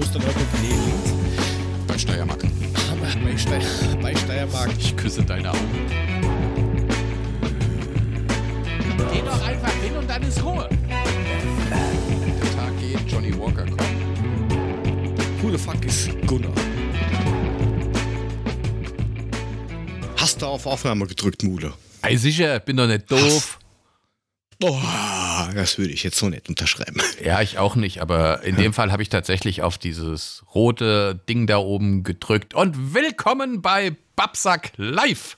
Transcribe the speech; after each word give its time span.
Klosterneuburg, 0.00 0.46
nee, 0.62 0.68
links. 0.68 1.12
Bei 1.86 1.98
Steiermark. 1.98 2.42
Bei, 3.22 3.36
Steier, 3.36 3.60
bei 4.00 4.14
Steiermark. 4.16 4.70
Ich 4.78 4.96
küsse 4.96 5.22
deine 5.22 5.50
Augen. 5.50 5.86
Geh 9.12 9.20
doch 9.20 9.46
einfach 9.46 9.72
hin 9.82 9.96
und 9.98 10.08
dann 10.08 10.22
ist 10.22 10.42
Ruhe. 10.42 10.70
Der 10.88 12.56
Tag 12.56 12.80
geht, 12.80 13.12
Johnny 13.12 13.38
Walker 13.38 13.66
kommt. 13.66 13.82
Who 15.42 15.50
the 15.50 15.58
fuck 15.58 15.84
ist 15.84 16.10
Gunnar? 16.26 16.50
Hast 20.16 20.40
du 20.40 20.46
auf 20.46 20.64
Aufnahme 20.64 21.06
gedrückt, 21.08 21.42
Mule? 21.42 21.74
Ei, 22.00 22.16
sicher, 22.16 22.58
bin 22.60 22.78
doch 22.78 22.86
nicht 22.86 23.10
doof. 23.10 23.58
Boah, 24.58 25.09
das 25.52 25.78
würde 25.78 25.92
ich 25.92 26.02
jetzt 26.02 26.16
so 26.16 26.28
nicht 26.28 26.48
unterschreiben. 26.48 27.00
Ja, 27.22 27.42
ich 27.42 27.58
auch 27.58 27.76
nicht, 27.76 28.00
aber 28.00 28.42
in 28.44 28.56
dem 28.56 28.72
Fall 28.72 28.90
habe 28.90 29.02
ich 29.02 29.10
tatsächlich 29.10 29.60
auf 29.60 29.76
dieses 29.76 30.42
rote 30.54 31.20
Ding 31.28 31.46
da 31.46 31.58
oben 31.58 32.02
gedrückt. 32.02 32.54
Und 32.54 32.94
willkommen 32.94 33.60
bei 33.60 33.94
Babsack 34.16 34.72
Live. 34.76 35.36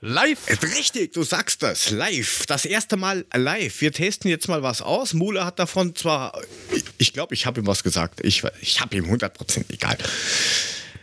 Live. 0.00 0.38
Richtig, 0.62 1.12
du 1.12 1.22
sagst 1.22 1.62
das. 1.62 1.90
Live. 1.90 2.46
Das 2.46 2.64
erste 2.64 2.96
Mal 2.96 3.24
live. 3.34 3.80
Wir 3.80 3.92
testen 3.92 4.30
jetzt 4.30 4.48
mal 4.48 4.62
was 4.62 4.80
aus. 4.80 5.14
Mule 5.14 5.44
hat 5.44 5.58
davon 5.58 5.94
zwar, 5.94 6.38
ich 6.98 7.12
glaube, 7.12 7.34
ich 7.34 7.46
habe 7.46 7.60
ihm 7.60 7.66
was 7.66 7.82
gesagt. 7.82 8.20
Ich, 8.22 8.42
ich 8.60 8.80
habe 8.80 8.96
ihm 8.96 9.04
100% 9.04 9.64
egal. 9.70 9.98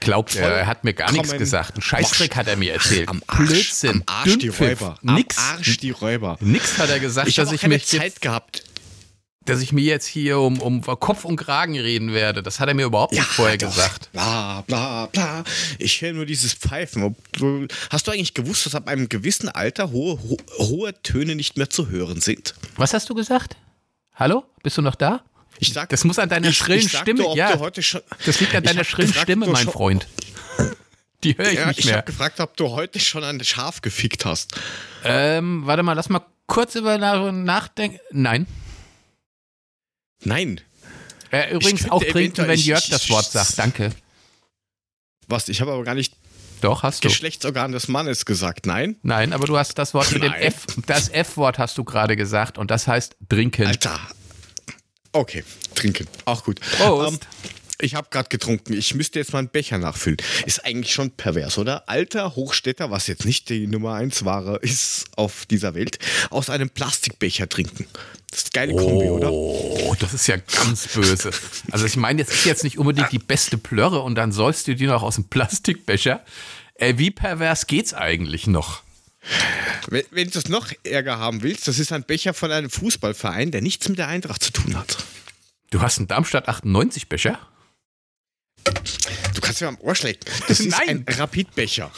Glaubt 0.04 0.36
er, 0.36 0.50
er 0.50 0.68
hat 0.68 0.84
mir 0.84 0.94
gar 0.94 1.12
nichts 1.12 1.32
gesagt. 1.38 1.78
Ein 1.78 1.82
Scheißdreck 1.82 2.36
hat 2.36 2.48
er 2.48 2.58
mir 2.58 2.74
erzählt. 2.74 3.10
Am 3.10 3.24
Arsch, 3.28 3.48
Blödsinn, 3.50 3.92
am 3.92 4.04
Arsch 4.06 4.34
die 4.34 4.38
Dünnpfiff, 4.48 4.82
Räuber. 4.82 4.98
Nix, 5.02 5.38
Am 5.38 5.44
Arsch 5.58 5.78
die 5.78 5.92
Räuber. 5.92 6.38
nix 6.42 6.78
hat 6.78 6.90
er 6.90 7.00
gesagt, 7.00 7.28
Ich 7.30 7.36
dass 7.36 7.52
ich 7.52 7.62
keine 7.62 7.76
mich 7.76 7.86
Zeit 7.86 8.02
jetzt, 8.04 8.22
gehabt. 8.22 8.64
dass 9.46 9.62
ich 9.62 9.72
mir 9.74 9.84
jetzt 9.84 10.06
hier 10.06 10.40
um, 10.40 10.60
um 10.62 10.82
Kopf 10.82 11.26
und 11.26 11.36
Kragen 11.38 11.78
reden 11.80 12.14
werde. 12.14 12.44
Das 12.44 12.60
hat 12.60 12.68
er 12.70 12.74
mir 12.74 12.86
überhaupt 12.86 13.14
nicht 13.14 13.24
vorher 13.24 13.58
doch. 13.58 13.68
gesagt. 13.70 14.10
Bla 14.14 14.62
bla 14.68 15.06
bla. 15.08 15.44
Ich 15.80 16.02
höre 16.02 16.14
nur 16.14 16.26
dieses 16.26 16.54
Pfeifen. 16.54 17.16
Hast 17.90 18.08
du 18.08 18.12
eigentlich 18.12 18.34
gewusst, 18.34 18.66
dass 18.66 18.76
ab 18.76 18.88
einem 18.88 19.10
gewissen 19.10 19.50
Alter 19.50 19.92
hohe, 19.92 20.18
ho, 20.22 20.38
hohe 20.60 20.94
Töne 21.04 21.36
nicht 21.36 21.58
mehr 21.58 21.70
zu 21.70 21.90
hören 21.90 22.22
sind? 22.22 22.56
Was 22.78 22.94
hast 22.94 23.10
du 23.10 23.14
gesagt? 23.16 23.56
Hallo? 24.16 24.44
Bist 24.64 24.78
du 24.78 24.82
noch 24.82 24.96
da? 24.96 25.24
Ich 25.60 25.72
sag, 25.74 25.90
Das 25.90 26.04
muss 26.04 26.20
an 26.20 26.30
deiner 26.30 26.50
ich, 26.50 26.58
schrillen 26.58 26.80
ich 26.86 26.98
Stimme. 26.98 27.26
ob 27.28 27.38
ja, 27.38 27.58
schon, 27.82 28.02
das 28.26 28.40
liegt 28.40 28.54
an 28.56 28.64
Ich 28.64 28.70
deiner 28.70 28.84
schrillen 28.84 29.08
gefragt, 29.10 29.24
Stimme, 29.30 29.48
mein 29.48 29.68
Freund. 29.68 30.08
Die 31.24 31.38
höre 31.38 31.48
ich 31.48 31.54
ja, 31.54 31.68
nicht 31.68 31.80
ich 31.80 31.86
mehr. 31.86 31.98
habe 31.98 32.06
gefragt, 32.06 32.40
ob 32.42 32.58
du 32.58 32.72
heute 32.72 33.00
schon 33.00 33.24
ein 33.24 33.42
Schaf 33.44 33.82
gefickt 33.82 34.26
hast. 34.26 34.56
Ähm, 35.06 35.62
warte 35.66 35.82
mal, 35.84 35.94
lass 35.94 36.10
mal 36.10 36.26
kurz 36.48 36.76
über 36.76 36.98
nach- 36.98 37.32
nachdenken. 37.32 38.00
Nein. 38.12 38.46
Nein. 40.24 40.62
Äh, 41.32 41.54
übrigens 41.54 41.90
auch 41.90 42.04
trinken, 42.04 42.48
wenn 42.48 42.60
ich- 42.60 42.66
Jörg 42.66 42.84
ich- 42.84 42.90
das 42.90 43.10
Wort 43.10 43.32
sagt. 43.32 43.58
Danke. 43.58 43.92
Was? 45.28 45.48
Ich 45.50 45.62
habe 45.62 45.72
aber 45.72 45.84
gar 45.84 45.96
nicht 45.96 46.14
Doch, 46.62 46.84
hast 46.84 47.04
du. 47.04 47.08
Geschlechtsorgan 47.10 47.72
des 47.72 47.88
Mannes 47.88 48.26
gesagt. 48.26 48.66
Nein. 48.66 48.98
Nein, 49.04 49.34
aber 49.34 49.48
du 49.48 49.58
hast 49.58 49.76
das 49.78 49.94
Wort 49.94 50.12
mit 50.12 50.24
dem 50.24 50.32
Nein. 50.32 50.42
F. 50.44 50.66
Das 50.86 51.10
F-Wort 51.10 51.58
hast 51.60 51.78
du 51.78 51.84
gerade 51.84 52.16
gesagt 52.16 52.58
und 52.58 52.70
das 52.72 52.88
heißt 52.88 53.16
trinken. 53.30 53.68
Alter. 53.68 54.00
Okay, 55.14 55.44
trinken. 55.76 56.08
Auch 56.26 56.44
gut. 56.44 56.60
Prost. 56.60 57.14
Ähm, 57.14 57.20
ich 57.80 57.96
habe 57.96 58.08
gerade 58.10 58.30
getrunken. 58.30 58.74
Ich 58.74 58.96
müsste 58.96 59.20
jetzt 59.20 59.34
mal 59.34 59.40
einen 59.40 59.50
Becher 59.50 59.78
nachfüllen. 59.78 60.18
Ist 60.46 60.66
eigentlich 60.66 60.94
schon 60.94 61.12
pervers, 61.12 61.58
oder? 61.58 61.88
Alter 61.90 62.36
Hochstädter, 62.36 62.92
was 62.92 63.08
jetzt 63.08 63.26
nicht 63.26 63.50
die 63.50 63.68
Nummer 63.68 63.96
1 63.96 64.26
Ware 64.26 64.58
ist 64.62 65.06
auf 65.16 65.46
dieser 65.46 65.76
Welt, 65.76 66.00
aus 66.30 66.50
einem 66.50 66.70
Plastikbecher 66.70 67.50
trinken. 67.50 67.86
Das 68.30 68.44
ist 68.44 68.58
eine 68.58 68.74
geile 68.74 68.82
Kombi, 68.82 69.10
oder? 69.10 69.32
Oh, 69.32 69.96
das 70.00 70.14
ist 70.14 70.28
ja 70.28 70.38
ganz 70.38 70.88
böse. 70.88 71.32
Also 71.72 71.86
ich 71.86 71.98
meine, 71.98 72.22
jetzt 72.22 72.32
ist 72.32 72.46
jetzt 72.46 72.64
nicht 72.64 72.80
unbedingt 72.80 73.12
die 73.12 73.20
beste 73.20 73.58
Plörre 73.58 74.02
und 74.02 74.16
dann 74.16 74.32
säufst 74.32 74.68
du 74.68 74.76
die 74.76 74.88
noch 74.88 75.04
aus 75.04 75.16
dem 75.16 75.26
Plastikbecher. 75.26 76.24
Äh, 76.76 76.96
wie 76.98 77.12
pervers 77.12 77.68
geht's 77.68 77.94
eigentlich 77.94 78.48
noch? 78.48 78.82
Wenn, 79.88 80.04
wenn 80.12 80.30
du 80.30 80.40
es 80.40 80.50
noch 80.50 80.72
ärger 80.84 81.18
haben 81.18 81.44
willst, 81.44 81.68
das 81.68 81.80
ist 81.80 81.92
ein 81.92 82.04
Becher 82.04 82.34
von 82.34 82.52
einem 82.52 82.70
Fußballverein, 82.70 83.52
der 83.52 83.62
nichts 83.62 83.88
mit 83.90 83.98
der 83.98 84.08
Eintracht 84.08 84.44
zu 84.44 84.52
tun 84.52 84.78
hat. 84.78 84.98
Du 85.70 85.82
hast 85.82 85.98
einen 85.98 86.08
Darmstadt 86.08 86.48
98 86.48 87.10
Becher? 87.10 87.40
Du 88.64 89.42
kannst 89.42 89.62
mir 89.62 89.68
am 89.68 89.78
Ohr 89.80 89.96
schlecken. 89.96 90.30
Das 90.48 90.60
ist 90.60 90.70
Nein. 90.70 91.04
ein 91.06 91.16
Rapidbecher. 91.16 91.92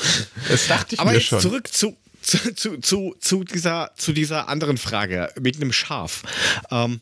Das 0.47 0.67
dachte 0.67 0.95
ich 0.95 1.01
Aber 1.01 1.11
mir 1.11 1.17
jetzt 1.17 1.27
schon. 1.27 1.41
zurück 1.41 1.67
zu, 1.71 1.95
zu, 2.21 2.55
zu, 2.55 2.77
zu, 2.79 3.15
zu, 3.19 3.43
dieser, 3.43 3.91
zu 3.97 4.13
dieser 4.13 4.47
anderen 4.49 4.77
Frage 4.77 5.31
mit 5.39 5.57
einem 5.57 5.73
Schaf. 5.73 6.23
Ähm, 6.71 7.01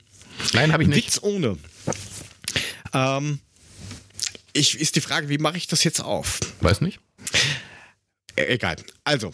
Nein, 0.53 0.73
habe 0.73 0.83
ich 0.83 0.89
nicht. 0.89 1.07
Witz 1.07 1.19
ohne. 1.21 1.57
Ähm, 2.93 3.39
ich, 4.53 4.79
ist 4.79 4.95
die 4.95 5.01
Frage, 5.01 5.29
wie 5.29 5.37
mache 5.37 5.57
ich 5.57 5.67
das 5.67 5.83
jetzt 5.83 6.01
auf? 6.01 6.39
Weiß 6.61 6.81
nicht. 6.81 6.99
Äh, 8.35 8.45
egal. 8.53 8.75
Also, 9.03 9.33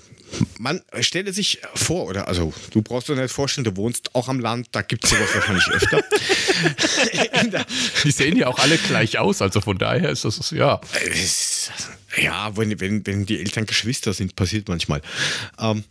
man 0.59 0.81
stelle 0.99 1.33
sich 1.33 1.59
vor, 1.73 2.05
oder 2.05 2.27
also 2.27 2.53
du 2.71 2.81
brauchst 2.81 3.07
dir 3.09 3.15
nicht 3.15 3.31
vorstellen, 3.33 3.63
du 3.65 3.75
wohnst 3.77 4.13
auch 4.13 4.27
am 4.27 4.39
Land, 4.39 4.67
da 4.73 4.81
gibt 4.81 5.05
es 5.05 5.09
sowas 5.11 5.33
wahrscheinlich 5.33 5.67
öfter. 5.69 6.03
Die 8.03 8.11
sehen 8.11 8.35
ja 8.37 8.47
auch 8.47 8.59
alle 8.59 8.77
gleich 8.77 9.17
aus, 9.17 9.41
also 9.41 9.61
von 9.61 9.77
daher 9.77 10.09
ist 10.09 10.25
das, 10.25 10.51
ja. 10.51 10.79
Es- 11.11 11.71
Ja, 12.21 12.55
wenn, 12.57 12.79
wenn, 12.79 13.05
wenn 13.07 13.25
die 13.25 13.39
Eltern 13.39 13.65
Geschwister 13.65 14.13
sind, 14.13 14.35
passiert 14.35 14.67
manchmal. 14.67 15.01
Ähm, 15.59 15.83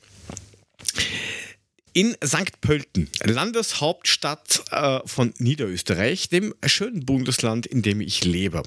in 1.95 2.17
St. 2.25 2.61
Pölten, 2.61 3.09
Landeshauptstadt 3.25 4.63
äh, 4.71 5.01
von 5.07 5.35
Niederösterreich, 5.39 6.29
dem 6.29 6.55
schönen 6.67 7.05
Bundesland, 7.07 7.67
in 7.67 7.83
dem 7.83 8.01
ich 8.01 8.25
lebe. 8.25 8.63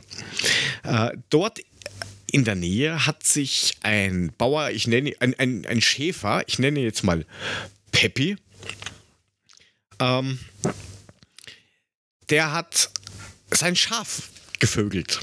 Äh, 0.84 1.12
dort 1.30 1.60
in 2.32 2.46
der 2.46 2.56
Nähe 2.56 3.06
hat 3.06 3.24
sich 3.24 3.76
ein 3.82 4.32
Bauer, 4.38 4.70
ich 4.72 4.88
nenne 4.88 5.14
ein, 5.20 5.38
ein, 5.38 5.66
ein 5.66 5.82
Schäfer, 5.82 6.44
ich 6.48 6.60
nenne 6.60 6.80
jetzt 6.80 7.04
mal 7.04 7.26
Peppi, 7.92 8.38
ähm, 10.00 10.40
der 12.30 12.54
hat 12.54 12.90
sein 13.52 13.76
Schaf 13.76 14.30
gevögelt 14.60 15.20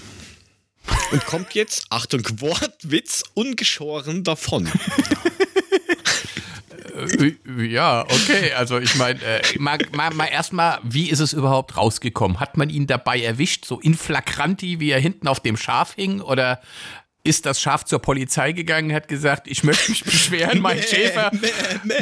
und 1.10 1.24
kommt 1.24 1.54
jetzt, 1.54 1.86
Achtung, 1.88 2.22
Wortwitz, 2.41 3.22
ungeschoren 3.34 4.22
davon. 4.22 4.69
Äh, 6.98 7.64
Ja, 7.64 8.03
okay. 8.03 8.53
Also 8.53 8.78
ich 8.78 8.94
meine, 8.97 9.20
äh, 9.22 9.42
mal, 9.59 9.78
mal, 9.92 10.12
mal 10.14 10.26
erstmal, 10.26 10.78
wie 10.82 11.10
ist 11.10 11.20
es 11.20 11.32
überhaupt 11.32 11.76
rausgekommen? 11.76 12.41
Hat 12.41 12.56
man 12.56 12.70
ihn 12.70 12.86
dabei 12.86 13.20
erwischt, 13.20 13.64
so 13.64 13.81
in 13.81 13.94
flagranti, 13.94 14.81
wie 14.81 14.91
er 14.91 15.00
hinten 15.00 15.28
auf 15.28 15.41
dem 15.41 15.56
Schaf 15.56 15.94
hing? 15.94 16.20
Oder 16.20 16.60
ist 17.25 17.44
das 17.47 17.60
Schaf 17.60 17.84
zur 17.84 17.98
Polizei 18.00 18.53
gegangen, 18.53 18.92
hat 18.92 19.08
gesagt, 19.08 19.48
ich 19.48 19.62
möchte 19.64 19.91
mich 19.91 20.04
beschweren, 20.04 20.60
mein 20.60 20.82
Schäfer, 20.82 21.31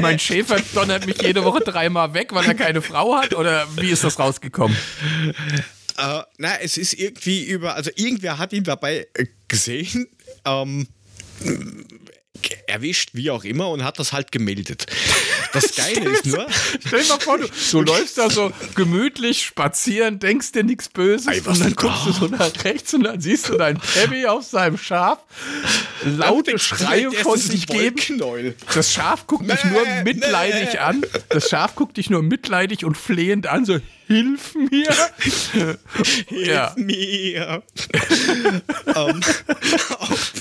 mein 0.00 0.18
Schäfer 0.18 0.60
donnert 0.74 1.06
mich 1.06 1.20
jede 1.20 1.42
Woche 1.44 1.60
dreimal 1.60 2.14
weg, 2.14 2.32
weil 2.32 2.46
er 2.46 2.54
keine 2.54 2.80
Frau 2.82 3.16
hat? 3.16 3.34
Oder 3.34 3.66
wie 3.76 3.90
ist 3.90 4.04
das 4.04 4.18
rausgekommen? 4.18 4.76
Äh, 5.98 6.20
na, 6.38 6.60
es 6.60 6.76
ist 6.76 6.92
irgendwie 6.92 7.44
über, 7.44 7.74
also 7.74 7.90
irgendwer 7.96 8.38
hat 8.38 8.52
ihn 8.52 8.64
dabei 8.64 9.06
äh, 9.14 9.26
gesehen, 9.48 10.06
ähm, 10.44 10.86
erwischt, 12.66 13.10
wie 13.12 13.30
auch 13.30 13.44
immer, 13.44 13.70
und 13.70 13.84
hat 13.84 13.98
das 13.98 14.12
halt 14.12 14.32
gemeldet. 14.32 14.86
Das 15.52 15.74
Geile 15.76 16.10
ist 16.10 16.26
nur, 16.26 16.46
Stell 16.86 17.02
dir 17.02 17.08
mal 17.08 17.20
vor, 17.20 17.38
du, 17.38 17.46
du 17.70 17.80
läufst 17.82 18.18
da 18.18 18.30
so 18.30 18.52
gemütlich 18.74 19.42
spazieren, 19.42 20.18
denkst 20.18 20.52
dir 20.52 20.64
nichts 20.64 20.88
Böses 20.88 21.44
was 21.44 21.58
und 21.58 21.64
dann 21.64 21.74
guckst 21.74 22.06
du 22.06 22.12
so 22.12 22.26
nach 22.26 22.52
rechts 22.64 22.94
und 22.94 23.04
dann 23.04 23.20
siehst 23.20 23.48
du 23.48 23.54
deinen 23.58 23.80
Pebby 23.80 24.26
auf 24.26 24.44
seinem 24.44 24.78
Schaf 24.78 25.18
laute 26.04 26.58
Schreie 26.58 27.10
von 27.10 27.38
sich 27.38 27.66
geben. 27.66 27.96
Das 28.74 28.92
Schaf 28.92 29.26
guckt 29.26 29.50
dich 29.50 29.64
nur 29.64 29.84
mitleidig 30.04 30.74
mäh. 30.74 30.78
an. 30.78 31.02
Das 31.28 31.48
Schaf 31.48 31.74
guckt 31.74 31.96
dich 31.96 32.10
nur 32.10 32.22
mitleidig 32.22 32.84
und 32.84 32.96
flehend 32.96 33.46
an, 33.46 33.64
so 33.64 33.78
hilf 34.06 34.54
mir. 34.54 34.94
ja. 36.30 36.74
Hilf 36.74 36.76
mir. 36.76 37.62
ähm, 38.94 39.20
auf, 39.98 40.32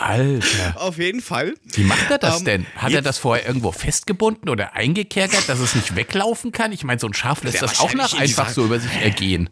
Alter. 0.00 0.80
auf 0.80 0.98
jeden 0.98 1.20
Fall. 1.20 1.54
Wie 1.74 1.84
macht 1.84 2.10
er 2.10 2.18
das 2.18 2.38
Ähm, 2.40 2.44
denn? 2.44 2.66
Hat 2.76 2.92
er 2.92 3.02
das 3.02 3.18
vorher 3.18 3.46
irgendwo 3.46 3.70
festgebunden 3.72 4.48
oder 4.48 4.74
eingekerkert, 4.74 5.48
dass 5.48 5.58
es 5.60 5.74
nicht 5.74 5.94
weglaufen 5.96 6.52
kann? 6.52 6.72
Ich 6.72 6.84
meine, 6.84 6.98
so 7.00 7.06
ein 7.06 7.14
Schaf 7.14 7.42
lässt 7.42 7.56
Ja, 7.56 7.60
das 7.62 7.80
auch 7.80 7.94
nach 7.94 8.12
einfach 8.14 8.50
so 8.50 8.64
über 8.64 8.80
sich 8.80 8.92
ergehen. 8.92 9.50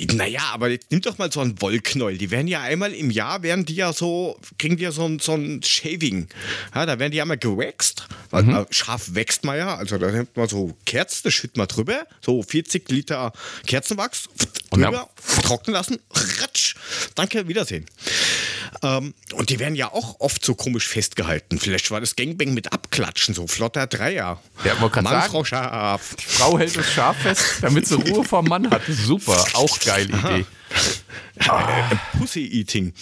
Naja, 0.00 0.42
aber 0.52 0.70
jetzt 0.70 0.92
nimm 0.92 1.00
doch 1.00 1.18
mal 1.18 1.32
so 1.32 1.40
einen 1.40 1.60
Wollknäuel. 1.60 2.18
Die 2.18 2.30
werden 2.30 2.46
ja 2.46 2.60
einmal 2.60 2.92
im 2.94 3.10
Jahr, 3.10 3.42
werden 3.42 3.64
die 3.64 3.74
ja 3.74 3.92
so, 3.92 4.38
kriegen 4.56 4.76
die 4.76 4.84
ja 4.84 4.92
so 4.92 5.04
ein, 5.04 5.18
so 5.18 5.34
ein 5.34 5.60
Shaving. 5.64 6.28
Ja, 6.72 6.86
da 6.86 7.00
werden 7.00 7.10
die 7.10 7.20
einmal 7.20 7.36
gewaxt. 7.36 8.06
Weil 8.30 8.44
Mhm. 8.44 8.54
äh, 8.54 8.66
scharf 8.70 9.14
wächst 9.16 9.42
man 9.44 9.58
ja. 9.58 9.74
Also 9.74 9.98
da 9.98 10.08
nimmt 10.12 10.36
man 10.36 10.46
so 10.46 10.76
Kerzen, 10.86 11.22
das 11.24 11.34
schüttet 11.34 11.56
man 11.56 11.66
drüber. 11.66 12.06
So 12.24 12.40
40 12.44 12.88
Liter 12.90 13.32
Kerzenwachs 13.66 14.28
Und 14.70 14.82
drüber, 14.82 15.10
trocknen 15.42 15.74
lassen. 15.74 15.98
Ratsch. 16.12 16.76
Danke, 17.16 17.48
Wiedersehen. 17.48 17.84
Ähm, 18.82 19.14
und 19.34 19.50
die 19.50 19.58
werden 19.58 19.74
ja 19.74 19.92
auch 19.92 20.20
oft 20.20 20.44
so 20.44 20.54
komisch 20.54 20.88
festgehalten. 20.88 21.58
Vielleicht 21.58 21.90
war 21.90 22.00
das 22.00 22.16
Gangbang 22.16 22.54
mit 22.54 22.72
Abklatschen, 22.72 23.34
so 23.34 23.46
flotter 23.46 23.86
Dreier. 23.86 24.40
Ja, 24.64 24.80
wollte 24.80 24.94
grad 24.94 25.04
Mann, 25.04 25.12
sagen. 25.14 25.30
Frau 25.32 25.44
Schaf. 25.44 26.16
Frau 26.18 26.58
hält 26.58 26.76
das 26.76 26.90
Schaf 26.92 27.16
fest, 27.18 27.44
damit 27.60 27.86
sie 27.86 27.94
Ruhe 27.94 28.24
vom 28.24 28.46
Mann 28.46 28.70
hat. 28.70 28.82
Super, 28.88 29.44
auch 29.54 29.78
geile 29.80 30.08
Idee. 30.16 30.44
Äh, 31.40 31.96
Pussy-Eating. 32.18 32.92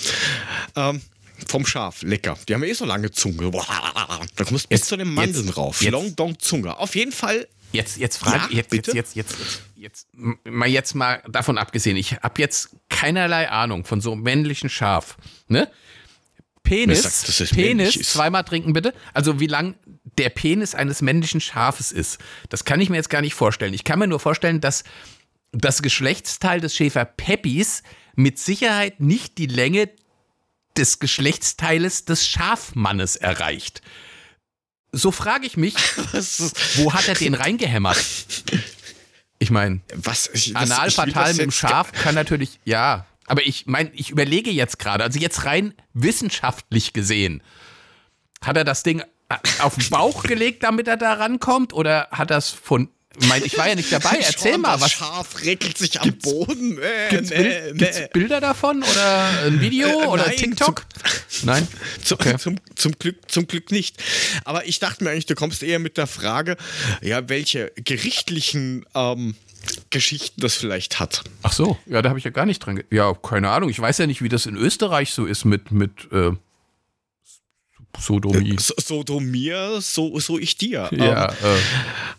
Ähm, 0.76 1.00
vom 1.48 1.66
Schaf, 1.66 2.02
lecker. 2.02 2.36
Die 2.48 2.54
haben 2.54 2.62
eh 2.62 2.72
so 2.72 2.84
lange 2.84 3.10
Zunge. 3.10 3.50
Da 3.50 4.44
kommst 4.44 4.64
du 4.64 4.68
bis 4.68 4.80
Jetzt- 4.80 4.84
zu 4.88 4.96
den 4.96 5.12
Mandeln 5.12 5.46
jetzt- 5.46 5.56
rauf. 5.56 5.82
jetzt- 5.82 5.92
Long 5.92 6.14
Dong 6.16 6.38
Zunge. 6.38 6.76
Auf 6.78 6.94
jeden 6.94 7.12
Fall 7.12 7.46
Jetzt, 7.72 7.98
jetzt 7.98 8.18
frage 8.18 8.46
Ja, 8.52 8.58
jetzt, 8.58 8.70
bitte? 8.70 8.92
jetzt, 8.92 9.16
jetzt, 9.16 9.32
jetzt, 9.38 9.60
jetzt, 9.76 10.08
mal 10.12 10.68
jetzt 10.68 10.94
mal 10.94 11.22
davon 11.28 11.58
abgesehen, 11.58 11.96
ich 11.96 12.14
habe 12.14 12.40
jetzt 12.40 12.76
keinerlei 12.88 13.50
Ahnung 13.50 13.84
von 13.84 14.00
so 14.00 14.12
einem 14.12 14.22
männlichen 14.22 14.70
Schaf. 14.70 15.16
Ne? 15.48 15.70
Penis, 16.62 17.02
sagt, 17.02 17.52
Penis, 17.52 17.94
zweimal 18.10 18.44
trinken 18.44 18.72
bitte. 18.72 18.92
Also 19.14 19.38
wie 19.38 19.46
lang 19.46 19.76
der 20.18 20.30
Penis 20.30 20.74
eines 20.74 21.00
männlichen 21.00 21.40
Schafes 21.40 21.92
ist, 21.92 22.18
das 22.48 22.64
kann 22.64 22.80
ich 22.80 22.90
mir 22.90 22.96
jetzt 22.96 23.10
gar 23.10 23.20
nicht 23.20 23.34
vorstellen. 23.34 23.74
Ich 23.74 23.84
kann 23.84 23.98
mir 23.98 24.08
nur 24.08 24.18
vorstellen, 24.18 24.60
dass 24.60 24.82
das 25.52 25.82
Geschlechtsteil 25.82 26.60
des 26.60 26.74
Schäfer 26.74 27.04
Peppis 27.04 27.82
mit 28.16 28.38
Sicherheit 28.38 29.00
nicht 29.00 29.38
die 29.38 29.46
Länge 29.46 29.90
des 30.76 30.98
Geschlechtsteiles 30.98 32.04
des 32.04 32.26
Schafmannes 32.26 33.16
erreicht. 33.16 33.80
So 34.90 35.10
frage 35.10 35.46
ich 35.46 35.56
mich, 35.56 35.74
wo 36.76 36.94
hat 36.94 37.06
er 37.08 37.14
den 37.14 37.34
reingehämmert? 37.34 37.96
Ich 39.38 39.50
meine, 39.50 39.80
was 39.94 40.28
ich, 40.32 40.52
das- 40.52 40.70
Analfatal 40.70 41.32
mit 41.34 41.42
dem 41.42 41.50
Schaf 41.50 41.92
kann 41.92 42.14
natürlich, 42.14 42.58
ja. 42.64 43.06
Aber 43.26 43.44
ich 43.46 43.66
meine, 43.66 43.90
ich 43.92 44.10
überlege 44.10 44.50
jetzt 44.50 44.78
gerade, 44.78 45.02
also 45.04 45.18
jetzt 45.18 45.44
rein 45.44 45.74
wissenschaftlich 45.94 46.92
gesehen, 46.92 47.42
hat 48.40 48.56
er 48.56 48.64
das 48.64 48.82
Ding 48.84 49.02
auf 49.58 49.74
den 49.74 49.90
Bauch 49.90 50.22
gelegt, 50.22 50.62
damit 50.62 50.86
er 50.86 50.96
da 50.96 51.14
rankommt? 51.14 51.72
Oder 51.72 52.08
hat 52.12 52.30
er 52.30 52.38
es 52.38 52.50
von. 52.50 52.88
Ich 53.18 53.26
meine, 53.28 53.44
ich 53.46 53.56
war 53.56 53.68
ja 53.68 53.74
nicht 53.74 53.90
dabei. 53.92 54.18
Erzähl 54.20 54.52
Schon, 54.52 54.60
mal, 54.62 54.72
das 54.72 54.82
was. 54.82 54.92
Schaf 54.92 55.40
regelt 55.42 55.78
sich 55.78 56.00
am 56.00 56.12
Boden. 56.18 56.78
Äh, 56.78 57.08
Gibt's, 57.10 57.30
nee, 57.30 57.36
Bild, 57.36 57.64
nee. 57.74 57.78
gibt's 57.78 58.00
Bilder 58.12 58.40
davon 58.40 58.82
oder 58.82 59.28
ein 59.46 59.60
Video 59.60 59.88
Äh, 59.88 60.06
oder 60.06 60.26
nein, 60.26 60.36
TikTok? 60.36 60.84
Nein? 61.42 61.66
Zum, 62.04 62.18
Okay. 62.18 62.36
zum, 62.38 62.56
zum, 62.74 62.92
Glück, 62.98 63.16
zum 63.30 63.46
Glück 63.46 63.70
nicht. 63.70 64.02
Aber 64.44 64.66
ich 64.66 64.78
dachte 64.78 65.04
mir 65.04 65.10
eigentlich, 65.10 65.26
du 65.26 65.34
kommst 65.34 65.62
eher 65.62 65.78
mit 65.78 65.96
der 65.96 66.06
Frage, 66.06 66.56
ja, 67.02 67.28
welche 67.28 67.72
gerichtlichen 67.76 68.84
ähm, 68.94 69.34
Geschichten 69.90 70.40
das 70.40 70.54
vielleicht 70.54 71.00
hat. 71.00 71.22
Ach 71.42 71.52
so, 71.52 71.78
ja, 71.86 72.02
da 72.02 72.08
habe 72.10 72.18
ich 72.18 72.24
ja 72.24 72.30
gar 72.30 72.46
nicht 72.46 72.60
dran. 72.60 72.82
Ja, 72.90 73.12
keine 73.14 73.50
Ahnung. 73.50 73.68
Ich 73.70 73.78
weiß 73.80 73.98
ja 73.98 74.06
nicht, 74.06 74.22
wie 74.22 74.28
das 74.28 74.46
in 74.46 74.56
Österreich 74.56 75.10
so 75.12 75.26
ist 75.26 75.44
mit, 75.44 75.70
mit 75.72 75.90
äh, 76.12 76.30
Sodomie. 77.98 78.56
So, 78.58 78.74
so 78.78 80.18
so, 80.20 80.38
ich 80.38 80.56
dir. 80.56 80.88
Ja, 80.92 81.28
Ähm, 81.30 81.34
äh, 81.42 81.58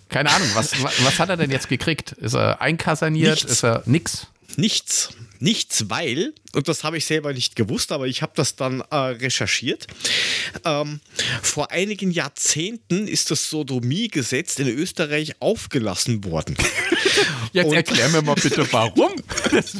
keine 0.10 0.30
Ahnung, 0.32 0.48
was, 0.54 0.82
was, 0.84 1.06
was 1.06 1.20
hat 1.20 1.30
er 1.30 1.38
denn 1.38 1.52
jetzt 1.52 1.70
gekriegt? 1.70 2.14
Ist 2.14 2.34
er 2.36 2.62
einkasaniert? 2.62 3.36
Nichts. 3.36 3.52
Ist 3.52 3.64
er 3.64 3.84
nix? 3.86 4.28
Nichts. 4.56 5.10
Nichts, 5.40 5.88
weil, 5.90 6.34
und 6.56 6.68
das 6.68 6.84
habe 6.84 6.98
ich 6.98 7.06
selber 7.06 7.32
nicht 7.32 7.56
gewusst, 7.56 7.92
aber 7.92 8.08
ich 8.08 8.24
habe 8.24 8.32
das 8.36 8.56
dann 8.56 8.82
äh, 8.90 8.96
recherchiert. 8.96 9.86
Ähm, 10.66 11.00
vor 11.44 11.70
einigen 11.70 12.10
Jahrzehnten 12.10 13.08
ist 13.08 13.30
das 13.30 13.48
Sodomiegesetz 13.52 14.58
in 14.58 14.68
Österreich 14.68 15.36
aufgelassen 15.40 16.24
worden. 16.24 16.58
Jetzt 17.54 17.68
Und- 17.68 17.76
erklär 17.76 18.10
mir 18.10 18.24
mal 18.24 18.34
bitte, 18.36 18.68
warum. 18.72 19.12
Das, 19.52 19.76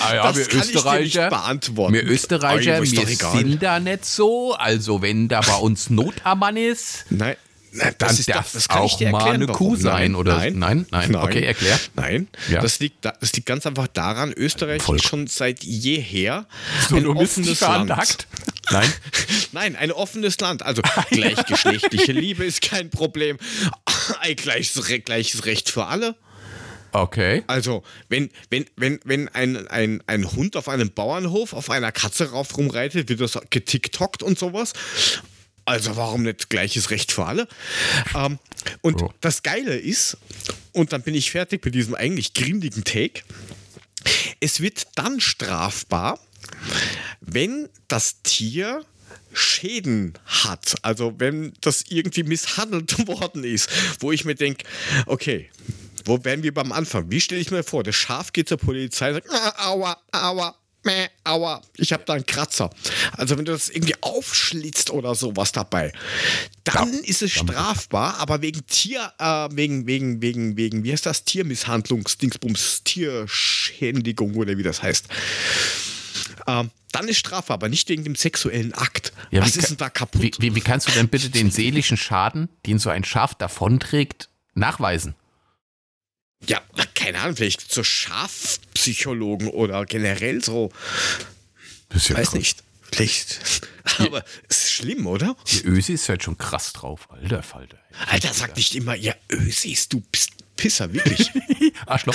ah 0.00 0.14
ja, 0.14 0.22
das 0.32 0.36
wir 0.36 0.44
kann 0.44 0.44
ich 0.44 0.48
dir 0.50 0.56
nicht 0.58 0.74
Österreicher, 0.76 1.28
beantworten. 1.30 1.94
wir 1.94 2.04
Österreicher, 2.04 2.80
wir 2.82 3.06
sind 3.06 3.62
da 3.62 3.80
nicht 3.80 4.04
so. 4.04 4.52
Also 4.54 5.02
wenn 5.02 5.28
da 5.28 5.40
bei 5.40 5.56
uns 5.56 5.90
Not 5.90 6.14
am 6.22 6.38
Mann 6.38 6.56
ist, 6.56 7.06
Nein. 7.10 7.36
Nein, 7.76 7.94
Dann 7.98 8.10
ist 8.10 8.28
darf 8.28 8.54
ich 8.54 8.70
auch 8.70 8.96
dir 8.98 9.10
mal 9.10 9.18
erklären, 9.18 9.34
eine 9.36 9.48
warum. 9.48 9.56
Kuh 9.70 9.76
sein, 9.76 10.14
oder- 10.14 10.36
Nein, 10.38 10.58
Nein? 10.58 10.86
Nein. 10.90 11.16
Okay, 11.16 11.42
erklär. 11.44 11.78
Nein, 11.94 12.28
Ja. 12.48 12.60
das, 12.60 12.78
liegt, 12.78 13.04
da- 13.04 13.16
das 13.20 13.32
liegt 13.32 13.46
ganz 13.46 13.66
einfach 13.66 13.88
daran, 13.88 14.32
Österreich 14.32 14.80
Voll. 14.82 14.96
ist 14.96 15.06
schon 15.06 15.26
seit 15.26 15.64
jeher 15.64 16.46
ein 16.46 16.88
Sodomisten 16.88 17.42
offenes 17.42 17.60
Land. 17.60 17.88
verandackt? 17.88 18.26
Nein. 18.70 18.92
Nein, 19.52 19.76
ein 19.76 19.90
offenes 19.92 20.38
Land. 20.38 20.62
Also 20.62 20.82
gleichgeschlechtliche 21.10 22.12
Liebe 22.12 22.44
ist 22.44 22.60
kein 22.60 22.90
Problem. 22.90 23.38
Ein 24.20 24.36
gleiches, 24.36 24.80
gleiches 25.04 25.44
Recht 25.46 25.70
für 25.70 25.86
alle. 25.86 26.14
Okay. 26.92 27.42
Also, 27.48 27.82
wenn, 28.08 28.30
wenn, 28.50 28.66
wenn, 28.76 29.00
wenn 29.04 29.28
ein, 29.30 29.66
ein, 29.66 30.02
ein 30.06 30.30
Hund 30.30 30.56
auf 30.56 30.68
einem 30.68 30.90
Bauernhof 30.92 31.52
auf 31.54 31.70
einer 31.70 31.90
Katze 31.90 32.30
rauf 32.30 32.56
rumreitet, 32.56 33.08
wird 33.08 33.20
das 33.20 33.36
getiktokt 33.50 34.22
und 34.22 34.38
sowas. 34.38 34.74
Also, 35.64 35.96
warum 35.96 36.22
nicht 36.24 36.50
gleiches 36.50 36.90
Recht 36.90 37.10
für 37.12 37.24
alle? 37.24 37.48
Ähm, 38.14 38.38
und 38.82 39.00
Ja. 39.00 39.08
das 39.20 39.42
Geile 39.42 39.76
ist, 39.76 40.16
und 40.72 40.92
dann 40.92 41.02
bin 41.02 41.14
ich 41.14 41.30
fertig 41.30 41.64
mit 41.64 41.74
diesem 41.74 41.94
eigentlich 41.94 42.34
grindigen 42.34 42.84
Take, 42.84 43.22
es 44.40 44.60
wird 44.60 44.86
dann 44.96 45.20
strafbar, 45.20 46.18
wenn 47.20 47.68
das 47.88 48.20
Tier 48.22 48.84
Schäden 49.32 50.14
hat, 50.26 50.76
also 50.82 51.14
wenn 51.18 51.54
das 51.60 51.84
irgendwie 51.88 52.22
misshandelt 52.22 52.98
worden 53.08 53.42
ist, 53.42 53.68
wo 54.00 54.12
ich 54.12 54.24
mir 54.24 54.34
denke, 54.36 54.64
okay, 55.06 55.50
wo 56.04 56.22
wären 56.24 56.42
wir 56.42 56.52
beim 56.54 56.70
Anfang? 56.72 57.10
Wie 57.10 57.20
stelle 57.20 57.40
ich 57.40 57.50
mir 57.50 57.64
vor, 57.64 57.82
das 57.82 57.96
Schaf 57.96 58.32
geht 58.32 58.48
zur 58.48 58.58
Polizei 58.58 59.08
und 59.08 59.14
sagt, 59.14 59.30
"Ah, 59.30 59.70
aua, 59.70 59.96
aua, 60.12 60.54
meh, 60.84 61.08
aua, 61.24 61.62
ich 61.76 61.92
habe 61.92 62.04
da 62.04 62.14
einen 62.14 62.26
Kratzer. 62.26 62.70
Also 63.12 63.36
wenn 63.36 63.44
du 63.44 63.52
das 63.52 63.68
irgendwie 63.68 63.94
aufschlitzt 64.00 64.90
oder 64.90 65.14
sowas 65.14 65.52
dabei, 65.52 65.92
dann 66.64 66.92
ist 66.92 67.22
es 67.22 67.32
strafbar, 67.32 68.18
aber 68.18 68.42
wegen 68.42 68.66
Tier, 68.66 69.12
äh, 69.18 69.48
wegen, 69.52 69.86
wegen, 69.86 70.22
wegen, 70.22 70.56
wegen, 70.56 70.84
wie 70.84 70.92
heißt 70.92 71.06
das, 71.06 71.24
Tiermisshandlungsdingsbums, 71.24 72.82
Tierschändigung 72.84 74.34
oder 74.36 74.56
wie 74.56 74.62
das 74.62 74.82
heißt. 74.82 75.06
Ähm, 76.46 76.70
dann 76.92 77.08
ist 77.08 77.18
strafbar, 77.18 77.54
aber 77.54 77.68
nicht 77.68 77.88
wegen 77.88 78.04
dem 78.04 78.14
sexuellen 78.14 78.72
Akt. 78.72 79.12
Ja, 79.30 79.42
Was 79.42 79.56
ist 79.56 79.70
denn 79.70 79.76
da 79.76 79.90
kaputt? 79.90 80.22
Wie, 80.22 80.32
wie, 80.38 80.54
wie 80.54 80.60
kannst 80.60 80.88
du 80.88 80.92
denn 80.92 81.08
bitte 81.08 81.28
den 81.28 81.50
seelischen 81.50 81.96
Schaden, 81.96 82.48
den 82.66 82.78
so 82.78 82.90
ein 82.90 83.04
Schaf 83.04 83.34
davonträgt, 83.34 84.28
nachweisen? 84.54 85.14
Ja, 86.46 86.60
keine 86.94 87.20
Ahnung, 87.20 87.36
vielleicht 87.36 87.60
zur 87.60 87.84
Schafpsychologen 87.84 89.48
oder 89.48 89.84
generell 89.86 90.42
so, 90.42 90.70
Das 91.88 92.02
ist 92.02 92.08
ja 92.08 92.16
weiß 92.16 92.34
nicht. 92.34 92.62
Vielleicht. 92.92 93.40
Aber 93.98 94.24
es 94.48 94.64
ist 94.64 94.72
schlimm, 94.72 95.06
oder? 95.06 95.36
Die 95.50 95.64
Ösi 95.64 95.94
ist 95.94 96.08
halt 96.08 96.22
schon 96.22 96.38
krass 96.38 96.72
drauf. 96.72 97.08
Alter 97.10 97.42
Falter. 97.42 97.78
Alter, 98.06 98.32
sag 98.32 98.56
nicht 98.56 98.74
immer, 98.74 98.94
ja, 98.94 99.14
Ösis, 99.30 99.88
du 99.88 100.00
bist 100.12 100.30
Pisser, 100.56 100.92
wirklich. 100.92 101.30
Arschloch. 101.86 102.14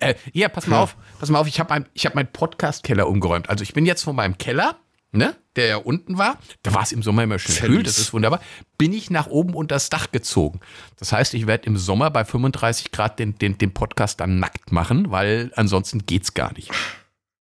Äh, 0.00 0.14
ja, 0.32 0.48
pass 0.48 0.66
mal 0.66 0.80
auf. 0.80 0.96
Pass 1.20 1.28
mal 1.30 1.38
auf, 1.38 1.46
ich 1.46 1.60
habe 1.60 1.70
mein, 1.72 1.86
ich 1.94 2.06
hab 2.06 2.14
meinen 2.14 2.32
Podcast-Keller 2.32 3.06
umgeräumt. 3.06 3.48
Also 3.48 3.62
ich 3.62 3.72
bin 3.72 3.86
jetzt 3.86 4.02
von 4.02 4.16
meinem 4.16 4.38
Keller, 4.38 4.76
ne, 5.12 5.36
der 5.56 5.66
ja 5.66 5.76
unten 5.76 6.18
war, 6.18 6.38
da 6.62 6.72
war 6.74 6.82
es 6.82 6.92
im 6.92 7.02
Sommer 7.02 7.24
immer 7.24 7.38
schön 7.38 7.54
Verlies. 7.54 7.76
kühl, 7.76 7.82
das 7.82 7.98
ist 7.98 8.12
wunderbar, 8.12 8.40
bin 8.78 8.92
ich 8.92 9.10
nach 9.10 9.26
oben 9.26 9.54
unter 9.54 9.74
das 9.76 9.88
Dach 9.90 10.10
gezogen. 10.12 10.60
Das 10.98 11.12
heißt, 11.12 11.34
ich 11.34 11.46
werde 11.46 11.66
im 11.66 11.76
Sommer 11.76 12.10
bei 12.10 12.24
35 12.24 12.92
Grad 12.92 13.18
den, 13.18 13.36
den, 13.38 13.58
den 13.58 13.72
Podcast 13.74 14.20
dann 14.20 14.38
nackt 14.38 14.72
machen, 14.72 15.10
weil 15.10 15.50
ansonsten 15.56 16.06
geht's 16.06 16.34
gar 16.34 16.52
nicht. 16.54 16.70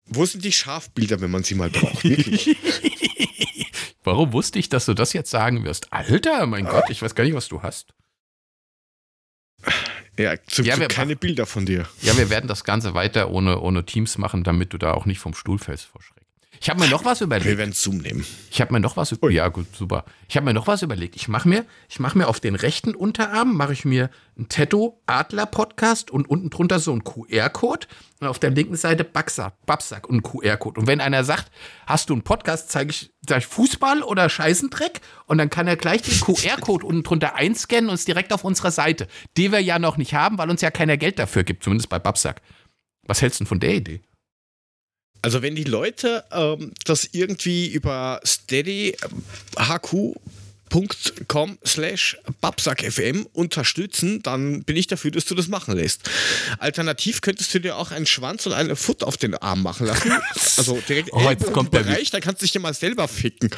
Wo 0.05 0.25
sind 0.25 0.43
die 0.43 0.51
Schafbilder, 0.51 1.21
wenn 1.21 1.31
man 1.31 1.43
sie 1.43 1.55
mal 1.55 1.69
braucht? 1.69 2.03
Wirklich. 2.03 2.57
Warum 4.03 4.33
wusste 4.33 4.57
ich, 4.59 4.67
dass 4.67 4.85
du 4.85 4.93
das 4.93 5.13
jetzt 5.13 5.29
sagen 5.29 5.63
wirst? 5.63 5.93
Alter, 5.93 6.45
mein 6.47 6.65
Gott, 6.65 6.89
ich 6.89 7.01
weiß 7.01 7.13
gar 7.15 7.23
nicht, 7.23 7.35
was 7.35 7.47
du 7.49 7.61
hast. 7.61 7.93
Ja, 10.17 10.35
zum 10.47 10.65
Ja, 10.65 10.79
wir- 10.79 10.87
keine 10.87 11.15
Bilder 11.15 11.45
von 11.45 11.65
dir. 11.65 11.87
Ja, 12.01 12.17
wir 12.17 12.29
werden 12.29 12.47
das 12.47 12.63
Ganze 12.63 12.93
weiter 12.93 13.29
ohne, 13.29 13.59
ohne 13.59 13.85
Teams 13.85 14.17
machen, 14.17 14.43
damit 14.43 14.73
du 14.73 14.77
da 14.77 14.93
auch 14.93 15.05
nicht 15.05 15.19
vom 15.19 15.33
Stuhl 15.33 15.59
fällst 15.59 15.85
vor 15.85 16.01
Schreck. 16.01 16.20
Ich 16.63 16.69
habe 16.69 16.79
mir 16.79 16.89
noch 16.89 17.03
was 17.05 17.21
Wir 17.21 17.25
überlegt. 17.25 17.57
werden 17.57 17.73
Zoom 17.73 17.97
nehmen. 17.97 18.23
Ich 18.51 18.61
habe 18.61 18.71
mir 18.71 18.79
noch 18.79 18.95
was 18.95 19.17
Ja, 19.29 19.47
gut, 19.47 19.65
super. 19.75 20.05
Ich 20.29 20.35
habe 20.37 20.45
mir 20.45 20.53
noch 20.53 20.67
was 20.67 20.83
überlegt. 20.83 21.15
Ich 21.15 21.27
mache 21.27 21.49
mir, 21.49 21.65
ich 21.89 21.99
mache 21.99 22.15
mir 22.15 22.27
auf 22.27 22.39
den 22.39 22.53
rechten 22.53 22.93
Unterarm 22.93 23.57
mache 23.57 23.73
ich 23.73 23.83
mir 23.83 24.11
ein 24.37 24.47
Tattoo 24.47 24.99
Adler 25.07 25.47
Podcast 25.47 26.11
und 26.11 26.29
unten 26.29 26.51
drunter 26.51 26.77
so 26.77 26.93
ein 26.93 27.03
QR-Code 27.03 27.87
und 28.19 28.27
auf 28.27 28.37
der 28.37 28.51
linken 28.51 28.75
Seite 28.75 29.03
Babsack, 29.03 29.55
Babsack 29.65 30.07
und 30.07 30.21
QR-Code. 30.21 30.79
Und 30.79 30.85
wenn 30.85 31.01
einer 31.01 31.23
sagt, 31.23 31.51
hast 31.87 32.11
du 32.11 32.13
einen 32.13 32.21
Podcast, 32.21 32.69
zeige 32.69 32.91
ich, 32.91 33.11
sag 33.27 33.39
ich 33.39 33.47
Fußball 33.47 34.03
oder 34.03 34.29
Scheißendreck 34.29 35.01
und 35.25 35.39
dann 35.39 35.49
kann 35.49 35.65
er 35.67 35.77
gleich 35.77 36.03
den 36.03 36.19
QR-Code 36.19 36.85
unten 36.85 37.01
drunter 37.01 37.33
einscannen 37.33 37.89
und 37.89 37.95
ist 37.95 38.07
direkt 38.07 38.31
auf 38.33 38.43
unserer 38.43 38.69
Seite, 38.69 39.07
die 39.35 39.51
wir 39.51 39.63
ja 39.63 39.79
noch 39.79 39.97
nicht 39.97 40.13
haben, 40.13 40.37
weil 40.37 40.51
uns 40.51 40.61
ja 40.61 40.69
keiner 40.69 40.97
Geld 40.97 41.17
dafür 41.17 41.43
gibt, 41.43 41.63
zumindest 41.63 41.89
bei 41.89 41.97
Babsack. 41.97 42.39
Was 43.07 43.23
hältst 43.23 43.39
du 43.39 43.45
denn 43.45 43.49
von 43.49 43.59
der 43.59 43.73
Idee? 43.73 44.01
Also 45.21 45.41
wenn 45.41 45.55
die 45.55 45.63
Leute 45.63 46.23
ähm, 46.31 46.71
das 46.85 47.09
irgendwie 47.11 47.67
über 47.67 48.19
Steady 48.25 48.95
HQ 49.57 50.15
patreon.com 50.71 51.57
slash 51.65 52.17
babsackfm 52.39 53.27
unterstützen, 53.33 54.21
dann 54.23 54.63
bin 54.63 54.77
ich 54.77 54.87
dafür, 54.87 55.11
dass 55.11 55.25
du 55.25 55.35
das 55.35 55.47
machen 55.47 55.75
lässt. 55.75 56.09
Alternativ 56.59 57.21
könntest 57.21 57.53
du 57.53 57.59
dir 57.59 57.77
auch 57.77 57.91
einen 57.91 58.05
Schwanz 58.05 58.45
und 58.45 58.53
eine 58.53 58.75
Foot 58.75 59.03
auf 59.03 59.17
den 59.17 59.35
Arm 59.35 59.61
machen 59.61 59.87
lassen. 59.87 60.11
Also 60.57 60.79
direkt 60.87 61.09
Oh, 61.11 61.29
jetzt 61.29 61.51
kommt 61.53 61.71
Bereich, 61.71 62.09
da 62.11 62.19
kannst 62.19 62.41
du 62.41 62.45
dich 62.45 62.53
ja 62.53 62.61
mal 62.61 62.73
selber 62.73 63.07
ficken. 63.07 63.49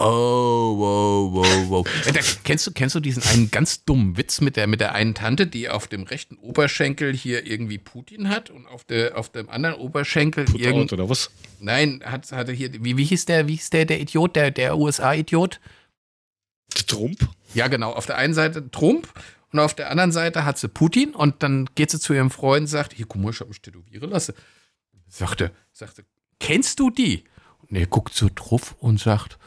Oh, 0.00 0.76
wow, 0.78 1.32
wow, 1.32 1.70
wow. 1.70 1.86
Ja, 2.06 2.12
da, 2.12 2.20
kennst, 2.44 2.68
du, 2.68 2.70
kennst 2.70 2.94
du 2.94 3.00
diesen 3.00 3.22
einen 3.24 3.50
ganz 3.50 3.84
dummen 3.84 4.16
Witz 4.16 4.40
mit 4.40 4.56
der, 4.56 4.68
mit 4.68 4.80
der 4.80 4.94
einen 4.94 5.14
Tante, 5.14 5.48
die 5.48 5.68
auf 5.68 5.88
dem 5.88 6.04
rechten 6.04 6.36
Oberschenkel 6.36 7.12
hier 7.12 7.44
irgendwie 7.44 7.78
Putin 7.78 8.28
hat 8.28 8.48
und 8.50 8.66
auf, 8.68 8.84
der, 8.84 9.18
auf 9.18 9.30
dem 9.30 9.48
anderen 9.50 9.74
Oberschenkel 9.74 10.44
Put 10.44 10.60
irgend, 10.60 10.92
oder 10.92 11.08
was? 11.08 11.30
Nein, 11.58 12.00
hat, 12.04 12.30
hatte 12.30 12.52
hier, 12.52 12.72
wie, 12.84 12.96
wie 12.96 13.04
hieß 13.04 13.24
der, 13.24 13.48
wie 13.48 13.56
hieß 13.56 13.70
der, 13.70 13.86
der 13.86 14.00
Idiot, 14.00 14.36
der, 14.36 14.52
der 14.52 14.78
USA-Idiot? 14.78 15.58
Trump? 16.86 17.28
Ja, 17.54 17.66
genau. 17.66 17.92
Auf 17.92 18.06
der 18.06 18.18
einen 18.18 18.34
Seite 18.34 18.70
Trump 18.70 19.12
und 19.52 19.58
auf 19.58 19.74
der 19.74 19.90
anderen 19.90 20.12
Seite 20.12 20.44
hat 20.44 20.58
sie 20.58 20.68
Putin 20.68 21.12
und 21.12 21.42
dann 21.42 21.68
geht 21.74 21.90
sie 21.90 21.98
zu 21.98 22.12
ihrem 22.12 22.30
Freund 22.30 22.62
und 22.62 22.66
sagt, 22.68 22.92
hier, 22.92 23.06
guck 23.06 23.20
mal, 23.20 23.30
ich 23.30 23.40
hab 23.40 23.48
mich 23.48 23.60
tätowieren 23.60 24.10
lassen. 24.10 24.34
Sagte, 25.08 25.50
sagte, 25.72 26.04
kennst 26.38 26.78
du 26.78 26.90
die? 26.90 27.24
Und 27.58 27.76
er 27.76 27.86
guckt 27.86 28.14
so 28.14 28.28
drauf 28.32 28.76
und 28.78 29.00
sagt, 29.00 29.38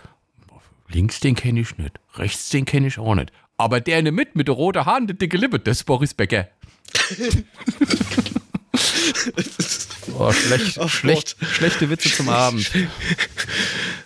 links 0.94 1.20
den 1.20 1.36
kenne 1.36 1.62
ich 1.62 1.78
nicht, 1.78 2.00
rechts 2.16 2.50
den 2.50 2.66
kenne 2.66 2.88
ich 2.88 3.00
auch 3.00 3.16
nicht. 3.16 3.32
Aber 3.58 3.80
der 3.80 4.00
in 4.00 4.06
der 4.06 4.12
Mitte 4.12 4.32
mit 4.36 4.48
der 4.48 4.56
roten 4.56 4.86
Haaren, 4.86 5.08
der 5.08 5.16
dicke 5.16 5.38
Lippe, 5.38 5.60
das 5.60 5.78
ist 5.78 5.84
Boris 5.84 6.14
Becker. 6.14 6.48
oh, 10.18 10.32
schlecht, 10.32 10.78
Oh 10.78 10.88
schlecht, 10.88 11.36
schlechte 11.40 11.90
Witze 11.90 12.12
zum 12.12 12.30
Abend. 12.30 12.72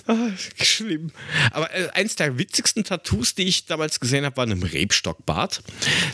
Ah, 0.07 0.29
schlimm. 0.61 1.09
Aber 1.49 1.73
äh, 1.73 1.89
eins 1.93 2.15
der 2.15 2.37
witzigsten 2.37 2.83
Tattoos, 2.83 3.33
die 3.33 3.47
ich 3.47 3.65
damals 3.65 3.99
gesehen 3.99 4.23
habe, 4.23 4.37
war 4.37 4.43
in 4.43 4.51
einem 4.51 4.61
Rebstockbart. 4.61 5.63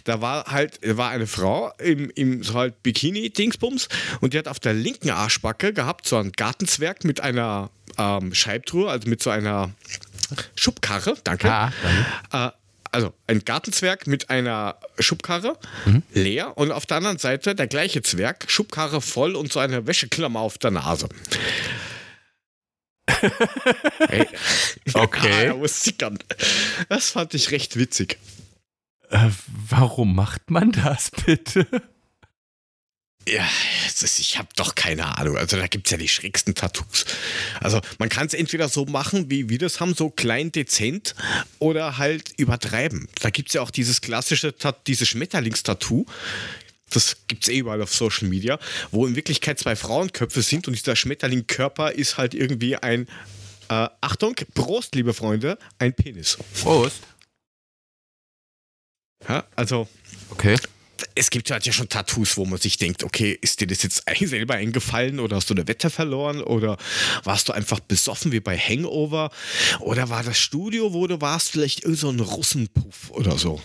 Da 0.06 0.22
war 0.22 0.46
halt 0.46 0.80
war 0.98 1.10
eine 1.10 1.28
Frau 1.28 1.74
im, 1.78 2.10
im 2.12 2.42
so 2.42 2.54
halt 2.54 2.84
Bikini-Dingsbums 2.84 3.90
und 4.22 4.34
die 4.34 4.38
hat 4.38 4.48
auf 4.48 4.62
der 4.62 4.74
linken 4.74 5.10
Arschbacke 5.10 5.74
gehabt 5.74 6.08
so 6.08 6.16
ein 6.16 6.32
Gartenzwerg 6.32 7.04
mit 7.04 7.20
einer 7.20 7.70
ähm, 7.98 8.34
Scheibtruhe, 8.34 8.90
also 8.90 9.10
mit 9.10 9.22
so 9.22 9.30
einer 9.30 9.72
Schubkarre, 10.56 11.16
danke. 11.24 11.50
Ah, 11.52 11.72
Äh, 12.32 12.52
also 12.92 13.14
ein 13.28 13.46
Gartenzwerg 13.46 14.06
mit 14.06 14.30
einer 14.30 14.78
Schubkarre, 15.00 15.58
leer, 16.14 16.58
und 16.58 16.72
auf 16.74 16.86
der 16.86 16.98
anderen 16.98 17.18
Seite 17.20 17.56
der 17.56 17.68
gleiche 17.68 18.02
Zwerg, 18.02 18.46
Schubkarre 18.50 19.00
voll 19.02 19.36
und 19.36 19.52
so 19.54 19.60
eine 19.60 19.88
Wäscheklammer 19.88 20.42
auf 20.42 20.58
der 20.58 20.72
Nase. 20.72 21.08
hey. 24.10 24.28
Okay. 24.94 25.46
Ja, 25.46 25.54
da 25.54 25.60
ich 25.88 25.98
dann. 25.98 26.20
Das 26.90 27.12
fand 27.12 27.34
ich 27.34 27.52
recht 27.52 27.78
witzig. 27.78 28.18
Äh, 29.10 29.30
warum 29.70 30.16
macht 30.16 30.50
man 30.50 30.72
das 30.72 31.12
bitte? 31.12 31.68
Ja, 33.28 33.48
ist, 33.86 34.20
ich 34.20 34.38
habe 34.38 34.50
doch 34.56 34.74
keine 34.76 35.18
Ahnung. 35.18 35.38
Also 35.38 35.58
da 35.58 35.68
gibt 35.68 35.88
es 35.88 35.92
ja 35.92 35.98
die 35.98 36.08
schrägsten 36.08 36.56
Tattoos. 36.56 37.06
Also 37.60 37.80
man 38.00 38.10
kann 38.10 38.28
es 38.28 38.34
entweder 38.34 38.68
so 38.68 38.86
machen, 38.86 39.30
wie 39.30 39.48
wir 39.48 39.60
das 39.60 39.80
haben, 39.80 39.94
so 39.94 40.10
klein 40.10 40.52
dezent, 40.52 41.16
oder 41.60 41.98
halt 41.98 42.34
übertreiben. 42.38 43.08
Da 43.22 43.30
gibt 43.30 43.50
es 43.50 43.54
ja 43.54 43.62
auch 43.62 43.70
dieses 43.72 44.02
klassische, 44.02 44.54
dieses 44.88 45.08
Schmetterlingstattoo. 45.08 46.06
Das 46.90 47.18
gibt 47.28 47.44
es 47.44 47.50
eh 47.50 47.60
überall 47.60 47.82
auf 47.82 47.94
Social 47.94 48.28
Media, 48.28 48.60
wo 48.92 49.06
in 49.06 49.16
Wirklichkeit 49.16 49.60
zwei 49.60 49.76
Frauenköpfe 49.76 50.42
sind 50.42 50.68
und 50.68 50.74
dieser 50.74 50.96
Schmetterlingkörper 50.96 51.92
ist 51.94 52.18
halt 52.18 52.34
irgendwie 52.34 52.76
ein, 52.76 53.08
äh, 53.70 53.88
Achtung, 54.02 54.36
Prost, 54.56 54.96
liebe 54.96 55.14
Freunde, 55.14 55.58
ein 55.80 55.94
Penis. 55.94 56.38
Prost. 56.62 57.02
Ja, 59.30 59.46
also 59.56 59.88
Okay. 60.32 60.58
Es 61.16 61.30
gibt 61.30 61.50
halt 61.52 61.66
ja 61.66 61.74
schon 61.74 61.90
Tattoos, 61.90 62.38
wo 62.38 62.46
man 62.46 62.60
sich 62.60 62.78
denkt, 62.78 63.04
okay, 63.04 63.38
ist 63.42 63.62
dir 63.62 63.68
das 63.68 63.84
jetzt 63.84 64.08
eigentlich 64.08 64.30
selber 64.30 64.56
eingefallen 64.56 65.20
oder 65.20 65.36
hast 65.38 65.50
du 65.50 65.54
eine 65.54 65.68
Wette 65.68 65.90
verloren 65.90 66.42
oder 66.42 66.78
warst 67.24 67.50
du 67.50 67.54
einfach 67.54 67.80
besoffen 67.80 68.32
wie 68.32 68.40
bei 68.40 68.58
Hangover 68.58 69.32
oder 69.80 70.10
war 70.10 70.24
das 70.24 70.38
Studio, 70.40 70.94
wo 70.94 71.08
du 71.08 71.22
warst, 71.22 71.50
vielleicht 71.52 71.84
irgend 71.84 72.00
so 72.00 72.10
ein 72.10 72.20
Russenpuff 72.20 73.10
oder 73.12 73.38
so? 73.38 73.62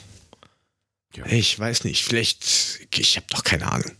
Ja. 1.14 1.26
Ich 1.26 1.59
weiß 1.59 1.85
nicht, 1.85 2.05
vielleicht, 2.05 2.87
ich 2.95 3.16
habe 3.16 3.26
doch 3.31 3.43
keine 3.43 3.71
Ahnung. 3.73 3.93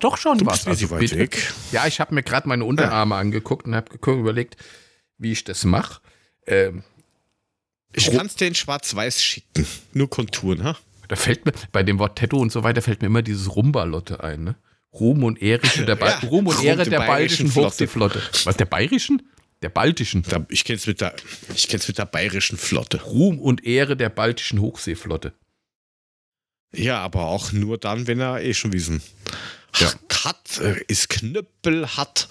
Doch 0.00 0.16
schon 0.16 0.38
Du 0.38 0.46
was. 0.46 0.58
bist 0.64 0.68
also 0.68 0.90
weit 0.90 1.00
bitte. 1.00 1.18
weg. 1.18 1.52
Ja, 1.72 1.86
ich 1.86 2.00
habe 2.00 2.14
mir 2.14 2.22
gerade 2.22 2.48
meine 2.48 2.64
Unterarme 2.64 3.16
angeguckt 3.16 3.66
und 3.66 3.74
habe 3.74 3.96
überlegt, 4.12 4.56
wie 5.18 5.32
ich 5.32 5.44
das 5.44 5.64
mache. 5.64 6.00
Ähm, 6.46 6.84
Ich 7.92 8.10
kann 8.10 8.26
es 8.26 8.34
dir 8.36 8.46
in 8.46 8.54
schwarz-weiß 8.54 9.22
schicken, 9.22 9.66
nur 9.92 10.10
Konturen, 10.10 10.62
ha? 10.64 10.76
da 11.08 11.16
fällt 11.16 11.46
mir, 11.46 11.52
bei 11.72 11.82
dem 11.82 11.98
Wort 11.98 12.18
Tattoo 12.18 12.38
und 12.38 12.52
so 12.52 12.62
weiter, 12.62 12.82
fällt 12.82 13.00
mir 13.00 13.06
immer 13.06 13.22
dieses 13.22 13.54
Rumbalotte 13.54 14.22
ein, 14.22 14.44
ne? 14.44 14.56
Ruhm 14.92 15.24
und 15.24 15.40
Ehre 15.40 15.66
der, 15.84 15.96
ba 15.96 16.08
Ja, 16.08 16.18
Ruhm 16.28 16.46
und 16.46 16.62
Ehre 16.62 16.76
der 16.78 16.86
der 16.86 16.98
bayerischen 16.98 17.08
bayerischen 17.08 17.48
Flotte. 17.50 17.66
Hochseeflotte. 17.68 18.22
Was, 18.44 18.56
der 18.56 18.64
bayerischen? 18.64 19.22
Der 19.62 19.68
baltischen. 19.68 20.24
Ich 20.50 20.64
kenn's 20.64 20.86
mit 20.86 21.00
der, 21.00 21.14
ich 21.54 21.68
kenn's 21.68 21.88
mit 21.88 21.98
der 21.98 22.06
bayerischen 22.06 22.56
Flotte. 22.56 23.02
Ruhm 23.02 23.38
und 23.38 23.64
Ehre 23.64 23.96
der 23.96 24.08
baltischen 24.08 24.60
Hochseeflotte. 24.60 25.34
Ja, 26.72 27.00
aber 27.00 27.26
auch 27.26 27.52
nur 27.52 27.78
dann, 27.78 28.06
wenn 28.06 28.20
er 28.20 28.42
eh 28.42 28.54
schon 28.54 28.72
wissen. 28.72 29.02
Ja. 29.76 29.92
Hat, 30.24 30.58
äh, 30.58 30.82
ist 30.88 31.08
Knüppel, 31.08 31.86
hat. 31.96 32.28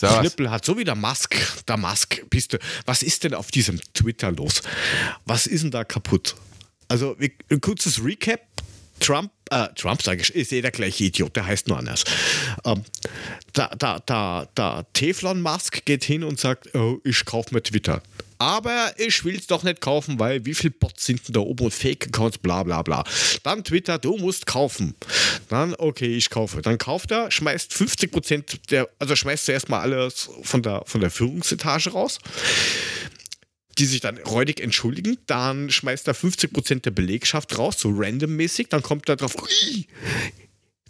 Knüppel 0.00 0.50
hat, 0.50 0.64
so 0.64 0.78
wie 0.78 0.84
der 0.84 0.94
Musk. 0.94 1.36
Der 1.66 1.76
Musk, 1.76 2.24
bist 2.30 2.52
du. 2.52 2.58
Was 2.86 3.02
ist 3.02 3.24
denn 3.24 3.34
auf 3.34 3.50
diesem 3.50 3.80
Twitter 3.94 4.32
los? 4.32 4.62
Was 5.26 5.46
ist 5.46 5.62
denn 5.62 5.70
da 5.70 5.84
kaputt? 5.84 6.36
Also, 6.88 7.16
ein 7.18 7.60
kurzes 7.60 8.02
Recap. 8.04 8.40
Trump, 9.00 9.32
äh, 9.50 9.68
Trump 9.74 10.02
sage 10.02 10.22
ich, 10.22 10.34
ist 10.34 10.52
eh 10.52 10.60
der 10.60 10.70
gleiche 10.70 11.04
Idiot, 11.04 11.34
der 11.36 11.46
heißt 11.46 11.68
nur 11.68 11.78
anders. 11.78 12.04
Ähm, 12.64 12.84
da, 13.52 13.68
da, 13.76 14.00
da, 14.06 14.48
da 14.54 14.84
Teflon 14.92 15.42
Musk 15.42 15.84
geht 15.84 16.04
hin 16.04 16.22
und 16.22 16.38
sagt, 16.38 16.74
oh, 16.74 16.98
ich 17.04 17.24
kaufe 17.24 17.54
mir 17.54 17.62
Twitter. 17.62 18.02
Aber 18.40 18.94
ich 18.96 19.22
will 19.26 19.36
es 19.36 19.46
doch 19.46 19.64
nicht 19.64 19.82
kaufen, 19.82 20.18
weil 20.18 20.46
wie 20.46 20.54
viele 20.54 20.70
Bots 20.70 21.04
sind 21.04 21.28
denn 21.28 21.34
da 21.34 21.40
oben 21.40 21.64
und 21.66 21.74
Fake-Accounts, 21.74 22.38
bla 22.38 22.62
bla 22.62 22.80
bla. 22.80 23.04
Dann 23.42 23.64
Twitter, 23.64 23.98
du 23.98 24.16
musst 24.16 24.46
kaufen. 24.46 24.94
Dann, 25.50 25.74
okay, 25.76 26.16
ich 26.16 26.30
kaufe. 26.30 26.62
Dann 26.62 26.78
kauft 26.78 27.10
er, 27.10 27.30
schmeißt 27.30 27.70
50% 27.70 28.70
der, 28.70 28.88
also 28.98 29.14
schmeißt 29.14 29.44
zuerst 29.44 29.68
mal 29.68 29.80
alles 29.80 30.30
von 30.42 30.62
der, 30.62 30.84
von 30.86 31.02
der 31.02 31.10
Führungsetage 31.10 31.90
raus 31.90 32.18
die 33.80 33.86
sich 33.86 34.00
dann 34.00 34.18
räudig 34.18 34.60
entschuldigen, 34.60 35.16
dann 35.26 35.70
schmeißt 35.70 36.06
er 36.06 36.14
50% 36.14 36.82
der 36.82 36.90
Belegschaft 36.90 37.56
raus, 37.58 37.80
so 37.80 37.90
randommäßig, 37.94 38.68
dann 38.68 38.82
kommt 38.82 39.08
er 39.08 39.16
drauf, 39.16 39.34
ui, 39.42 39.86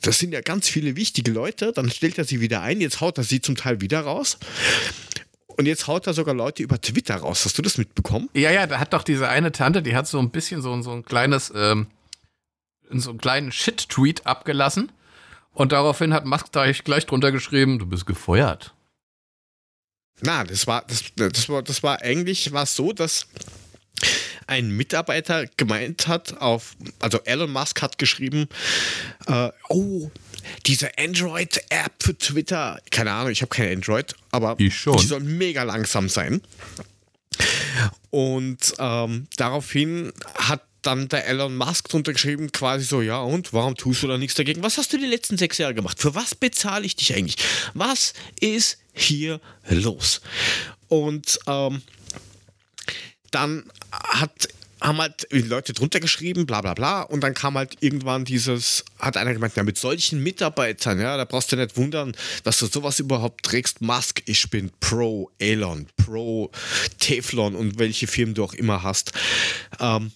das 0.03 0.19
sind 0.19 0.33
ja 0.33 0.41
ganz 0.41 0.69
viele 0.69 0.97
wichtige 0.97 1.31
Leute, 1.31 1.73
dann 1.73 1.91
stellt 1.91 2.19
er 2.19 2.25
sie 2.25 2.41
wieder 2.41 2.63
ein, 2.63 2.81
jetzt 2.81 3.01
haut 3.01 3.17
er 3.19 3.25
sie 3.25 3.41
zum 3.41 3.55
Teil 3.55 3.81
wieder 3.81 4.01
raus. 4.01 4.39
Und 5.47 5.67
jetzt 5.67 5.87
haut 5.87 6.07
er 6.07 6.15
sogar 6.15 6.35
Leute 6.35 6.63
über 6.63 6.81
Twitter 6.81 7.17
raus. 7.17 7.45
Hast 7.45 7.59
du 7.59 7.63
das 7.63 7.77
mitbekommen? 7.77 8.31
Ja, 8.35 8.51
ja, 8.51 8.67
da 8.67 8.79
hat 8.79 8.95
doch 8.95 9.03
diese 9.03 9.29
eine 9.29 9.53
Tante, 9.53 9.83
die 9.83 9.95
hat 9.95 10.09
so 10.09 10.19
ein 10.19 10.31
bisschen 10.31 10.63
so, 10.63 10.81
so 10.81 10.91
ein 10.93 11.05
kleines, 11.05 11.53
ähm, 11.55 11.89
so 12.91 13.11
einen 13.11 13.19
kleinen 13.19 13.53
Shit-Tweet 13.53 14.27
abgelassen. 14.27 14.91
Und 15.53 15.73
daraufhin 15.73 16.15
hat 16.15 16.25
Musk 16.25 16.53
gleich 16.53 17.07
drunter 17.07 17.31
geschrieben, 17.31 17.79
du 17.79 17.87
bist 17.87 18.07
gefeuert. 18.07 18.75
Na, 20.23 20.45
das 20.45 20.67
war, 20.67 20.85
das, 20.87 21.05
das 21.17 21.49
war, 21.49 21.63
das 21.63 21.83
war 21.83 22.03
eigentlich 22.03 22.53
war 22.53 22.67
so, 22.67 22.93
dass 22.93 23.27
ein 24.47 24.77
Mitarbeiter 24.77 25.47
gemeint 25.57 26.09
hat, 26.09 26.39
auf, 26.39 26.77
also 26.99 27.21
Elon 27.25 27.53
Musk 27.53 27.83
hat 27.83 27.99
geschrieben, 27.99 28.49
äh, 29.27 29.51
oh, 29.69 30.11
diese 30.67 30.99
Android-App 30.99 31.93
für 32.03 32.19
Twitter, 32.19 32.81
keine 32.91 33.13
Ahnung, 33.13 33.31
ich 33.31 33.43
habe 33.43 33.51
kein 33.51 33.73
Android, 33.77 34.15
aber 34.33 34.57
die 34.57 34.71
soll 34.71 35.21
mega 35.21 35.63
langsam 35.63 36.09
sein. 36.09 36.43
Und 38.11 38.75
ähm, 38.79 39.29
daraufhin 39.37 40.13
hat 40.35 40.63
dann 40.83 41.09
der 41.09 41.27
Elon 41.27 41.57
Musk 41.57 41.89
drunter 41.89 42.13
geschrieben, 42.13 42.53
quasi 42.53 42.85
so, 42.85 43.03
ja 43.03 43.21
und, 43.21 43.53
warum 43.53 43.77
tust 43.77 44.03
du 44.03 44.09
da 44.09 44.19
nichts 44.19 44.35
dagegen? 44.35 44.63
Was 44.63 44.79
hast 44.79 44.93
du 44.93 44.99
die 44.99 45.07
letzten 45.07 45.37
sechs 45.37 45.59
Jahre 45.59 45.75
gemacht? 45.75 46.01
Für 46.01 46.15
was 46.15 46.35
bezahle 46.35 46.87
ich 46.87 46.97
dich 46.97 47.15
eigentlich? 47.15 47.37
Was 47.75 48.13
ist 48.41 48.79
hier 48.93 49.41
los? 49.69 50.21
Und 50.89 51.39
ähm, 51.47 51.83
dann 53.31 53.71
hat, 53.93 54.49
haben 54.81 54.99
halt 54.99 55.29
Leute 55.31 55.73
drunter 55.73 56.01
geschrieben, 56.01 56.47
bla 56.47 56.61
bla 56.61 56.75
bla, 56.75 57.03
und 57.03 57.21
dann 57.21 57.35
kam 57.35 57.57
halt 57.57 57.77
irgendwann 57.81 58.25
dieses, 58.25 58.85
hat 58.99 59.17
einer 59.17 59.33
gemeint, 59.33 59.55
ja, 59.57 59.63
mit 59.63 59.79
solchen 59.79 60.23
Mitarbeitern, 60.23 61.01
ja, 61.01 61.17
da 61.17 61.25
brauchst 61.25 61.53
du 61.53 61.57
nicht 61.57 61.77
wundern, 61.77 62.17
dass 62.45 62.59
du 62.59 62.67
sowas 62.67 62.99
überhaupt 62.99 63.45
trägst. 63.45 63.81
Musk, 63.81 64.23
ich 64.27 64.49
bin 64.51 64.71
pro 64.81 65.31
Elon, 65.39 65.87
pro 65.97 66.51
Teflon 66.99 67.55
und 67.55 67.79
welche 67.79 68.07
Firmen 68.07 68.35
du 68.35 68.45
auch 68.45 68.55
immer 68.55 68.83
hast. 68.83 69.13
Ähm, 69.79 70.13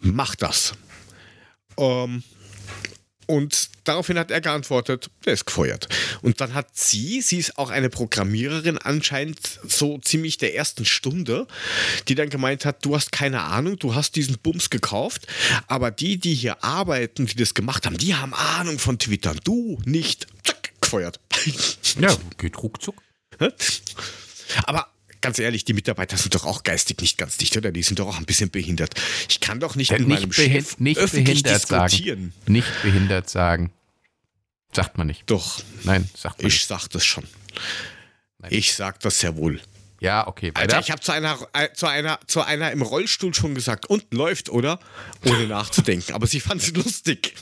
mach 0.00 0.34
das. 0.34 0.74
Ähm, 1.78 2.22
Und 3.26 3.70
daraufhin 3.84 4.18
hat 4.18 4.32
er 4.32 4.40
geantwortet, 4.40 5.08
der 5.24 5.34
ist 5.34 5.46
gefeuert. 5.46 5.86
Und 6.20 6.40
dann 6.40 6.52
hat 6.52 6.76
sie, 6.76 7.20
sie 7.20 7.38
ist 7.38 7.58
auch 7.58 7.70
eine 7.70 7.88
Programmiererin 7.88 8.76
anscheinend 8.76 9.38
so 9.62 9.98
ziemlich 9.98 10.36
der 10.36 10.56
ersten 10.56 10.84
Stunde, 10.84 11.46
die 12.08 12.16
dann 12.16 12.28
gemeint 12.28 12.64
hat, 12.64 12.84
du 12.84 12.96
hast 12.96 13.12
keine 13.12 13.42
Ahnung, 13.42 13.78
du 13.78 13.94
hast 13.94 14.16
diesen 14.16 14.36
Bums 14.38 14.68
gekauft, 14.68 15.28
aber 15.68 15.92
die, 15.92 16.18
die 16.18 16.34
hier 16.34 16.64
arbeiten, 16.64 17.26
die 17.26 17.36
das 17.36 17.54
gemacht 17.54 17.86
haben, 17.86 17.98
die 17.98 18.16
haben 18.16 18.34
Ahnung 18.34 18.80
von 18.80 18.98
Twitter. 18.98 19.32
Du 19.44 19.78
nicht. 19.84 20.26
Zack, 20.42 20.72
gefeuert. 20.80 21.20
Ja, 22.00 22.16
geht 22.36 22.60
ruckzuck. 22.60 23.00
Aber 24.64 24.88
ganz 25.20 25.38
ehrlich, 25.38 25.64
die 25.64 25.72
Mitarbeiter 25.72 26.16
sind 26.16 26.34
doch 26.34 26.44
auch 26.44 26.62
geistig 26.62 27.00
nicht 27.00 27.18
ganz 27.18 27.36
dicht, 27.36 27.56
oder? 27.56 27.72
Die 27.72 27.82
sind 27.82 27.98
doch 27.98 28.06
auch 28.08 28.18
ein 28.18 28.24
bisschen 28.26 28.50
behindert. 28.50 28.94
Ich 29.28 29.40
kann 29.40 29.60
doch 29.60 29.74
nicht 29.76 29.90
mit 29.92 30.06
meinem 30.06 30.28
Nicht, 30.28 30.36
behin 30.36 30.52
Chef 30.64 30.78
nicht 30.78 30.98
öffentlich 30.98 31.42
behindert 31.42 31.62
diskutieren. 31.70 32.32
sagen. 32.32 32.52
Nicht 32.52 32.82
behindert 32.82 33.30
sagen. 33.30 33.72
Sagt 34.72 34.98
man 34.98 35.06
nicht. 35.08 35.24
Doch, 35.26 35.60
Nein, 35.82 36.08
sagt 36.16 36.38
man 36.38 36.46
nicht. 36.46 36.56
ich 36.56 36.66
sag 36.66 36.88
das 36.88 37.04
schon. 37.04 37.24
Nein. 38.38 38.52
Ich 38.52 38.74
sag 38.74 39.00
das 39.00 39.18
sehr 39.20 39.36
wohl. 39.36 39.60
Ja, 40.00 40.26
okay. 40.26 40.50
Alter, 40.54 40.76
Weiter. 40.76 40.80
ich 40.86 40.90
habe 40.90 41.02
zu 41.02 41.12
einer, 41.12 41.38
äh, 41.52 41.68
zu, 41.74 41.86
einer, 41.86 42.18
zu 42.26 42.40
einer 42.42 42.70
im 42.72 42.80
Rollstuhl 42.80 43.34
schon 43.34 43.54
gesagt, 43.54 43.84
und 43.86 44.14
läuft, 44.14 44.48
oder? 44.48 44.80
Ohne 45.26 45.46
nachzudenken. 45.46 46.14
Aber 46.14 46.26
sie 46.26 46.40
fand 46.40 46.62
es 46.62 46.72
lustig. 46.74 47.34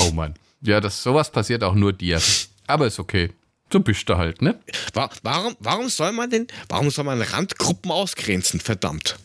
Oh 0.00 0.10
Mann. 0.10 0.34
Ja, 0.60 0.80
das, 0.80 1.00
sowas 1.02 1.30
passiert 1.30 1.62
auch 1.62 1.74
nur 1.74 1.92
dir. 1.92 2.20
Aber 2.66 2.86
ist 2.88 2.98
okay. 2.98 3.30
So 3.72 3.80
bist 3.80 4.08
du 4.08 4.16
halt, 4.16 4.40
ne? 4.42 4.58
Wa- 4.94 5.10
Warum, 5.22 5.56
warum 5.60 5.88
soll 5.88 6.12
man 6.12 6.30
denn, 6.30 6.46
warum 6.68 6.90
soll 6.90 7.04
man 7.04 7.20
Randgruppen 7.20 7.90
ausgrenzen? 7.90 8.60
Verdammt. 8.60 9.18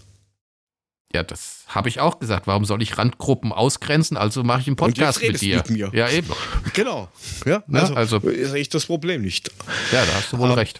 Ja, 1.13 1.21
das 1.23 1.63
habe 1.67 1.89
ich 1.89 2.00
auch 2.00 2.17
gesagt. 2.19 2.47
Warum 2.47 2.65
soll 2.65 2.81
ich 2.81 2.97
Randgruppen 2.97 3.51
ausgrenzen? 3.53 4.17
Also 4.17 4.43
mache 4.43 4.62
ich 4.62 4.67
einen 4.67 4.75
Podcast 4.75 5.21
mit 5.21 5.39
dir. 5.41 5.57
mit 5.57 5.69
mir. 5.69 5.91
Ja, 5.93 6.09
eben. 6.09 6.27
Genau. 6.73 7.07
Ja, 7.45 7.63
Ja, 7.67 7.79
also, 7.79 7.93
also- 7.95 8.17
ist 8.29 8.53
echt 8.53 8.73
das 8.73 8.88
Problem 8.88 9.21
nicht. 9.21 9.51
Ja, 9.91 10.03
da 10.05 10.13
hast 10.15 10.33
du 10.33 10.39
wohl 10.39 10.50
Ähm, 10.50 10.55
recht. 10.55 10.79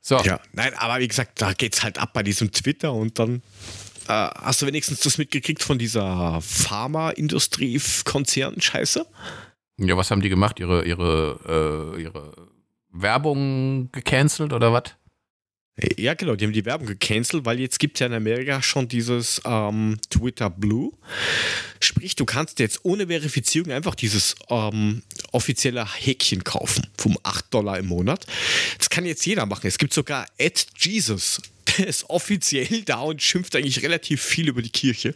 So, 0.00 0.18
Ja, 0.20 0.40
nein, 0.52 0.72
aber 0.78 1.00
wie 1.00 1.08
gesagt, 1.08 1.42
da 1.42 1.52
geht's 1.52 1.82
halt 1.82 1.98
ab 1.98 2.12
bei 2.14 2.22
diesem 2.22 2.52
Twitter 2.52 2.92
und 2.92 3.18
dann 3.18 3.42
äh, 4.08 4.12
hast 4.12 4.62
du 4.62 4.66
wenigstens 4.66 5.00
das 5.00 5.18
mitgekriegt 5.18 5.62
von 5.64 5.78
dieser 5.78 6.40
Pharmaindustrie-Konzern-Scheiße? 6.40 9.04
ja, 9.78 9.96
was 9.96 10.10
haben 10.10 10.20
die 10.22 10.28
gemacht? 10.28 10.60
Ihre, 10.60 10.84
ihre, 10.86 11.94
äh, 11.96 12.02
ihre 12.02 12.32
Werbung 13.02 13.90
gecancelt 13.92 14.52
oder 14.52 14.72
was? 14.72 14.84
Ja, 15.98 16.14
genau, 16.14 16.36
die 16.36 16.46
haben 16.46 16.54
die 16.54 16.64
Werbung 16.64 16.86
gecancelt, 16.86 17.44
weil 17.44 17.60
jetzt 17.60 17.78
gibt 17.78 17.96
es 17.96 18.00
ja 18.00 18.06
in 18.06 18.14
Amerika 18.14 18.62
schon 18.62 18.88
dieses 18.88 19.42
ähm, 19.44 19.98
Twitter 20.08 20.48
Blue. 20.48 20.92
Sprich, 21.80 22.16
du 22.16 22.24
kannst 22.24 22.60
jetzt 22.60 22.80
ohne 22.84 23.08
Verifizierung 23.08 23.70
einfach 23.72 23.94
dieses 23.94 24.34
ähm, 24.48 25.02
offizielle 25.32 25.86
Häkchen 25.94 26.44
kaufen, 26.44 26.86
vom 26.96 27.18
8 27.22 27.52
Dollar 27.52 27.78
im 27.78 27.86
Monat. 27.88 28.26
Das 28.78 28.88
kann 28.88 29.04
jetzt 29.04 29.26
jeder 29.26 29.44
machen. 29.44 29.66
Es 29.66 29.76
gibt 29.76 29.92
sogar 29.92 30.24
Ed 30.38 30.66
Jesus. 30.78 31.42
Der 31.76 31.88
ist 31.88 32.08
offiziell 32.08 32.82
da 32.84 33.00
und 33.00 33.20
schimpft 33.20 33.54
eigentlich 33.54 33.82
relativ 33.82 34.22
viel 34.22 34.48
über 34.48 34.62
die 34.62 34.70
Kirche. 34.70 35.14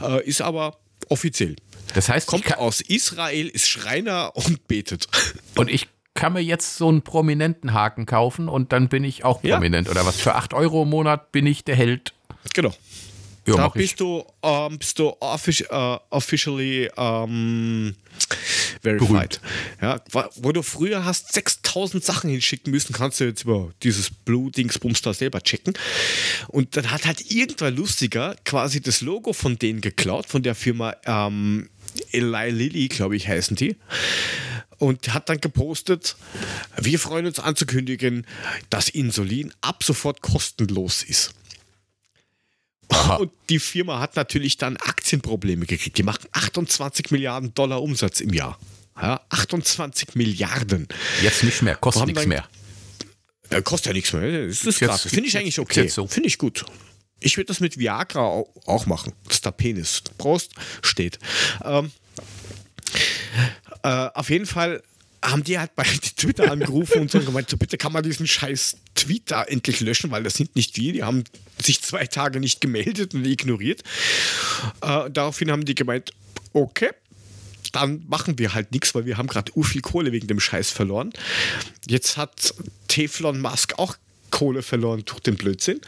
Äh, 0.00 0.24
ist 0.26 0.40
aber 0.40 0.78
offiziell. 1.10 1.56
Das 1.92 2.08
heißt, 2.08 2.26
Kommt 2.26 2.56
aus 2.56 2.80
Israel, 2.80 3.48
ist 3.48 3.68
Schreiner 3.68 4.34
und 4.36 4.66
betet. 4.68 5.06
und 5.56 5.68
ich 5.68 5.88
kann 6.14 6.34
mir 6.34 6.40
jetzt 6.40 6.76
so 6.76 6.88
einen 6.88 7.02
prominenten 7.02 7.72
Haken 7.72 8.06
kaufen 8.06 8.48
und 8.48 8.72
dann 8.72 8.88
bin 8.88 9.04
ich 9.04 9.24
auch 9.24 9.42
Ja. 9.42 9.56
prominent. 9.56 9.88
Oder 9.88 10.04
was? 10.06 10.20
Für 10.20 10.34
8 10.34 10.54
Euro 10.54 10.82
im 10.82 10.90
Monat 10.90 11.32
bin 11.32 11.46
ich 11.46 11.64
der 11.64 11.76
Held. 11.76 12.12
Genau. 12.54 12.74
Ja, 13.46 13.56
da 13.56 13.66
ich. 13.68 13.72
bist 13.72 13.98
du, 14.00 14.24
ähm, 14.44 14.78
bist 14.78 14.98
du 15.00 15.14
offici 15.18 15.64
äh, 15.68 15.98
officially 16.10 16.88
ähm, 16.96 17.96
verified. 18.82 19.40
Ja, 19.80 20.00
wa- 20.12 20.30
wo 20.36 20.52
du 20.52 20.62
früher 20.62 21.04
hast 21.04 21.32
6000 21.32 22.04
Sachen 22.04 22.30
hinschicken 22.30 22.70
müssen, 22.70 22.92
kannst 22.92 23.18
du 23.18 23.24
jetzt 23.24 23.42
über 23.42 23.70
dieses 23.82 24.10
Blue-Dingsbums 24.10 25.02
da 25.02 25.12
selber 25.12 25.40
checken. 25.40 25.74
Und 26.48 26.76
dann 26.76 26.92
hat 26.92 27.04
halt 27.04 27.32
irgendwann 27.32 27.74
lustiger 27.74 28.36
quasi 28.44 28.80
das 28.80 29.00
Logo 29.00 29.32
von 29.32 29.58
denen 29.58 29.80
geklaut, 29.80 30.26
von 30.26 30.44
der 30.44 30.54
Firma 30.54 30.94
ähm, 31.04 31.68
Eli 32.12 32.50
Lilly, 32.50 32.86
glaube 32.88 33.16
ich, 33.16 33.26
heißen 33.26 33.56
die. 33.56 33.74
Und 34.82 35.14
hat 35.14 35.28
dann 35.28 35.40
gepostet, 35.40 36.16
wir 36.76 36.98
freuen 36.98 37.26
uns 37.26 37.38
anzukündigen, 37.38 38.26
dass 38.68 38.88
Insulin 38.88 39.54
ab 39.60 39.84
sofort 39.84 40.22
kostenlos 40.22 41.04
ist. 41.04 41.34
Und 43.20 43.30
die 43.48 43.60
Firma 43.60 44.00
hat 44.00 44.16
natürlich 44.16 44.56
dann 44.56 44.76
Aktienprobleme 44.78 45.66
gekriegt. 45.66 45.98
Die 45.98 46.02
machen 46.02 46.26
28 46.32 47.12
Milliarden 47.12 47.54
Dollar 47.54 47.80
Umsatz 47.80 48.20
im 48.20 48.32
Jahr. 48.32 48.58
Ja, 49.00 49.20
28 49.28 50.16
Milliarden. 50.16 50.88
Jetzt 51.22 51.44
nicht 51.44 51.62
mehr, 51.62 51.76
kostet 51.76 52.06
nichts 52.06 52.26
mehr. 52.26 52.48
Äh, 53.50 53.62
kostet 53.62 53.86
ja 53.86 53.92
nichts 53.92 54.12
mehr. 54.12 54.48
Das 54.48 54.64
ist 54.64 54.80
gratis. 54.80 55.12
Finde 55.12 55.28
ich 55.28 55.38
eigentlich 55.38 55.60
okay. 55.60 55.86
so. 55.86 56.08
Finde 56.08 56.26
ich 56.26 56.38
gut. 56.38 56.64
Ich 57.20 57.36
würde 57.36 57.46
das 57.46 57.60
mit 57.60 57.78
Viagra 57.78 58.18
au- 58.20 58.52
auch 58.66 58.86
machen. 58.86 59.12
Das 59.26 59.34
ist 59.36 59.44
der 59.44 59.52
Penis. 59.52 60.02
Prost, 60.18 60.50
steht. 60.82 61.20
Ähm, 61.64 61.92
äh, 63.82 64.08
auf 64.14 64.30
jeden 64.30 64.46
Fall 64.46 64.82
haben 65.24 65.44
die 65.44 65.58
halt 65.58 65.74
bei 65.76 65.84
Twitter 66.16 66.50
angerufen 66.50 67.02
und 67.02 67.10
so 67.10 67.20
gemeint, 67.20 67.48
so 67.48 67.56
bitte 67.56 67.78
kann 67.78 67.92
man 67.92 68.02
diesen 68.02 68.26
scheiß 68.26 68.76
Tweet 68.94 69.30
da 69.30 69.44
endlich 69.44 69.80
löschen, 69.80 70.10
weil 70.10 70.22
das 70.22 70.34
sind 70.34 70.56
nicht 70.56 70.76
wir, 70.76 70.92
die 70.92 71.04
haben 71.04 71.24
sich 71.60 71.80
zwei 71.82 72.06
Tage 72.06 72.40
nicht 72.40 72.60
gemeldet 72.60 73.14
und 73.14 73.24
ignoriert. 73.24 73.82
Äh, 74.80 75.10
daraufhin 75.10 75.50
haben 75.50 75.64
die 75.64 75.74
gemeint, 75.74 76.12
okay, 76.52 76.90
dann 77.72 78.04
machen 78.08 78.38
wir 78.38 78.52
halt 78.52 78.72
nichts, 78.72 78.94
weil 78.94 79.06
wir 79.06 79.16
haben 79.16 79.28
gerade 79.28 79.52
viel 79.62 79.80
Kohle 79.80 80.12
wegen 80.12 80.26
dem 80.26 80.40
Scheiß 80.40 80.70
verloren. 80.70 81.10
Jetzt 81.88 82.16
hat 82.16 82.54
Teflon 82.88 83.40
Musk 83.40 83.78
auch 83.78 83.96
Kohle 84.30 84.62
verloren 84.62 85.04
durch 85.04 85.20
den 85.20 85.36
Blödsinn. 85.36 85.80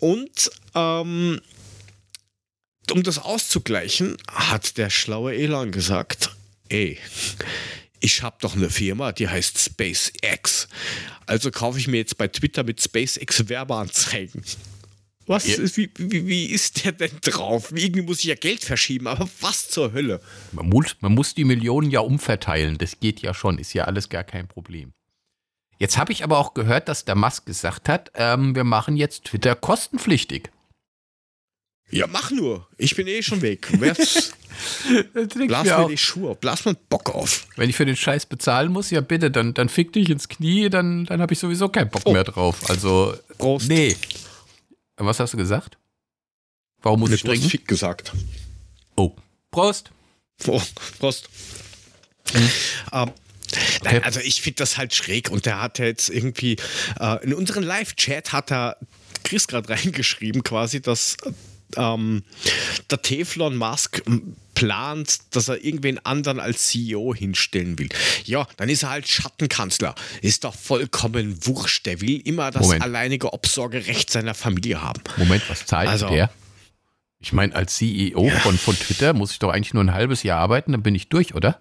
Und 0.00 0.50
ähm, 0.74 1.40
um 2.90 3.02
das 3.02 3.18
auszugleichen, 3.18 4.16
hat 4.28 4.76
der 4.76 4.90
schlaue 4.90 5.34
Elon 5.34 5.70
gesagt, 5.70 6.30
ey, 6.68 6.98
ich 8.00 8.22
habe 8.22 8.36
doch 8.40 8.54
eine 8.54 8.70
Firma, 8.70 9.12
die 9.12 9.28
heißt 9.28 9.58
SpaceX. 9.58 10.68
Also 11.26 11.50
kaufe 11.50 11.78
ich 11.78 11.88
mir 11.88 11.96
jetzt 11.98 12.18
bei 12.18 12.28
Twitter 12.28 12.62
mit 12.64 12.82
SpaceX 12.82 13.48
Werbeanzeigen. 13.48 14.42
Was 15.26 15.46
Ja. 15.46 15.56
ist, 15.62 15.78
wie, 15.78 15.90
wie, 15.96 16.26
wie 16.26 16.44
ist 16.46 16.84
der 16.84 16.92
denn 16.92 17.10
drauf? 17.22 17.72
Irgendwie 17.74 18.02
muss 18.02 18.18
ich 18.18 18.24
ja 18.26 18.34
Geld 18.34 18.62
verschieben, 18.62 19.06
aber 19.06 19.26
was 19.40 19.68
zur 19.70 19.92
Hölle? 19.94 20.20
Man 20.52 20.68
muss, 20.68 20.96
man 21.00 21.14
muss 21.14 21.34
die 21.34 21.44
Millionen 21.44 21.90
ja 21.90 22.00
umverteilen. 22.00 22.76
Das 22.76 23.00
geht 23.00 23.22
ja 23.22 23.32
schon, 23.32 23.56
ist 23.58 23.72
ja 23.72 23.84
alles 23.84 24.10
gar 24.10 24.24
kein 24.24 24.48
Problem. 24.48 24.92
Jetzt 25.78 25.96
habe 25.96 26.12
ich 26.12 26.24
aber 26.24 26.38
auch 26.38 26.52
gehört, 26.54 26.88
dass 26.88 27.06
der 27.06 27.14
Musk 27.14 27.46
gesagt 27.46 27.88
hat, 27.88 28.10
ähm, 28.14 28.54
wir 28.54 28.64
machen 28.64 28.96
jetzt 28.96 29.24
Twitter 29.24 29.54
kostenpflichtig. 29.56 30.50
Ja, 31.94 32.06
mach 32.08 32.30
nur. 32.30 32.66
Ich 32.76 32.96
bin 32.96 33.06
eh 33.06 33.22
schon 33.22 33.40
weg. 33.42 33.68
Blas 35.46 35.64
mir 35.66 35.86
die 35.88 35.96
Schuhe 35.98 36.30
auf. 36.30 36.40
Blas 36.40 36.64
mir 36.64 36.74
Bock 36.74 37.14
auf. 37.14 37.46
Wenn 37.56 37.70
ich 37.70 37.76
für 37.76 37.86
den 37.86 37.96
Scheiß 37.96 38.26
bezahlen 38.26 38.72
muss, 38.72 38.90
ja 38.90 39.00
bitte, 39.00 39.30
dann, 39.30 39.54
dann 39.54 39.68
fick 39.68 39.92
dich 39.92 40.10
ins 40.10 40.28
Knie, 40.28 40.68
dann, 40.70 41.04
dann 41.06 41.20
habe 41.20 41.32
ich 41.32 41.38
sowieso 41.38 41.68
keinen 41.68 41.90
Bock 41.90 42.02
Oh. 42.04 42.12
mehr 42.12 42.24
drauf. 42.24 42.68
Also, 42.68 43.14
Prost. 43.38 43.68
nee. 43.68 43.96
Was 44.96 45.20
hast 45.20 45.32
du 45.34 45.36
gesagt? 45.36 45.76
Warum 46.82 47.00
muss 47.00 47.10
ich 47.12 47.22
trinken? 47.22 47.48
Fick 47.48 47.66
gesagt. 47.68 48.12
Oh, 48.96 49.14
Prost. 49.50 49.90
Oh, 50.46 50.60
Prost. 50.98 51.28
Ähm, 52.92 53.10
Okay. 53.52 53.78
nein, 53.84 54.02
also 54.02 54.18
ich 54.20 54.42
finde 54.42 54.56
das 54.56 54.78
halt 54.78 54.94
schräg 54.94 55.30
und 55.30 55.46
der 55.46 55.62
hat 55.62 55.78
jetzt 55.78 56.08
irgendwie 56.08 56.56
äh, 56.98 57.22
in 57.22 57.34
unseren 57.34 57.62
Live-Chat 57.62 58.32
hat 58.32 58.50
er 58.50 58.76
Chris 59.22 59.46
gerade 59.46 59.68
reingeschrieben 59.72 60.42
quasi, 60.42 60.80
dass 60.82 61.16
ähm, 61.76 62.22
der 62.90 63.02
Teflon 63.02 63.56
Musk 63.56 64.02
plant, 64.54 65.18
dass 65.34 65.48
er 65.48 65.64
irgendwen 65.64 65.98
anderen 66.06 66.38
als 66.40 66.68
CEO 66.68 67.14
hinstellen 67.14 67.78
will. 67.78 67.88
Ja, 68.24 68.46
dann 68.56 68.68
ist 68.68 68.84
er 68.84 68.90
halt 68.90 69.08
Schattenkanzler. 69.08 69.94
Ist 70.22 70.44
doch 70.44 70.54
vollkommen 70.54 71.36
wurscht. 71.46 71.86
Der 71.86 72.00
will 72.00 72.20
immer 72.20 72.50
das 72.50 72.62
Moment. 72.62 72.82
alleinige 72.82 73.32
Obsorgerecht 73.32 74.10
seiner 74.10 74.34
Familie 74.34 74.80
haben. 74.80 75.02
Moment, 75.16 75.42
was 75.48 75.66
zahlt 75.66 75.88
Also- 75.88 76.08
der? 76.08 76.30
Ich 77.20 77.32
meine, 77.32 77.54
als 77.56 77.76
CEO 77.76 78.28
von, 78.42 78.58
von 78.58 78.78
Twitter 78.78 79.14
muss 79.14 79.32
ich 79.32 79.38
doch 79.38 79.48
eigentlich 79.50 79.72
nur 79.72 79.82
ein 79.82 79.94
halbes 79.94 80.22
Jahr 80.24 80.38
arbeiten, 80.40 80.72
dann 80.72 80.82
bin 80.82 80.94
ich 80.94 81.08
durch, 81.08 81.34
oder? 81.34 81.58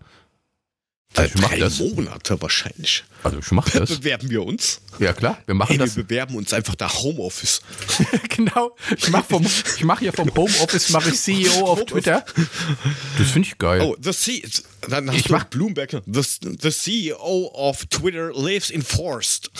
Also 1.15 1.35
ich 1.35 1.41
Drei 1.41 1.59
das. 1.59 1.79
Monate 1.79 2.41
wahrscheinlich. 2.41 3.03
Also 3.23 3.37
ich 3.39 3.51
mach 3.51 3.69
das. 3.69 3.89
Bewerben 3.99 4.29
wir 4.29 4.43
uns? 4.43 4.81
Ja 4.99 5.13
klar, 5.13 5.37
wir 5.45 5.53
machen 5.55 5.71
wir 5.71 5.77
das. 5.79 5.95
bewerben 5.95 6.35
uns 6.35 6.53
einfach 6.53 6.75
da 6.75 6.91
Homeoffice. 6.91 7.61
genau. 8.29 8.75
Ich 8.97 9.09
mache 9.09 9.23
vom, 9.29 9.45
ich 9.77 9.83
mach 9.83 9.99
hier 9.99 10.13
vom 10.13 10.29
Homeoffice 10.35 10.89
mache 10.89 11.09
ich 11.09 11.19
CEO 11.21 11.65
auf 11.67 11.85
Twitter. 11.85 12.25
Das 13.17 13.29
finde 13.31 13.47
ich 13.47 13.57
geil. 13.57 13.81
Oh, 13.81 13.95
the 14.01 14.11
C 14.11 14.43
dann 14.89 15.09
hast 15.09 15.17
Ich 15.17 15.29
mach- 15.29 15.45
Bloomberg. 15.45 16.01
The, 16.05 16.21
the 16.59 16.71
CEO 16.71 17.51
of 17.53 17.85
Twitter 17.85 18.31
lives 18.33 18.69
in 18.69 18.81
Forst. 18.81 19.51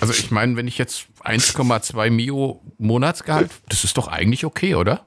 Also 0.00 0.12
ich 0.14 0.30
meine, 0.30 0.56
wenn 0.56 0.66
ich 0.66 0.78
jetzt 0.78 1.06
1,2 1.24 2.10
Mio 2.10 2.60
Monatsgehalt, 2.78 3.50
das 3.68 3.84
ist 3.84 3.96
doch 3.96 4.08
eigentlich 4.08 4.44
okay, 4.44 4.74
oder? 4.74 5.06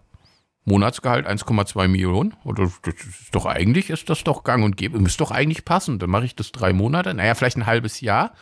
Monatsgehalt 0.66 1.28
1,2 1.28 1.88
Millionen. 1.88 2.36
Oder 2.44 2.72
das 2.84 2.94
ist 2.96 3.34
doch 3.34 3.46
eigentlich 3.46 3.90
ist 3.90 4.10
das 4.10 4.24
doch 4.24 4.44
gang 4.44 4.64
und 4.64 4.78
gäbe. 4.78 5.00
Müsste 5.00 5.20
doch 5.20 5.32
eigentlich 5.32 5.64
passen. 5.64 6.00
Dann 6.00 6.10
mache 6.10 6.26
ich 6.26 6.36
das 6.36 6.52
drei 6.52 6.74
Monate. 6.74 7.14
Naja, 7.14 7.36
vielleicht 7.36 7.58
ein 7.58 7.66
halbes 7.66 8.02
Jahr. 8.02 8.34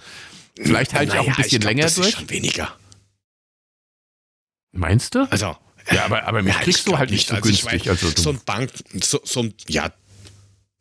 Vielleicht 0.60 0.94
halte 0.94 1.14
ich 1.14 1.20
auch 1.20 1.24
ein 1.24 1.32
Naja, 1.32 1.44
bisschen 1.44 1.60
glaub, 1.62 1.70
länger 1.72 1.84
das 1.84 1.96
durch. 1.96 2.08
Ist 2.10 2.18
schon 2.20 2.30
weniger. 2.30 2.76
Meinst 4.72 5.16
du? 5.16 5.28
Also. 5.30 5.56
Ja, 5.92 6.06
aber, 6.06 6.24
aber 6.26 6.42
mich 6.42 6.54
Ja, 6.54 6.60
ich 6.60 6.64
kriegst 6.66 6.88
du 6.88 6.98
halt 6.98 7.12
nicht 7.12 7.28
so 7.28 7.36
Also 7.36 7.50
ich 7.50 7.62
günstig. 7.62 7.86
mein, 7.86 7.92
also 7.92 8.10
du, 8.10 8.22
so 8.22 8.30
ein 8.30 8.40
Bank, 8.46 8.72
so, 9.02 9.20
so 9.24 9.42
ein, 9.42 9.54
ja, 9.68 9.92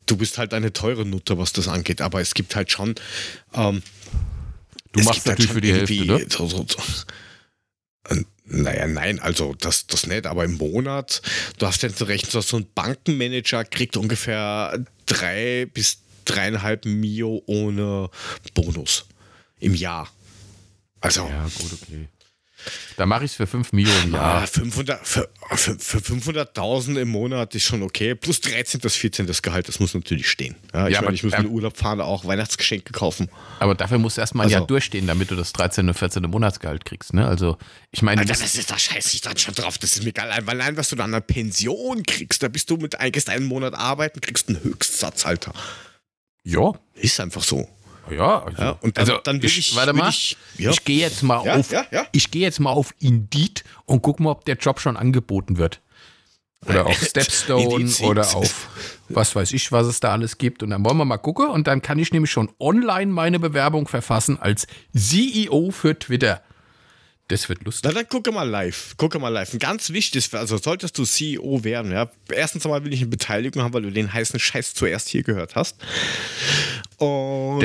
du 0.05 0.15
bist 0.15 0.37
halt 0.37 0.53
eine 0.53 0.71
teure 0.71 1.05
Nutter, 1.05 1.37
was 1.37 1.51
das 1.51 1.67
angeht, 1.67 1.99
aber 2.01 2.21
es 2.21 2.33
gibt 2.33 2.55
halt 2.55 2.71
schon. 2.71 2.95
Ähm, 3.53 3.83
du 4.93 5.03
machst 5.03 5.25
halt 5.27 5.39
natürlich 5.39 5.45
schon 5.47 5.55
für 5.55 5.61
die 5.61 5.73
Hälfte, 5.73 6.05
ne? 6.05 6.25
so, 6.29 6.47
so, 6.47 6.65
so. 6.69 6.77
Äh, 8.09 8.23
Naja, 8.45 8.87
nein, 8.87 9.19
also 9.19 9.53
das, 9.53 9.87
das 9.87 10.05
nicht, 10.05 10.25
aber 10.27 10.43
im 10.43 10.57
Monat, 10.57 11.21
du 11.59 11.65
hast 11.65 11.81
ja 11.81 11.89
zu 11.89 12.03
rechnen, 12.03 12.29
so 12.29 12.41
so 12.41 12.57
ein 12.57 12.67
Bankenmanager 12.75 13.63
kriegt 13.63 13.95
ungefähr 13.95 14.77
drei 15.05 15.65
bis 15.73 15.99
dreieinhalb 16.25 16.85
Mio 16.85 17.41
ohne 17.45 18.09
Bonus 18.53 19.05
im 19.59 19.75
Jahr. 19.75 20.11
Also, 20.99 21.27
Ja, 21.27 21.43
gut, 21.57 21.73
okay. 21.81 22.07
Da 22.97 23.05
mache 23.05 23.25
ich 23.25 23.31
es 23.31 23.37
für 23.37 23.47
5 23.47 23.73
Millionen 23.73 24.13
Ah, 24.15 24.39
Jahr. 24.39 24.47
500, 24.47 25.05
für, 25.07 25.29
für, 25.55 25.77
für 25.79 25.97
500.000 25.99 26.99
im 26.99 27.09
Monat 27.09 27.55
ist 27.55 27.63
schon 27.63 27.81
okay. 27.83 28.15
Plus 28.15 28.41
13. 28.41 28.81
das 28.81 28.95
14. 28.95 29.25
das 29.27 29.41
Gehalt, 29.41 29.67
das 29.67 29.79
muss 29.79 29.93
natürlich 29.93 30.29
stehen. 30.29 30.55
Ja, 30.73 30.87
ich, 30.87 30.93
Ja, 30.93 30.99
meine, 30.99 31.07
aber- 31.07 31.13
ich 31.15 31.23
muss 31.23 31.33
in 31.33 31.43
den 31.43 31.51
Urlaub 31.51 31.77
fahren, 31.77 32.01
auch 32.01 32.25
Weihnachtsgeschenke 32.25 32.91
kaufen. 32.93 33.29
Aber 33.59 33.75
dafür 33.75 33.97
musst 33.97 34.17
du 34.17 34.21
erstmal 34.21 34.45
ein 34.47 34.49
Jahr 34.51 34.61
Also- 34.61 34.67
durchstehen, 34.67 35.07
damit 35.07 35.31
du 35.31 35.35
das 35.35 35.53
13. 35.53 35.87
und 35.87 35.93
14. 35.95 36.23
Monatsgehalt 36.29 36.85
kriegst. 36.85 37.13
Ne? 37.13 37.27
Also, 37.27 37.57
ich 37.91 38.01
meine, 38.01 38.21
Alter, 38.21 38.33
das- 38.33 38.55
ist, 38.55 38.69
da 38.71 38.77
scheiße 38.77 39.15
ich 39.15 39.21
dann 39.21 39.37
schon 39.37 39.53
drauf. 39.55 39.77
Das 39.77 39.95
ist 39.95 40.03
mir 40.03 40.09
egal. 40.09 40.29
Weil 40.45 40.61
allein, 40.61 40.77
was 40.77 40.89
du 40.89 40.95
dann 40.95 41.13
an 41.13 41.23
Pension 41.25 42.03
kriegst, 42.03 42.43
da 42.43 42.47
bist 42.47 42.69
du 42.69 42.77
mit 42.77 42.95
gehst 43.11 43.29
einen 43.29 43.45
Monat 43.45 43.73
arbeiten, 43.73 44.21
kriegst 44.21 44.49
einen 44.49 44.63
Höchstsatz, 44.63 45.25
Alter. 45.25 45.53
ja, 46.43 46.71
Ist 46.95 47.19
einfach 47.19 47.43
so. 47.43 47.67
Ja, 48.09 48.43
also, 48.43 48.61
Ja, 48.61 48.69
und 48.81 48.97
dann, 48.97 49.09
also 49.09 49.19
dann 49.23 49.41
will 49.41 49.49
ich, 49.49 49.75
warte 49.75 49.93
will 49.93 49.99
mal, 50.01 50.09
Ich, 50.09 50.37
ja. 50.57 50.71
ich 50.71 50.83
gehe 50.83 50.99
jetzt 50.99 51.23
mal 51.23 51.45
Ja, 51.45 51.55
auf, 51.55 51.69
ich 52.11 52.31
gehe 52.31 52.41
jetzt 52.41 52.59
mal 52.59 52.71
auf 52.71 52.93
Indeed 52.99 53.63
und 53.85 54.01
guck 54.01 54.19
mal, 54.19 54.31
ob 54.31 54.45
der 54.45 54.55
Job 54.55 54.79
schon 54.79 54.97
angeboten 54.97 55.57
wird. 55.57 55.81
Oder 56.65 56.85
auf 56.85 56.95
Stepstone 57.03 57.91
oder 58.03 58.35
auf 58.35 58.69
was 59.09 59.35
weiß 59.35 59.51
ich, 59.51 59.71
was 59.71 59.85
es 59.87 59.99
da 59.99 60.11
alles 60.11 60.37
gibt. 60.37 60.63
Und 60.63 60.69
dann 60.69 60.83
wollen 60.85 60.97
wir 60.97 61.05
mal 61.05 61.17
gucken 61.17 61.49
und 61.49 61.67
dann 61.67 61.81
kann 61.81 61.99
ich 61.99 62.11
nämlich 62.11 62.31
schon 62.31 62.49
online 62.59 63.11
meine 63.11 63.39
Bewerbung 63.39 63.87
verfassen 63.87 64.39
als 64.39 64.67
CEO 64.95 65.71
für 65.71 65.97
Twitter. 65.97 66.41
Das 67.29 67.47
wird 67.47 67.63
lustig. 67.63 67.83
Na 67.85 67.91
dann 67.91 68.07
gucke 68.09 68.31
mal 68.31 68.47
live. 68.47 68.95
Gucke 68.97 69.17
mal 69.17 69.29
live. 69.29 69.53
Ein 69.53 69.59
ganz 69.59 69.91
wichtiges, 69.91 70.33
also 70.33 70.57
solltest 70.57 70.97
du 70.97 71.05
CEO 71.05 71.63
werden, 71.63 71.91
ja. 71.91 72.09
Erstens 72.29 72.65
einmal 72.65 72.83
will 72.83 72.93
ich 72.93 72.99
eine 72.99 73.09
Beteiligung 73.09 73.63
haben, 73.63 73.73
weil 73.73 73.83
du 73.83 73.91
den 73.91 74.11
heißen 74.11 74.39
Scheiß 74.39 74.73
zuerst 74.73 75.09
hier 75.09 75.23
gehört 75.23 75.55
hast. 75.55 75.77
Und 76.97 77.63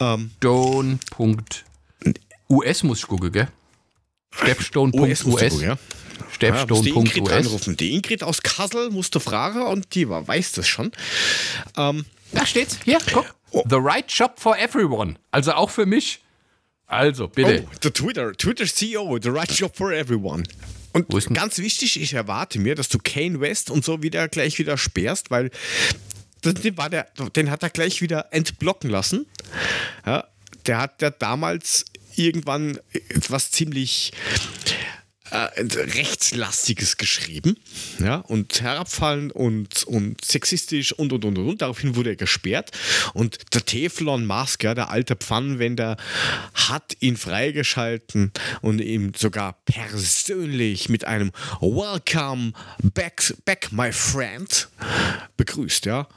ähm, 0.00 0.30
Stepstone.us 0.38 2.82
muss 2.82 2.98
ich 3.00 3.06
gucken, 3.06 3.32
gell? 3.32 3.48
US 4.32 4.40
Stepstone.us. 4.44 5.24
gucken, 5.24 5.60
ja. 5.60 5.78
Ja, 6.40 6.66
musst 6.66 6.84
die 6.84 6.90
Ingrid 6.90 7.12
Stepstone.us. 7.12 7.46
anrufen. 7.46 7.76
Die 7.76 7.94
Ingrid 7.94 8.22
aus 8.22 8.42
Kassel 8.42 8.90
musst 8.90 9.14
du 9.14 9.20
fragen 9.20 9.62
und 9.62 9.94
die 9.94 10.08
weiß 10.08 10.52
das 10.52 10.66
schon. 10.66 10.92
Ähm, 11.76 12.04
Da 12.32 12.46
steht's. 12.46 12.78
Hier, 12.84 12.98
guck. 13.12 13.34
Oh. 13.50 13.64
The 13.68 13.76
right 13.76 14.10
job 14.10 14.38
for 14.38 14.58
everyone. 14.58 15.16
Also 15.30 15.52
auch 15.52 15.70
für 15.70 15.86
mich. 15.86 16.20
Also, 16.88 17.28
bitte. 17.28 17.64
oh, 17.66 17.70
der 17.82 17.92
Twitter, 17.92 18.32
Twitter 18.32 18.66
CEO, 18.66 19.18
the 19.22 19.28
right 19.28 19.50
job 19.50 19.76
for 19.76 19.92
everyone. 19.92 20.42
Und 20.92 21.34
ganz 21.34 21.58
wichtig, 21.58 22.00
ich 22.00 22.14
erwarte 22.14 22.58
mir, 22.58 22.74
dass 22.74 22.88
du 22.88 22.98
Kane 22.98 23.40
West 23.40 23.70
und 23.70 23.84
so 23.84 24.02
wieder 24.02 24.26
gleich 24.28 24.58
wieder 24.58 24.76
sperrst, 24.78 25.30
weil 25.30 25.50
den, 26.44 26.76
war 26.78 26.88
der, 26.88 27.08
den 27.36 27.50
hat 27.50 27.62
er 27.62 27.70
gleich 27.70 28.00
wieder 28.00 28.32
entblocken 28.32 28.90
lassen. 28.90 29.26
Ja, 30.06 30.26
der 30.66 30.78
hat 30.78 31.02
ja 31.02 31.10
damals 31.10 31.84
irgendwann 32.16 32.78
etwas 32.92 33.50
ziemlich 33.50 34.12
äh, 35.30 35.62
rechtslastiges 35.62 36.96
geschrieben 36.96 37.56
ja, 37.98 38.16
und 38.16 38.60
herabfallen 38.60 39.30
und, 39.30 39.84
und 39.84 40.24
sexistisch 40.24 40.92
und 40.92 41.12
und 41.12 41.24
und 41.24 41.38
und. 41.38 41.48
und. 41.48 41.62
Daraufhin 41.62 41.96
wurde 41.96 42.10
er 42.10 42.16
gesperrt 42.16 42.70
und 43.14 43.38
der 43.54 43.64
Teflon 43.64 44.26
Mask, 44.26 44.64
ja, 44.64 44.74
der 44.74 44.90
alte 44.90 45.16
Pfannenwender, 45.16 45.96
hat 46.54 46.96
ihn 47.00 47.16
freigeschalten 47.16 48.32
und 48.60 48.80
ihm 48.80 49.12
sogar 49.16 49.58
persönlich 49.64 50.88
mit 50.88 51.04
einem 51.04 51.32
Welcome 51.60 52.52
back, 52.82 53.34
back 53.44 53.72
my 53.72 53.92
friend 53.92 54.68
begrüßt. 55.36 55.86
Ja. 55.86 56.08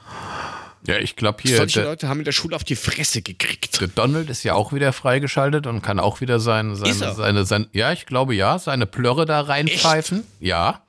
Ja, 0.88 0.98
ich 0.98 1.15
glaube 1.15 1.39
hier, 1.44 1.58
Solche 1.58 1.84
Leute 1.84 2.08
haben 2.10 2.20
in 2.20 2.26
der 2.26 2.32
Schule 2.32 2.56
auf 2.56 2.63
die 2.63 2.76
Fresse 2.76 3.22
gekriegt. 3.22 3.80
der 3.80 3.88
Donald 3.88 4.30
ist 4.30 4.44
ja 4.44 4.54
auch 4.56 4.74
wieder 4.74 4.94
freigeschaltet 4.94 5.67
und 5.67 5.82
kann 5.82 6.00
auch 6.00 6.22
wieder 6.22 6.39
sein, 6.39 6.72
Ist 6.72 6.80
seine, 6.80 7.06
er? 7.06 7.13
seine, 7.15 7.46
sein, 7.46 7.67
ja, 7.72 7.91
ich 7.91 8.06
glaube 8.08 8.34
ja, 8.34 8.58
seine 8.58 8.86
Plörre 8.88 9.26
da 9.26 9.41
reinpfeifen. 9.41 10.24
Ja. 10.39 10.82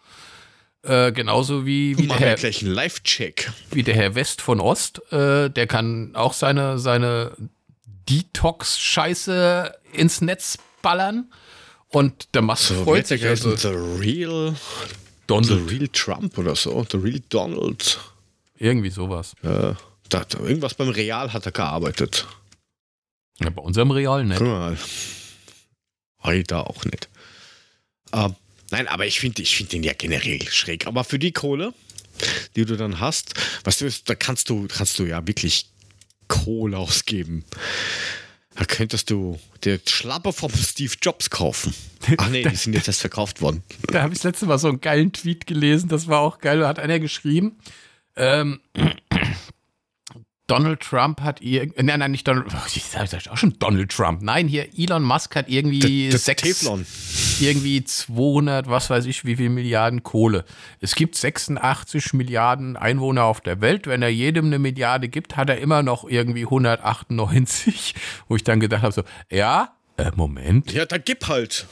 Äh, 0.83 1.13
genauso 1.13 1.65
wie, 1.67 1.97
wie, 1.99 2.09
der 2.09 2.17
Herr, 2.19 2.35
gleich 2.37 2.63
einen 2.63 2.73
Live-Check. 2.73 3.53
wie 3.71 3.83
der 3.83 3.95
Herr 3.95 4.15
West 4.15 4.41
von 4.43 4.61
Ost. 4.61 5.01
Äh, 5.13 5.49
der 5.51 5.67
kann 5.67 6.17
auch 6.17 6.33
seine, 6.33 6.79
seine 6.79 7.33
Detox-Scheiße 8.09 9.73
ins 9.93 10.21
Netz 10.21 10.59
ballern. 10.81 11.31
Und 11.89 12.35
der 12.35 12.43
Musk 12.43 12.69
So, 12.69 12.85
freut 12.85 13.07
sich. 13.07 13.25
Also, 13.27 13.55
The 13.55 13.69
Real, 13.69 14.55
The 14.55 14.95
Donald. 15.27 15.71
Real 15.71 15.89
Trump 15.89 16.39
oder 16.39 16.57
so. 16.57 16.85
The 16.91 16.97
Real 16.97 17.21
Donald. 17.29 17.99
Irgendwie 18.63 18.91
sowas. 18.91 19.35
Ja, 19.43 19.77
da, 20.09 20.25
irgendwas 20.39 20.75
beim 20.75 20.89
Real 20.89 21.33
hat 21.33 21.47
er 21.47 21.51
gearbeitet. 21.51 22.29
Ja, 23.41 23.51
bei 23.51 23.61
unserem 23.61 23.91
Real 23.91 24.25
nicht. 24.25 24.41
Mal. 24.41 24.79
Heute 26.23 26.59
auch 26.59 26.85
nicht. 26.85 27.09
Ähm, 28.13 28.37
nein, 28.71 28.87
aber 28.87 29.05
ich 29.05 29.19
finde 29.19 29.43
ich 29.43 29.57
find 29.57 29.73
den 29.73 29.83
ja 29.83 29.95
generell 29.95 30.41
schräg. 30.49 30.87
Aber 30.87 31.03
für 31.03 31.19
die 31.19 31.33
Kohle, 31.33 31.75
die 32.55 32.65
du 32.65 32.77
dann 32.77 33.01
hast, 33.01 33.35
weißt 33.65 33.81
du, 33.81 33.91
da 34.05 34.15
kannst 34.15 34.49
du, 34.49 34.69
kannst 34.69 34.97
du 35.01 35.07
ja 35.07 35.27
wirklich 35.27 35.69
Kohle 36.29 36.79
ausgeben. 36.79 37.45
Da 38.55 38.65
könntest 38.65 39.11
du 39.11 39.41
dir 39.65 39.81
Schlapper 39.85 40.33
vom 40.33 40.53
Steve 40.53 40.95
Jobs 41.03 41.31
kaufen. 41.31 41.75
Ach 42.17 42.29
nee, 42.29 42.45
die 42.45 42.55
sind 42.55 42.75
jetzt 42.75 42.87
erst 42.87 43.01
verkauft 43.01 43.41
worden. 43.41 43.65
Da 43.89 44.03
habe 44.03 44.13
ich 44.13 44.21
das 44.21 44.25
letzte 44.25 44.47
Mal 44.47 44.59
so 44.59 44.69
einen 44.69 44.81
geilen 44.81 45.13
Tweet 45.13 45.49
gelesen, 45.49 45.89
das 45.89 46.07
war 46.07 46.21
auch 46.21 46.39
geil. 46.39 46.61
Da 46.61 46.69
hat 46.69 46.79
einer 46.79 47.01
geschrieben, 47.01 47.57
ähm, 48.17 48.61
Donald 50.49 50.81
Trump 50.81 51.21
hat 51.23 51.41
irgendwie, 51.41 51.83
nein, 51.83 52.01
nein, 52.01 52.11
nicht 52.11 52.29
Donald, 52.29 52.47
ich 52.75 52.85
sag 52.85 53.09
auch 53.31 53.37
schon 53.37 53.59
Donald 53.59 53.91
Trump. 53.91 54.21
Nein, 54.23 54.49
hier 54.49 54.69
Elon 54.77 55.03
Musk 55.03 55.35
hat 55.35 55.49
irgendwie 55.49 56.11
Das 56.11 56.27
sechs, 56.27 56.43
Teflon. 56.43 56.85
irgendwie 57.41 57.83
200, 57.83 58.69
was 58.69 58.91
weiß 58.91 59.07
ich, 59.07 59.25
wie 59.25 59.37
viel 59.37 59.49
Milliarden 59.49 60.03
Kohle. 60.03 60.45
Es 60.81 60.95
gibt 60.95 61.15
86 61.15 62.13
Milliarden 62.13 62.77
Einwohner 62.77 63.25
auf 63.25 63.41
der 63.41 63.61
Welt. 63.61 63.87
Wenn 63.87 64.03
er 64.03 64.11
jedem 64.11 64.47
eine 64.47 64.59
Milliarde 64.59 65.09
gibt, 65.09 65.37
hat 65.37 65.49
er 65.49 65.59
immer 65.59 65.83
noch 65.83 66.05
irgendwie 66.05 66.43
198, 66.43 67.95
wo 68.29 68.37
ich 68.37 68.45
dann 68.45 68.61
gedacht 68.61 68.83
habe, 68.83 68.93
so, 68.93 69.05
ja, 69.31 69.75
äh, 69.97 70.11
Moment. 70.15 70.73
Ja, 70.73 70.87
dann 70.87 71.03
gib 71.05 71.27
halt. 71.29 71.67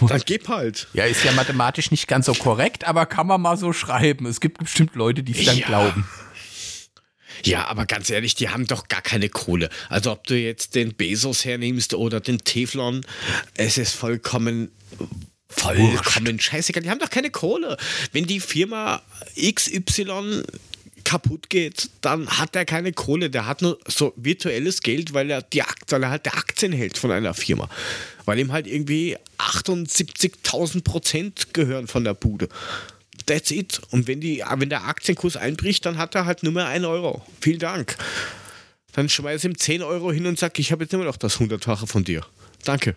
Dann 0.00 0.22
gib 0.24 0.48
halt. 0.48 0.88
Ja, 0.92 1.04
ist 1.04 1.24
ja 1.24 1.32
mathematisch 1.32 1.90
nicht 1.90 2.06
ganz 2.08 2.26
so 2.26 2.34
korrekt, 2.34 2.84
aber 2.84 3.06
kann 3.06 3.26
man 3.26 3.40
mal 3.40 3.56
so 3.56 3.72
schreiben. 3.72 4.26
Es 4.26 4.40
gibt 4.40 4.58
bestimmt 4.58 4.94
Leute, 4.94 5.22
die 5.22 5.32
es 5.38 5.44
dann 5.44 5.56
Ja. 5.56 5.66
glauben. 5.66 6.06
Ja, 7.44 7.66
aber 7.66 7.86
ganz 7.86 8.08
ehrlich, 8.10 8.34
die 8.36 8.50
haben 8.50 8.66
doch 8.66 8.86
gar 8.88 9.02
keine 9.02 9.28
Kohle. 9.28 9.68
Also 9.88 10.12
ob 10.12 10.26
du 10.26 10.36
jetzt 10.38 10.74
den 10.76 10.94
Bezos 10.94 11.44
hernimmst 11.44 11.94
oder 11.94 12.20
den 12.20 12.38
Teflon, 12.38 13.04
es 13.54 13.78
ist 13.78 13.94
vollkommen 13.94 14.70
vollkommen 15.48 16.40
scheißegal. 16.40 16.82
Die 16.82 16.90
haben 16.90 16.98
doch 17.00 17.10
keine 17.10 17.30
Kohle. 17.30 17.76
Wenn 18.12 18.26
die 18.26 18.40
Firma 18.40 19.02
XY 19.36 20.42
kaputt 21.04 21.50
geht, 21.50 21.90
dann 22.00 22.28
hat 22.28 22.56
er 22.56 22.64
keine 22.64 22.92
Kohle. 22.92 23.30
Der 23.30 23.46
hat 23.46 23.62
nur 23.62 23.78
so 23.86 24.12
virtuelles 24.16 24.82
Geld, 24.82 25.14
weil 25.14 25.30
er 25.30 25.42
die 25.42 25.62
Akt, 25.62 25.92
weil 25.92 26.02
er 26.02 26.10
halt 26.10 26.26
die 26.26 26.30
Aktien 26.30 26.72
hält 26.72 26.98
von 26.98 27.10
einer 27.10 27.34
Firma. 27.34 27.68
Weil 28.24 28.38
ihm 28.38 28.52
halt 28.52 28.66
irgendwie 28.66 29.16
78.000 29.38 30.82
Prozent 30.84 31.54
gehören 31.54 31.86
von 31.86 32.04
der 32.04 32.14
Bude. 32.14 32.48
That's 33.26 33.50
it. 33.50 33.80
Und 33.90 34.06
wenn, 34.08 34.20
die, 34.20 34.42
wenn 34.56 34.68
der 34.68 34.84
Aktienkurs 34.84 35.36
einbricht, 35.36 35.86
dann 35.86 35.98
hat 35.98 36.14
er 36.14 36.26
halt 36.26 36.42
nur 36.42 36.52
mehr 36.52 36.66
1 36.66 36.84
Euro. 36.84 37.24
Vielen 37.40 37.58
Dank. 37.58 37.96
Dann 38.92 39.08
schmeiß 39.08 39.44
ihm 39.44 39.56
10 39.56 39.82
Euro 39.82 40.12
hin 40.12 40.26
und 40.26 40.38
sag, 40.38 40.58
ich 40.58 40.72
habe 40.72 40.84
jetzt 40.84 40.92
immer 40.92 41.04
noch 41.04 41.16
das 41.16 41.38
Hundertfache 41.38 41.86
von 41.86 42.04
dir. 42.04 42.26
Danke. 42.64 42.96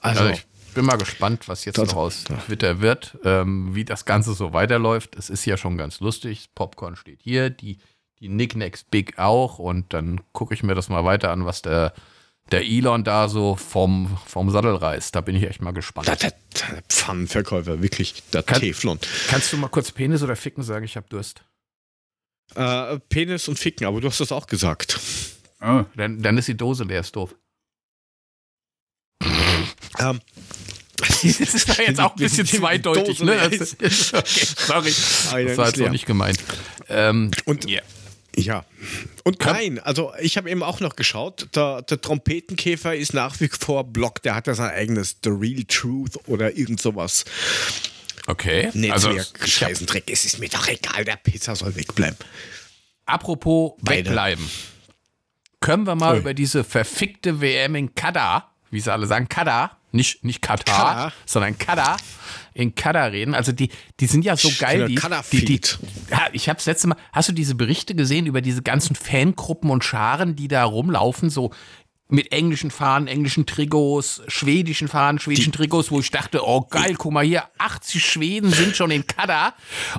Also, 0.00 0.22
Also, 0.22 0.34
ich 0.34 0.44
bin 0.76 0.84
mal 0.86 0.96
gespannt, 0.96 1.48
was 1.48 1.64
jetzt 1.64 1.78
Das- 1.78 1.88
noch 1.88 1.96
aus 1.96 2.24
Twitter 2.46 2.80
wird, 2.80 3.18
ähm, 3.24 3.74
wie 3.74 3.84
das 3.84 4.04
Ganze 4.04 4.32
so 4.34 4.52
weiterläuft. 4.52 5.16
Es 5.16 5.28
ist 5.30 5.44
ja 5.44 5.56
schon 5.56 5.76
ganz 5.76 5.98
lustig. 6.00 6.50
Popcorn 6.54 6.94
steht 6.96 7.20
hier, 7.22 7.50
die, 7.50 7.78
die 8.20 8.28
Nicknacks 8.28 8.84
Big 8.84 9.18
auch 9.18 9.58
und 9.58 9.92
dann 9.92 10.20
gucke 10.32 10.54
ich 10.54 10.62
mir 10.62 10.74
das 10.74 10.88
mal 10.88 11.04
weiter 11.04 11.30
an, 11.32 11.44
was 11.44 11.62
der 11.62 11.92
der 12.52 12.62
Elon 12.64 13.02
da 13.02 13.28
so 13.28 13.56
vom, 13.56 14.16
vom 14.24 14.50
Sattel 14.50 14.76
reißt. 14.76 15.12
Da 15.16 15.20
bin 15.20 15.34
ich 15.34 15.42
echt 15.42 15.60
mal 15.60 15.72
gespannt. 15.72 16.06
Der, 16.06 16.14
der, 16.14 16.30
der 16.54 16.82
Pfannenverkäufer, 16.88 17.82
wirklich, 17.82 18.22
der 18.32 18.44
Kann- 18.44 18.60
Teflon. 18.60 19.00
Kannst 19.26 19.52
du 19.52 19.56
mal 19.56 19.66
kurz 19.66 19.90
Penis 19.90 20.22
oder 20.22 20.36
Ficken 20.36 20.62
sagen? 20.62 20.84
Ich 20.84 20.96
habe 20.96 21.08
Durst. 21.08 21.42
Äh, 22.54 23.00
Penis 23.08 23.48
und 23.48 23.58
Ficken, 23.58 23.84
aber 23.84 24.00
du 24.00 24.06
hast 24.06 24.20
das 24.20 24.30
auch 24.30 24.46
gesagt. 24.46 25.00
Oh, 25.60 25.84
dann, 25.96 26.22
dann 26.22 26.38
ist 26.38 26.46
die 26.46 26.56
Dose 26.56 26.84
leer, 26.84 27.00
ist 27.00 27.16
doof. 27.16 27.34
Ähm, 29.98 30.20
Das 30.98 31.24
ist 31.24 31.68
doch 31.68 31.78
jetzt 31.78 32.00
auch 32.00 32.12
ein 32.12 32.16
bisschen 32.18 32.46
zweideutig, 32.46 33.20
ne? 33.20 33.34
ist, 33.34 33.76
okay, 34.14 34.40
sorry. 34.56 34.90
Das 34.90 35.30
war 35.30 35.40
jetzt 35.40 35.76
so 35.76 35.82
leer. 35.82 35.90
nicht 35.90 36.06
gemeint. 36.06 36.38
Ähm, 36.88 37.30
Und 37.44 37.68
ja. 37.68 37.82
Ja. 38.38 38.64
Und 39.24 39.42
nein, 39.44 39.78
also 39.78 40.12
ich 40.20 40.36
habe 40.36 40.50
eben 40.50 40.62
auch 40.62 40.80
noch 40.80 40.94
geschaut, 40.94 41.48
der, 41.54 41.80
der 41.82 42.00
Trompetenkäfer 42.00 42.94
ist 42.94 43.14
nach 43.14 43.40
wie 43.40 43.48
vor 43.48 43.84
Block, 43.84 44.22
der 44.22 44.34
hat 44.34 44.46
ja 44.46 44.54
sein 44.54 44.70
eigenes 44.70 45.16
The 45.24 45.30
Real 45.30 45.64
Truth 45.64 46.18
oder 46.26 46.54
irgend 46.56 46.80
sowas. 46.80 47.24
Okay. 48.26 48.70
Netzwerk, 48.74 48.92
Also, 48.92 49.46
Scheißendreck, 49.46 50.10
es 50.10 50.24
ist 50.26 50.38
mir 50.38 50.48
doch 50.50 50.68
egal, 50.68 51.04
der 51.06 51.16
Pizza 51.16 51.56
soll 51.56 51.74
wegbleiben. 51.76 52.18
apropos 53.06 53.72
Beide. 53.80 54.06
wegbleiben. 54.10 54.48
Können 55.60 55.86
wir 55.86 55.94
mal 55.94 56.14
Ui. 56.14 56.20
über 56.20 56.34
diese 56.34 56.62
verfickte 56.62 57.40
WM 57.40 57.74
in 57.74 57.94
Katar, 57.94 58.52
wie 58.70 58.80
sie 58.80 58.92
alle 58.92 59.06
sagen, 59.06 59.28
Katar, 59.28 59.75
nicht, 59.92 60.24
nicht 60.24 60.42
Katar, 60.42 60.64
Katar. 60.64 61.12
sondern 61.24 61.58
Katar, 61.58 61.96
in 62.54 62.74
Katar 62.74 63.12
reden. 63.12 63.34
Also 63.34 63.52
die, 63.52 63.70
die 64.00 64.06
sind 64.06 64.24
ja 64.24 64.36
so 64.36 64.50
geil. 64.58 64.78
Schöner 64.78 65.22
Die, 65.30 65.44
die, 65.44 65.60
die, 65.60 65.60
ich 66.32 66.48
habe 66.48 66.56
das 66.56 66.66
letzte 66.66 66.88
Mal, 66.88 66.96
hast 67.12 67.28
du 67.28 67.32
diese 67.32 67.54
Berichte 67.54 67.94
gesehen 67.94 68.26
über 68.26 68.40
diese 68.40 68.62
ganzen 68.62 68.96
Fangruppen 68.96 69.70
und 69.70 69.84
Scharen, 69.84 70.36
die 70.36 70.48
da 70.48 70.64
rumlaufen, 70.64 71.30
so 71.30 71.52
mit 72.08 72.30
englischen 72.30 72.70
Fahnen, 72.70 73.08
englischen 73.08 73.46
Trikots, 73.46 74.22
schwedischen 74.28 74.86
Fahnen, 74.86 75.18
schwedischen 75.18 75.52
Trikots, 75.52 75.90
wo 75.90 75.98
ich 75.98 76.10
dachte, 76.12 76.46
oh 76.46 76.60
geil, 76.60 76.94
guck 76.96 77.12
mal 77.12 77.24
hier, 77.24 77.42
80 77.58 78.04
Schweden 78.04 78.52
sind 78.52 78.76
schon 78.76 78.92
in 78.92 79.04
Katar. 79.08 79.54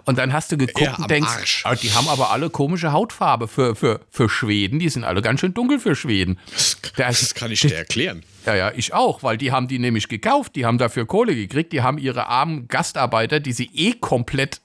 Und 0.06 0.18
dann 0.18 0.32
hast 0.32 0.50
du 0.54 0.58
geguckt 0.58 0.80
Ja, 0.86 0.96
und 0.96 1.12
denkst, 1.12 1.64
Arsch. 1.66 1.82
die 1.82 1.92
haben 1.92 2.08
aber 2.08 2.32
alle 2.32 2.50
komische 2.50 2.94
Hautfarbe 2.94 3.50
für, 3.50 3.76
für, 3.76 4.00
für 4.10 4.30
Schweden. 4.30 4.80
Die 4.80 4.88
sind 4.88 5.04
alle 5.04 5.22
ganz 5.22 5.42
schön 5.42 5.54
dunkel 5.54 5.80
für 5.80 5.96
Schweden. 5.98 6.40
Das, 6.54 6.78
Das- 6.96 7.20
das 7.20 7.36
kann 7.36 7.52
ich 7.52 7.60
dir 7.60 7.76
erklären. 7.76 8.24
Ja, 8.46 8.56
ja, 8.56 8.72
ich 8.74 8.94
auch, 8.94 9.24
weil 9.24 9.38
die 9.38 9.52
haben 9.52 9.68
die 9.68 9.78
nämlich 9.78 10.08
gekauft, 10.08 10.56
die 10.56 10.66
haben 10.66 10.78
dafür 10.78 11.06
Kohle 11.06 11.36
gekriegt, 11.36 11.74
die 11.74 11.82
haben 11.82 11.98
ihre 11.98 12.28
armen 12.28 12.70
Gastarbeiter, 12.70 13.42
die 13.42 13.52
sie 13.52 13.70
eh 13.74 13.92
komplett 14.00 14.62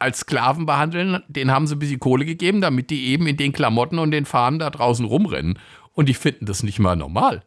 als 0.00 0.18
Sklaven 0.20 0.66
behandeln, 0.66 1.22
denen 1.28 1.52
haben 1.52 1.68
sie 1.68 1.76
ein 1.76 1.78
bisschen 1.78 2.00
Kohle 2.00 2.24
gegeben, 2.24 2.60
damit 2.60 2.90
die 2.90 3.06
eben 3.06 3.28
in 3.28 3.36
den 3.36 3.52
Klamotten 3.52 4.00
und 4.00 4.10
den 4.10 4.26
Fahnen 4.26 4.58
da 4.58 4.68
draußen 4.70 5.04
rumrennen. 5.06 5.58
Und 5.94 6.06
die 6.08 6.14
finden 6.14 6.44
das 6.46 6.62
nicht 6.62 6.78
mal 6.78 6.96
normal. 6.96 7.42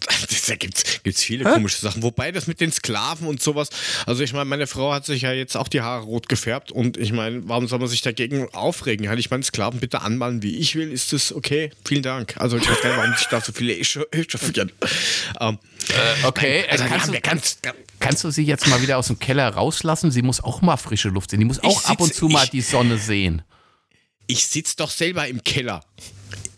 Da 0.48 0.54
gibt 0.56 0.78
es 1.04 1.22
viele 1.22 1.44
komische 1.44 1.78
Sachen. 1.78 2.02
Wobei 2.02 2.32
das 2.32 2.46
mit 2.46 2.60
den 2.62 2.72
Sklaven 2.72 3.26
und 3.26 3.42
sowas, 3.42 3.68
also 4.06 4.22
ich 4.22 4.32
meine, 4.32 4.46
meine 4.46 4.66
Frau 4.66 4.92
hat 4.94 5.04
sich 5.04 5.22
ja 5.22 5.32
jetzt 5.32 5.56
auch 5.56 5.68
die 5.68 5.82
Haare 5.82 6.04
rot 6.04 6.28
gefärbt 6.30 6.72
und 6.72 6.96
ich 6.96 7.12
meine, 7.12 7.46
warum 7.46 7.68
soll 7.68 7.78
man 7.80 7.88
sich 7.88 8.00
dagegen 8.00 8.48
aufregen? 8.54 9.06
Kann 9.06 9.18
ich 9.18 9.30
meine 9.30 9.42
Sklaven 9.42 9.78
bitte 9.80 10.00
anmalen, 10.00 10.42
wie 10.42 10.56
ich 10.56 10.74
will? 10.74 10.90
Ist 10.90 11.12
das 11.12 11.34
okay? 11.34 11.70
Vielen 11.84 12.02
Dank. 12.02 12.36
Also 12.38 12.56
ich 12.56 12.66
weiß 12.68 12.80
gar 12.80 12.88
nicht, 12.90 12.98
warum 12.98 13.14
sich 13.16 13.26
da 13.26 13.40
so 13.42 13.52
viele 13.52 13.74
echa- 13.74 14.06
echauffieren. 14.12 14.72
Ähm, 15.40 15.58
Okay, 16.24 16.64
also 16.70 16.84
die 16.84 16.90
kannst, 16.90 17.08
du, 17.08 17.12
ja 17.14 17.20
ganz, 17.20 17.58
kannst 18.00 18.24
du 18.24 18.30
sie 18.30 18.44
jetzt 18.44 18.66
mal 18.68 18.80
wieder 18.82 18.96
aus 18.98 19.06
dem 19.08 19.18
Keller 19.18 19.48
rauslassen? 19.48 20.10
Sie 20.10 20.22
muss 20.22 20.42
auch 20.42 20.62
mal 20.62 20.76
frische 20.78 21.08
Luft 21.10 21.30
sehen. 21.30 21.40
Die 21.40 21.46
muss 21.46 21.62
auch 21.62 21.84
ab 21.84 22.00
und 22.00 22.14
zu 22.14 22.28
mal 22.28 22.46
die 22.46 22.60
Sonne 22.62 22.96
sehen. 22.98 23.42
Ich 24.28 24.46
sitze 24.46 24.76
doch 24.76 24.90
selber 24.90 25.26
im 25.26 25.42
Keller. 25.42 25.80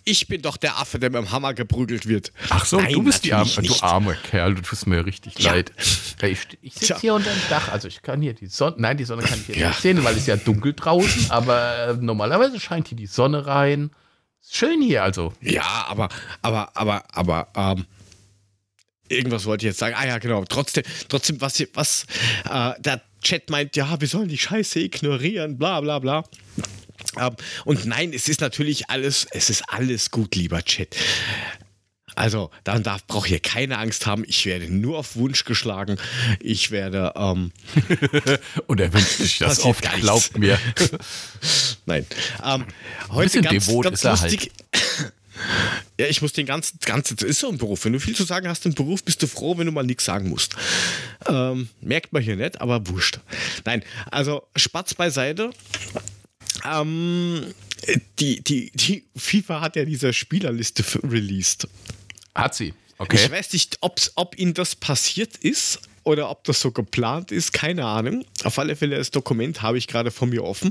Ich 0.05 0.27
bin 0.29 0.43
doch 0.43 0.57
der 0.57 0.79
Affe, 0.79 0.99
der 0.99 1.11
mit 1.11 1.21
dem 1.23 1.31
Hammer 1.31 1.55
geprügelt 1.55 2.07
wird. 2.07 2.33
Ach 2.49 2.65
so, 2.65 2.81
Nein, 2.81 2.93
du 2.95 3.03
bist 3.03 3.23
die 3.25 3.33
arme, 3.33 3.45
natürlich 3.49 3.69
du 3.69 3.75
nicht. 3.75 3.83
armer 3.85 4.15
Kerl, 4.15 4.55
du 4.57 4.63
tust 4.63 4.87
mir 4.87 5.05
richtig 5.07 5.39
Ja. 5.39 5.53
leid. 5.53 5.73
Ich 6.23 6.39
ich 6.63 6.75
sitze 6.75 6.99
hier 7.01 7.15
unter 7.15 7.31
dem 7.31 7.41
Dach, 7.49 7.69
also 7.69 7.87
ich 7.87 8.03
kann 8.03 8.21
hier 8.21 8.33
die 8.35 8.47
Sonne, 8.47 8.77
nein, 8.79 8.97
die 8.97 9.05
Sonne 9.05 9.23
kann 9.23 9.39
ich 9.41 9.47
hier 9.47 9.57
Ja. 9.57 9.69
nicht 9.69 9.81
sehen, 9.83 10.03
weil 10.03 10.17
es 10.17 10.27
ja 10.27 10.37
dunkel 10.37 10.73
draußen, 10.75 11.31
aber 11.31 11.89
äh, 11.91 11.95
normalerweise 11.95 12.59
scheint 12.59 12.89
hier 12.89 12.97
die 12.97 13.07
Sonne 13.07 13.47
rein. 13.47 13.91
Schön 14.51 14.83
hier, 14.83 15.05
also. 15.05 15.33
Ja, 15.43 15.85
aber, 15.89 16.09
aber, 16.43 16.75
aber, 16.77 17.05
aber, 17.15 17.49
ähm, 17.55 17.87
irgendwas 19.09 19.45
wollte 19.45 19.67
ich 19.67 19.71
jetzt 19.73 19.79
sagen. 19.79 19.95
Ah 19.97 20.07
ja, 20.07 20.19
genau. 20.19 20.45
Trotzdem, 20.47 20.83
trotzdem, 21.09 21.41
was, 21.41 21.63
was 21.75 22.07
äh, 22.51 22.73
der 22.81 23.03
Chat 23.23 23.51
meint, 23.51 23.77
ja, 23.77 24.01
wir 24.01 24.09
sollen 24.09 24.29
die 24.29 24.39
Scheiße 24.39 24.81
ignorieren, 24.81 25.59
bla 25.59 25.81
bla 25.83 25.99
bla. 25.99 26.25
Und 27.65 27.85
nein, 27.87 28.13
es 28.13 28.29
ist 28.29 28.41
natürlich 28.41 28.89
alles, 28.91 29.27
es 29.33 29.51
ist 29.51 29.65
alles 29.69 30.11
gut, 30.11 30.35
lieber 30.37 30.63
Chat. 30.63 30.97
Also, 32.17 32.51
dann 32.65 32.83
darf, 32.83 33.07
braucht 33.07 33.31
ihr 33.31 33.41
keine 33.41 33.79
Angst 33.79 34.07
haben. 34.07 34.25
Ich 34.27 34.45
werde 34.45 34.69
nur 34.73 34.99
auf 34.99 35.17
Wunsch 35.17 35.45
geschlagen. 35.45 35.97
Ich 36.41 36.71
werde, 36.71 37.13
ähm, 37.17 37.53
Und 38.67 38.81
er 38.81 38.93
wünscht 38.93 39.19
sich 39.19 39.39
das 39.39 39.61
oft, 39.65 39.83
glaubt 40.01 40.37
mir. 40.37 40.59
Nein. 41.87 42.07
Ähm, 42.45 42.67
heute 43.11 43.41
ganz, 43.41 43.67
devot 43.67 43.85
ganz 43.85 43.99
ist 44.01 44.05
er 44.05 44.21
halt. 44.21 44.33
lustig. 44.33 44.53
Ja, 45.99 46.07
ich 46.07 46.21
muss 46.21 46.35
den 46.35 46.45
ganzen, 46.45 46.79
ganzen, 46.81 47.17
das 47.17 47.27
ist 47.27 47.41
so 47.41 47.49
ein 47.49 47.57
Beruf. 47.57 47.87
Wenn 47.87 47.95
du 47.95 48.01
viel 48.01 48.15
zu 48.15 48.25
sagen 48.25 48.47
hast 48.47 48.67
im 48.67 48.75
Beruf, 48.75 49.03
bist 49.03 49.23
du 49.23 49.27
froh, 49.27 49.57
wenn 49.57 49.65
du 49.65 49.73
mal 49.73 49.85
nichts 49.85 50.05
sagen 50.05 50.29
musst. 50.29 50.55
Ähm, 51.27 51.71
merkt 51.81 52.13
man 52.13 52.23
hier 52.23 52.37
nicht, 52.37 52.61
aber 52.61 52.87
wurscht. 52.89 53.21
Nein, 53.65 53.83
also 54.11 54.43
Spatz 54.55 54.93
beiseite. 54.93 55.51
Ähm, 56.65 57.47
die, 58.19 58.43
die, 58.43 58.71
die 58.75 59.05
FIFA 59.17 59.61
hat 59.61 59.77
ja 59.77 59.85
diese 59.85 60.13
Spielerliste 60.13 60.85
released. 61.05 61.69
Hat 62.35 62.55
sie. 62.55 62.69
Ich 62.69 62.75
Okay. 62.99 63.31
weiß 63.31 63.55
nicht, 63.55 63.79
ob's, 63.81 64.13
ob 64.17 64.39
Ihnen 64.39 64.53
das 64.53 64.75
passiert 64.77 65.37
ist 65.39 65.81
oder 66.05 66.29
ob 66.31 66.45
das 66.45 66.61
so 66.61 66.71
geplant 66.71 67.33
ist, 67.33 67.53
keine 67.55 67.87
Ahnung. 67.87 68.27
Auf 68.45 68.59
alle 68.59 68.77
Fälle, 68.77 68.97
das 68.99 69.11
Dokument 69.11 69.63
habe 69.63 69.79
ich 69.79 69.87
gerade 69.87 70.11
vor 70.11 70.29
mir 70.29 70.45
offen. 70.45 70.71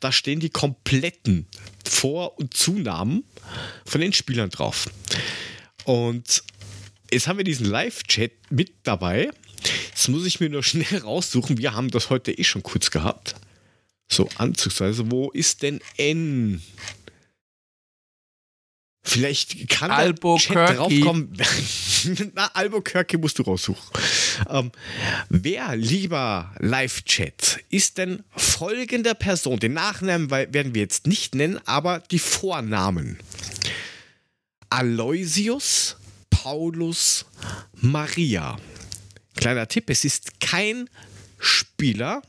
Da 0.00 0.12
stehen 0.12 0.40
die 0.40 0.50
kompletten 0.50 1.46
Vor- 1.88 2.38
und 2.38 2.52
Zunahmen 2.54 3.24
von 3.86 4.00
den 4.02 4.12
Spielern 4.12 4.50
drauf. 4.50 4.86
Und 5.84 6.42
jetzt 7.10 7.26
haben 7.28 7.38
wir 7.38 7.44
diesen 7.44 7.66
Live-Chat 7.66 8.32
mit 8.50 8.72
dabei. 8.82 9.30
Jetzt 9.90 10.08
muss 10.08 10.26
ich 10.26 10.38
mir 10.38 10.50
nur 10.50 10.62
schnell 10.62 10.98
raussuchen. 10.98 11.56
Wir 11.56 11.72
haben 11.74 11.90
das 11.90 12.10
heute 12.10 12.32
eh 12.32 12.44
schon 12.44 12.62
kurz 12.62 12.90
gehabt. 12.90 13.36
So, 14.10 14.28
anzugsweise. 14.36 15.10
Wo 15.10 15.30
ist 15.30 15.62
denn 15.62 15.80
N? 15.96 16.60
Vielleicht 19.02 19.68
kann 19.68 19.88
der 19.88 19.98
Albuquerque. 19.98 20.66
Chat 20.66 20.78
draufkommen. 20.78 21.32
Na, 22.34 22.46
Albuquerque 22.54 23.18
musst 23.18 23.38
du 23.38 23.42
raussuchen. 23.44 23.88
Ähm, 24.48 24.72
wer, 25.28 25.74
lieber 25.76 26.54
Live-Chat, 26.58 27.60
ist 27.70 27.98
denn 27.98 28.22
folgende 28.36 29.14
Person? 29.14 29.58
Den 29.58 29.72
Nachnamen 29.72 30.30
werden 30.30 30.74
wir 30.74 30.82
jetzt 30.82 31.06
nicht 31.06 31.34
nennen, 31.34 31.58
aber 31.64 32.00
die 32.10 32.18
Vornamen. 32.18 33.18
Aloysius 34.68 35.96
Paulus 36.30 37.26
Maria. 37.74 38.58
Kleiner 39.36 39.66
Tipp, 39.66 39.88
es 39.88 40.04
ist 40.04 40.40
kein 40.40 40.90
Spieler. 41.38 42.22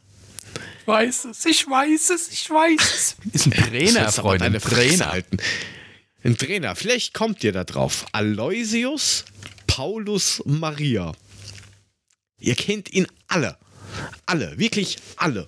Ich 0.82 0.88
weiß 0.88 1.26
es, 1.26 1.46
ich 1.46 1.68
weiß 1.70 2.10
es, 2.10 2.30
ich 2.32 2.50
weiß 2.50 2.82
es. 2.82 3.16
Ist 3.34 3.46
ein 3.48 3.52
Trainer, 3.52 3.92
Sollst 4.04 4.20
aber 4.20 4.30
Freunde. 4.30 4.46
Ein 4.46 4.54
deine 4.54 4.60
Fresse 4.60 4.88
Trainer. 4.98 5.12
halten. 5.12 5.38
Ein 6.24 6.38
Trainer, 6.38 6.76
vielleicht 6.76 7.14
kommt 7.14 7.44
ihr 7.44 7.52
da 7.52 7.64
drauf. 7.64 8.06
Aloysius 8.12 9.26
Paulus 9.68 10.42
Maria. 10.46 11.14
Ihr 12.40 12.56
kennt 12.56 12.92
ihn 12.92 13.08
alle. 13.28 13.58
Alle, 14.26 14.58
wirklich 14.58 14.98
alle. 15.18 15.48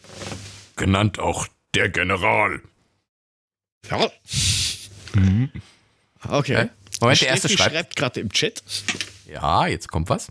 Genannt 0.76 1.18
auch 1.20 1.48
der 1.74 1.90
General. 1.90 2.62
Ja. 3.90 4.12
Okay. 6.30 6.58
Hä? 6.58 6.70
Moment, 7.02 7.22
der 7.22 7.28
erste 7.30 7.50
schreibt. 7.50 7.72
schreibt 7.74 7.96
gerade 7.96 8.20
im 8.20 8.32
Chat. 8.32 8.64
Ja, 9.28 9.68
jetzt 9.68 9.88
kommt 9.90 10.10
was. 10.10 10.28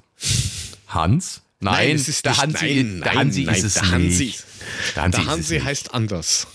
Hans? 0.88 1.42
Nein, 1.60 1.96
es 1.96 2.08
ist 2.08 2.24
der 2.24 2.32
nicht- 2.32 2.40
Hansi, 2.40 2.64
nein, 2.66 3.00
der 3.00 3.06
nein, 3.06 3.18
Hansi 3.18 3.42
nein, 3.44 3.54
ist 3.54 3.64
es 3.64 3.74
der 3.74 3.90
Hansi. 3.90 4.24
nicht. 4.24 4.44
Der 4.94 5.02
Hansi, 5.02 5.18
Der 5.18 5.26
Hansi 5.26 5.60
heißt 5.60 5.94
anders. 5.94 6.46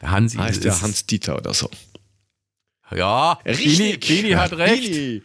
Der 0.00 0.10
Hansi 0.10 0.36
Heißt 0.38 0.64
der. 0.64 0.80
Hans 0.80 1.06
Dieter 1.06 1.36
oder 1.36 1.54
so. 1.54 1.70
Ja, 2.94 3.38
Bini, 3.44 3.96
Bini 3.96 4.32
hat 4.32 4.52
recht. 4.52 4.92
Bini. 4.92 5.22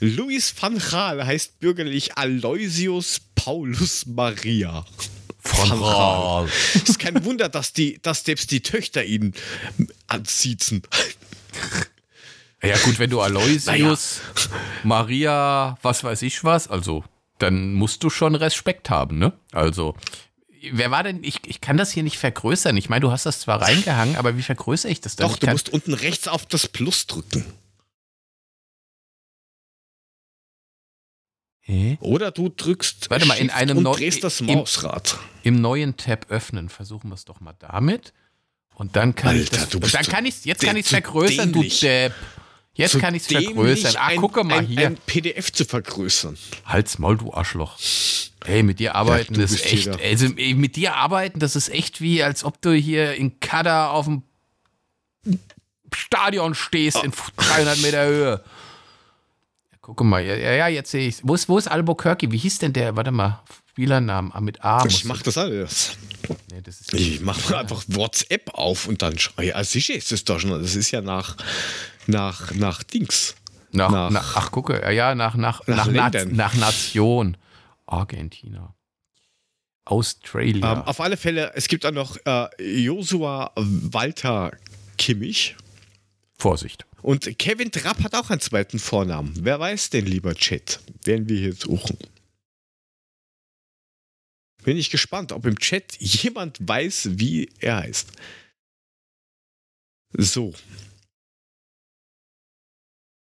Luis 0.00 0.52
van 0.60 0.78
Gaal 0.78 1.24
heißt 1.24 1.60
bürgerlich 1.60 2.16
Aloysius 2.18 3.20
Paulus 3.34 4.06
Maria. 4.06 4.84
Van 5.42 5.70
Raal. 5.80 6.48
Es 6.74 6.88
ist 6.88 6.98
kein 6.98 7.24
Wunder, 7.24 7.48
dass, 7.48 7.72
die, 7.72 8.00
dass 8.02 8.24
selbst 8.24 8.50
die 8.50 8.62
Töchter 8.62 9.04
ihn 9.04 9.32
ansiezen. 10.08 10.82
Ja 12.62 12.76
gut, 12.78 12.98
wenn 12.98 13.10
du 13.10 13.20
Aloysius, 13.20 14.20
Maria, 14.82 15.78
was 15.82 16.02
weiß 16.02 16.22
ich 16.22 16.42
was, 16.42 16.68
also 16.68 17.04
dann 17.38 17.74
musst 17.74 18.02
du 18.02 18.10
schon 18.10 18.34
Respekt 18.34 18.90
haben, 18.90 19.18
ne? 19.18 19.34
Also 19.52 19.94
wer 20.72 20.90
war 20.90 21.02
denn, 21.02 21.22
ich, 21.24 21.40
ich 21.46 21.60
kann 21.60 21.76
das 21.76 21.90
hier 21.90 22.02
nicht 22.02 22.18
vergrößern. 22.18 22.76
Ich 22.76 22.88
meine, 22.88 23.00
du 23.00 23.10
hast 23.10 23.26
das 23.26 23.40
zwar 23.40 23.60
reingehangen, 23.62 24.16
aber 24.16 24.36
wie 24.36 24.42
vergrößere 24.42 24.90
ich 24.90 25.00
das 25.00 25.16
denn? 25.16 25.26
Doch, 25.26 25.34
ich 25.34 25.40
du 25.40 25.48
musst 25.50 25.68
unten 25.70 25.94
rechts 25.94 26.28
auf 26.28 26.46
das 26.46 26.68
Plus 26.68 27.06
drücken. 27.06 27.44
Hä? 31.60 31.98
Oder 32.00 32.30
du 32.30 32.48
drückst 32.48 33.10
Warte 33.10 33.26
mal, 33.26 33.34
in 33.38 33.50
einem 33.50 33.78
und 33.78 33.82
neu- 33.84 33.96
drehst 33.96 34.22
das 34.22 34.40
im- 34.40 34.46
Mausrad. 34.46 35.18
im 35.42 35.60
neuen 35.60 35.96
Tab 35.96 36.26
öffnen. 36.30 36.68
Versuchen 36.68 37.08
wir 37.10 37.14
es 37.14 37.24
doch 37.24 37.40
mal 37.40 37.54
damit. 37.58 38.12
Und 38.76 38.94
dann 38.94 39.14
kann 39.16 39.34
ich 39.36 39.50
Alter, 39.50 39.62
das. 39.62 39.68
du 39.70 39.80
bist 39.80 39.94
dann 39.94 40.04
kann 40.04 40.26
ich 40.26 40.44
jetzt 40.44 40.62
kann 40.62 40.76
ich 40.76 40.84
es 40.84 40.90
vergrößern, 40.90 41.52
du 41.52 41.60
dämlich. 41.60 41.80
Depp. 41.80 42.14
Jetzt 42.74 42.92
Zu 42.92 42.98
kann 42.98 43.14
ich 43.14 43.22
es 43.22 43.28
vergrößern. 43.28 43.94
Ach, 43.98 44.08
ein, 44.08 44.20
gucke 44.20 44.44
mal 44.44 44.58
ein, 44.58 44.66
hier. 44.66 44.86
Ein 44.86 44.96
PDF 45.06 45.50
zu 45.50 45.64
vergrößern. 45.64 46.36
Halt's 46.66 46.98
Maul, 46.98 47.16
du 47.16 47.32
Arschloch. 47.32 47.78
Ey, 48.46 48.62
mit 48.62 48.78
dir 48.78 48.94
arbeiten 48.94 49.34
du 49.34 49.42
ist 49.42 49.64
echt. 49.64 49.88
Also 49.88 50.28
mit 50.28 50.76
dir 50.76 50.94
arbeiten, 50.94 51.40
das 51.40 51.56
ist 51.56 51.68
echt 51.68 52.00
wie, 52.00 52.22
als 52.22 52.44
ob 52.44 52.60
du 52.62 52.72
hier 52.72 53.14
in 53.14 53.40
Kader 53.40 53.90
auf 53.90 54.06
dem 54.06 54.22
Stadion 55.92 56.54
stehst 56.54 57.02
in 57.02 57.12
300 57.36 57.80
Meter 57.80 58.06
Höhe. 58.06 58.44
Ja, 59.72 59.78
gucke 59.80 60.04
mal, 60.04 60.24
ja, 60.24 60.34
ja, 60.36 60.52
ja, 60.52 60.68
jetzt 60.68 60.90
sehe 60.90 61.08
ich 61.08 61.16
wo 61.22 61.34
ist, 61.34 61.48
wo 61.48 61.58
ist 61.58 61.68
Albuquerque? 61.68 62.30
Wie 62.30 62.38
hieß 62.38 62.58
denn 62.58 62.72
der? 62.72 62.96
Warte 62.96 63.10
mal, 63.10 63.42
Spielernamen 63.70 64.32
ah, 64.32 64.40
mit 64.40 64.64
A. 64.64 64.84
Ich 64.86 65.04
mach 65.04 65.20
das 65.22 65.36
alles. 65.36 65.98
Nee, 66.50 66.62
das 66.62 66.80
Ich 66.92 67.20
mache 67.20 67.58
einfach 67.58 67.84
WhatsApp 67.88 68.50
auf 68.54 68.88
und 68.88 69.02
dann 69.02 69.18
schau- 69.18 69.42
ja, 69.42 69.62
sicher 69.64 69.94
ist 69.94 70.12
es 70.12 70.24
doch 70.24 70.40
schon. 70.40 70.50
Das 70.50 70.74
ist 70.74 70.90
ja 70.92 71.02
nach, 71.02 71.36
nach, 72.06 72.52
nach 72.54 72.82
Dings. 72.82 73.34
Nach, 73.72 73.90
Nach- 73.90 74.10
nach, 74.10 74.36
ach, 74.36 74.50
gucke, 74.50 74.80
ja, 74.80 74.90
ja, 74.90 75.14
nach, 75.14 75.34
nach, 75.34 75.60
Nach 75.66 75.86
nach 75.86 76.54
Nation. 76.54 77.36
Argentina. 77.86 78.74
Australia. 79.84 80.72
Ähm, 80.72 80.82
auf 80.82 81.00
alle 81.00 81.16
Fälle, 81.16 81.52
es 81.54 81.68
gibt 81.68 81.86
auch 81.86 81.92
noch 81.92 82.16
äh, 82.26 82.48
Joshua 82.62 83.52
Walter 83.56 84.50
Kimmich. 84.98 85.56
Vorsicht. 86.38 86.84
Und 87.02 87.38
Kevin 87.38 87.70
Trapp 87.70 88.02
hat 88.02 88.14
auch 88.14 88.30
einen 88.30 88.40
zweiten 88.40 88.78
Vornamen. 88.78 89.32
Wer 89.40 89.60
weiß 89.60 89.90
denn, 89.90 90.06
lieber 90.06 90.34
Chat? 90.34 90.80
Werden 91.04 91.28
wir 91.28 91.38
hier 91.38 91.54
suchen. 91.54 91.96
Bin 94.64 94.76
ich 94.76 94.90
gespannt, 94.90 95.30
ob 95.30 95.46
im 95.46 95.58
Chat 95.58 95.96
jemand 95.98 96.58
weiß, 96.60 97.10
wie 97.12 97.48
er 97.60 97.76
heißt. 97.76 98.10
So. 100.18 100.52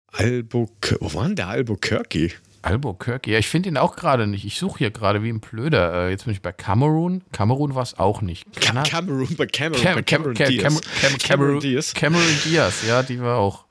Albuquerque. 0.07 0.97
Wo 1.01 1.13
war 1.13 1.27
denn 1.27 1.37
der 1.37 1.49
Albuquerque? 1.49 2.33
Albuquerque. 2.65 3.31
Ja, 3.31 3.39
ich 3.39 3.49
finde 3.49 3.69
ihn 3.69 3.77
auch 3.77 3.97
gerade 3.97 4.27
nicht. 4.27 4.45
Ich 4.45 4.59
suche 4.59 4.79
hier 4.79 4.91
gerade 4.91 5.23
wie 5.23 5.29
ein 5.31 5.41
Blöder. 5.41 6.07
Äh, 6.07 6.11
jetzt 6.11 6.25
bin 6.25 6.33
ich 6.33 6.43
bei 6.43 6.53
Cameroon. 6.53 7.23
Cameroon 7.33 7.75
war 7.75 7.83
es 7.83 7.99
auch 7.99 8.21
nicht. 8.23 8.45
Ka 8.55 8.61
Kana- 8.61 8.83
Cameroon 8.83 9.37
bei. 9.37 9.47
Cam- 9.47 9.73
Cameron 10.05 10.35
Cam- 10.35 10.49
Diaz. 10.49 10.63
Cam- 10.63 10.81
Cam- 11.01 11.19
Cameron 11.19 11.61
Diaz. 11.61 11.95
Cameron 11.95 12.39
Diaz, 12.45 12.75
ja, 12.87 13.03
die 13.03 13.21
war 13.21 13.39
auch. 13.39 13.67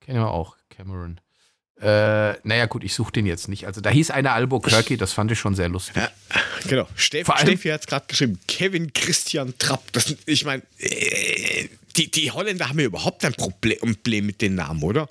Kennen 0.00 0.20
wir 0.20 0.30
auch. 0.30 0.56
Cameron. 0.70 1.20
Äh, 1.80 2.32
naja, 2.46 2.64
gut, 2.66 2.84
ich 2.84 2.94
suche 2.94 3.12
den 3.12 3.26
jetzt 3.26 3.48
nicht. 3.48 3.66
Also 3.66 3.82
da 3.82 3.90
hieß 3.90 4.10
einer 4.10 4.32
Albuquerque, 4.32 4.96
das 4.96 5.12
fand 5.12 5.30
ich 5.32 5.38
schon 5.38 5.54
sehr 5.54 5.68
lustig. 5.68 5.96
Ja, 5.96 6.08
genau. 6.68 6.82
Allem- 6.84 7.48
Steffi 7.48 7.68
hat 7.68 7.80
es 7.82 7.86
gerade 7.86 8.06
geschrieben. 8.08 8.38
Kevin 8.48 8.92
Christian 8.94 9.52
Trapp. 9.58 9.82
Das, 9.92 10.14
ich 10.24 10.44
meine, 10.46 10.62
äh, 10.78 11.68
die, 11.96 12.10
die 12.10 12.30
Holländer 12.30 12.68
haben 12.68 12.78
ja 12.78 12.86
überhaupt 12.86 13.24
ein 13.26 13.34
Problem, 13.34 13.78
mit 14.26 14.40
den 14.40 14.54
Namen, 14.54 14.82
oder? 14.82 15.08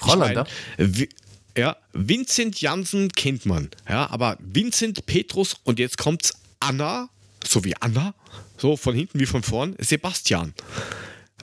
Ich 0.00 0.06
Holländer? 0.06 0.46
mein, 0.78 0.96
Wi- 0.98 1.08
ja, 1.56 1.76
Vincent 1.92 2.60
Janssen 2.60 3.10
kennt 3.12 3.46
man. 3.46 3.70
Ja, 3.88 4.10
aber 4.10 4.36
Vincent 4.40 5.06
Petrus 5.06 5.56
und 5.64 5.78
jetzt 5.78 5.98
kommt's 5.98 6.34
Anna, 6.60 7.08
so 7.44 7.64
wie 7.64 7.74
Anna, 7.80 8.14
so 8.56 8.76
von 8.76 8.94
hinten 8.94 9.20
wie 9.20 9.26
von 9.26 9.42
vorn, 9.42 9.76
Sebastian. 9.78 10.54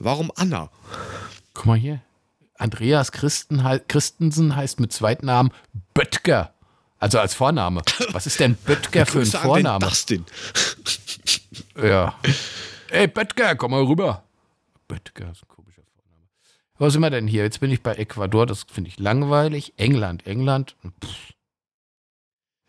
Warum 0.00 0.32
Anna? 0.36 0.70
Guck 1.54 1.66
mal 1.66 1.78
hier. 1.78 2.00
Andreas 2.58 3.12
Christen, 3.12 3.62
Christensen 3.88 4.54
heißt 4.54 4.80
mit 4.80 4.92
Zweitnamen 4.92 5.52
Böttger. 5.94 6.54
Also 6.98 7.18
als 7.18 7.34
Vorname. 7.34 7.82
Was 8.10 8.26
ist 8.26 8.38
denn 8.38 8.54
Böttger 8.54 9.06
für 9.06 9.20
ein 9.20 9.26
Vorname? 9.26 9.84
Dustin. 9.84 10.24
Ja. 11.76 12.14
Ey, 12.90 13.08
Böttger, 13.08 13.56
komm 13.56 13.72
mal 13.72 13.82
rüber. 13.82 14.22
Böttger 14.86 15.32
ist 15.32 15.42
ein 15.42 15.48
komischer 15.48 15.82
Vorname. 15.96 16.28
Wo 16.82 16.90
sind 16.90 17.00
wir 17.00 17.10
denn 17.10 17.28
hier? 17.28 17.44
Jetzt 17.44 17.60
bin 17.60 17.70
ich 17.70 17.80
bei 17.80 17.94
Ecuador, 17.94 18.44
das 18.44 18.64
finde 18.64 18.90
ich 18.90 18.98
langweilig. 18.98 19.72
England, 19.76 20.26
England. 20.26 20.74
Pff. 20.82 21.32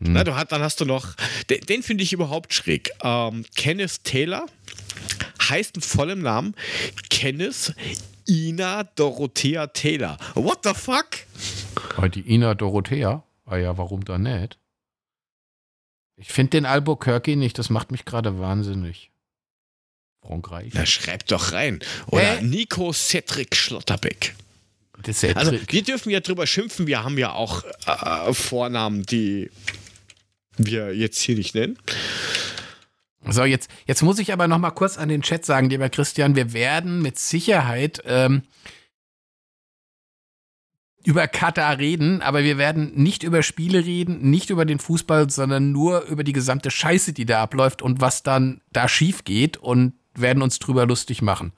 Hm. 0.03 0.13
Na, 0.13 0.23
du 0.23 0.35
hast, 0.35 0.51
dann 0.51 0.61
hast 0.61 0.79
du 0.79 0.85
noch, 0.85 1.15
den, 1.49 1.61
den 1.61 1.81
finde 1.81 2.03
ich 2.03 2.13
überhaupt 2.13 2.53
schräg. 2.53 2.91
Ähm, 3.01 3.43
Kenneth 3.55 4.03
Taylor 4.03 4.45
heißt 5.49 5.75
mit 5.77 5.83
vollem 5.83 6.21
Namen 6.21 6.53
Kenneth 7.09 7.73
Ina 8.29 8.83
Dorothea 8.83 9.65
Taylor. 9.65 10.19
What 10.35 10.59
the 10.63 10.75
fuck? 10.75 11.07
Aber 11.97 12.07
die 12.07 12.21
Ina 12.31 12.53
Dorothea? 12.53 13.23
Ah 13.47 13.57
ja, 13.57 13.79
warum 13.79 14.05
dann 14.05 14.21
nicht? 14.21 14.59
Ich 16.17 16.31
finde 16.31 16.51
den 16.51 16.67
Albuquerque 16.67 17.35
nicht, 17.35 17.57
das 17.57 17.71
macht 17.71 17.91
mich 17.91 18.05
gerade 18.05 18.37
wahnsinnig. 18.37 19.11
Frankreich. 20.25 20.71
Na, 20.73 20.85
schreib 20.85 21.27
doch 21.27 21.51
rein. 21.51 21.79
Oder 22.07 22.37
Hä? 22.37 22.43
Nico 22.43 22.93
Cedric 22.93 23.55
Schlotterbeck. 23.55 24.35
Also, 25.35 25.51
wir 25.67 25.83
dürfen 25.83 26.11
ja 26.11 26.21
drüber 26.21 26.47
schimpfen. 26.47 26.87
Wir 26.87 27.03
haben 27.03 27.17
ja 27.17 27.33
auch 27.33 27.63
äh, 27.85 28.33
Vornamen, 28.33 29.03
die 29.03 29.51
wir 30.57 30.95
jetzt 30.95 31.19
hier 31.19 31.35
nicht 31.35 31.55
nennen. 31.55 31.77
So, 33.27 33.43
jetzt, 33.43 33.69
jetzt 33.85 34.01
muss 34.01 34.19
ich 34.19 34.31
aber 34.31 34.47
noch 34.47 34.59
mal 34.59 34.71
kurz 34.71 34.97
an 34.97 35.09
den 35.09 35.21
Chat 35.21 35.45
sagen, 35.45 35.69
lieber 35.69 35.89
Christian, 35.89 36.35
wir 36.35 36.53
werden 36.53 37.01
mit 37.01 37.19
Sicherheit 37.19 38.01
ähm, 38.05 38.43
über 41.03 41.27
Katar 41.27 41.77
reden, 41.79 42.21
aber 42.21 42.43
wir 42.43 42.57
werden 42.57 42.93
nicht 42.95 43.23
über 43.23 43.43
Spiele 43.43 43.85
reden, 43.85 44.29
nicht 44.29 44.49
über 44.49 44.63
den 44.65 44.79
Fußball, 44.79 45.29
sondern 45.29 45.71
nur 45.71 46.03
über 46.03 46.23
die 46.23 46.33
gesamte 46.33 46.71
Scheiße, 46.71 47.11
die 47.11 47.25
da 47.25 47.41
abläuft 47.43 47.81
und 47.81 47.99
was 47.99 48.23
dann 48.23 48.61
da 48.71 48.87
schief 48.87 49.25
geht 49.25 49.57
und 49.57 49.93
werden 50.15 50.43
uns 50.43 50.59
drüber 50.59 50.85
lustig 50.85 51.21
machen. 51.21 51.53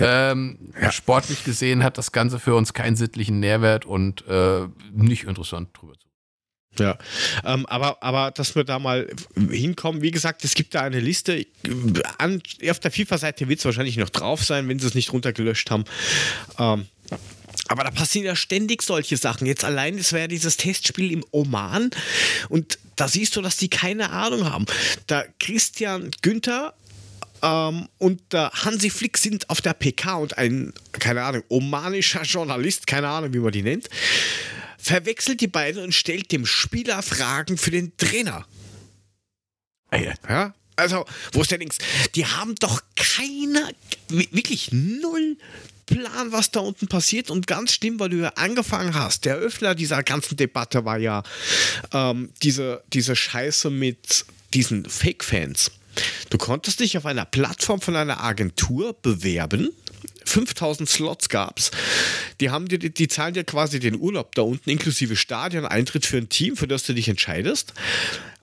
Ähm, 0.00 0.72
Sportlich 0.90 1.44
gesehen 1.44 1.84
hat 1.84 1.98
das 1.98 2.12
Ganze 2.12 2.40
für 2.40 2.54
uns 2.54 2.72
keinen 2.72 2.96
sittlichen 2.96 3.38
Nährwert 3.38 3.86
und 3.86 4.26
äh, 4.26 4.66
nicht 4.92 5.24
interessant 5.24 5.70
drüber 5.72 5.94
zu. 5.94 6.04
Ja, 6.78 6.98
ähm, 7.44 7.66
aber, 7.66 8.02
aber 8.02 8.32
dass 8.32 8.56
wir 8.56 8.64
da 8.64 8.80
mal 8.80 9.08
hinkommen, 9.36 10.02
wie 10.02 10.10
gesagt, 10.10 10.44
es 10.44 10.54
gibt 10.54 10.74
da 10.74 10.80
eine 10.80 10.98
Liste. 10.98 11.46
An, 12.18 12.42
auf 12.68 12.80
der 12.80 12.90
FIFA-Seite 12.90 13.48
wird 13.48 13.60
es 13.60 13.64
wahrscheinlich 13.64 13.96
noch 13.96 14.10
drauf 14.10 14.44
sein, 14.44 14.68
wenn 14.68 14.80
sie 14.80 14.88
es 14.88 14.94
nicht 14.94 15.12
runtergelöscht 15.12 15.70
haben. 15.70 15.84
Ähm, 16.58 16.86
aber 17.68 17.84
da 17.84 17.90
passieren 17.90 18.26
ja 18.26 18.36
ständig 18.36 18.82
solche 18.82 19.16
Sachen. 19.16 19.46
Jetzt 19.46 19.64
allein, 19.64 19.96
es 19.96 20.12
wäre 20.12 20.22
ja 20.22 20.28
dieses 20.28 20.56
Testspiel 20.56 21.12
im 21.12 21.24
Oman 21.30 21.90
und 22.48 22.78
da 22.96 23.08
siehst 23.08 23.36
du, 23.36 23.42
dass 23.42 23.56
die 23.56 23.68
keine 23.68 24.10
Ahnung 24.10 24.44
haben. 24.44 24.66
Der 25.08 25.28
Christian 25.38 26.10
Günther 26.22 26.74
ähm, 27.44 27.88
und 27.98 28.32
der 28.32 28.50
Hansi 28.50 28.90
Flick 28.90 29.18
sind 29.18 29.48
auf 29.50 29.60
der 29.60 29.74
PK 29.74 30.14
und 30.16 30.38
ein, 30.38 30.72
keine 30.92 31.22
Ahnung, 31.22 31.44
omanischer 31.48 32.22
Journalist, 32.22 32.86
keine 32.88 33.08
Ahnung, 33.08 33.32
wie 33.34 33.38
man 33.38 33.52
die 33.52 33.62
nennt, 33.62 33.88
verwechselt 34.78 35.40
die 35.40 35.46
beiden 35.46 35.82
und 35.84 35.94
stellt 35.94 36.32
dem 36.32 36.46
Spieler 36.46 37.02
Fragen 37.02 37.56
für 37.58 37.70
den 37.70 37.96
Trainer. 37.96 38.46
Ja? 40.28 40.54
Also, 40.76 41.04
wo 41.32 41.42
ist 41.42 41.50
der 41.52 41.58
Links? 41.58 41.78
Die 42.16 42.26
haben 42.26 42.56
doch 42.56 42.82
keine, 42.96 43.70
wi- 44.08 44.28
wirklich 44.32 44.70
null 44.72 45.36
Plan, 45.86 46.32
was 46.32 46.50
da 46.50 46.60
unten 46.60 46.88
passiert. 46.88 47.30
Und 47.30 47.46
ganz 47.46 47.72
schlimm, 47.72 48.00
weil 48.00 48.08
du 48.08 48.16
ja 48.16 48.30
angefangen 48.36 48.94
hast. 48.94 49.24
Der 49.26 49.36
Öffner 49.36 49.74
dieser 49.74 50.02
ganzen 50.02 50.36
Debatte 50.36 50.84
war 50.84 50.98
ja 50.98 51.22
ähm, 51.92 52.30
diese, 52.42 52.82
diese 52.92 53.14
Scheiße 53.14 53.70
mit 53.70 54.24
diesen 54.54 54.84
Fake-Fans. 54.86 55.70
Du 56.30 56.38
konntest 56.38 56.80
dich 56.80 56.96
auf 56.98 57.06
einer 57.06 57.24
Plattform 57.24 57.80
von 57.80 57.96
einer 57.96 58.22
Agentur 58.22 58.96
bewerben. 59.02 59.70
5000 60.24 60.88
Slots 60.88 61.28
gab's. 61.28 61.70
Die 62.40 62.50
haben 62.50 62.66
dir, 62.68 62.78
die 62.78 63.08
zahlen 63.08 63.34
dir 63.34 63.44
quasi 63.44 63.78
den 63.78 63.96
Urlaub 64.00 64.34
da 64.34 64.42
unten 64.42 64.70
inklusive 64.70 65.16
Stadion, 65.16 65.66
Eintritt 65.66 66.06
für 66.06 66.16
ein 66.16 66.28
Team, 66.28 66.56
für 66.56 66.66
das 66.66 66.84
du 66.84 66.94
dich 66.94 67.08
entscheidest, 67.08 67.74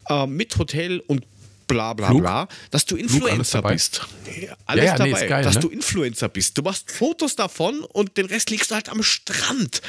äh, 0.10 0.28
mit 0.28 0.58
Hotel 0.58 1.00
und 1.08 1.26
bla 1.68 1.94
bla 1.94 2.10
Flug? 2.10 2.22
bla, 2.22 2.48
dass 2.70 2.86
du 2.86 2.96
alles 2.96 3.14
Influencer 3.14 3.62
dabei? 3.62 3.74
bist. 3.74 4.08
Ja, 4.42 4.56
alles 4.66 4.86
Ja, 4.86 4.92
ja, 4.98 5.04
nee, 5.04 5.12
dabei, 5.12 5.24
ist 5.24 5.30
geil, 5.30 5.44
dass 5.44 5.56
ne? 5.56 5.62
du 5.62 5.70
Influencer 5.70 6.30
bist. 6.30 6.58
Du 6.58 6.62
machst 6.62 6.92
Fotos 6.92 7.36
davon 7.36 7.80
und 7.82 8.18
den 8.18 8.28
Rest 8.28 8.50
legst 8.52 8.72
du 8.72 8.76
halt 8.76 8.90
am 8.90 9.02
Strand. 9.04 9.82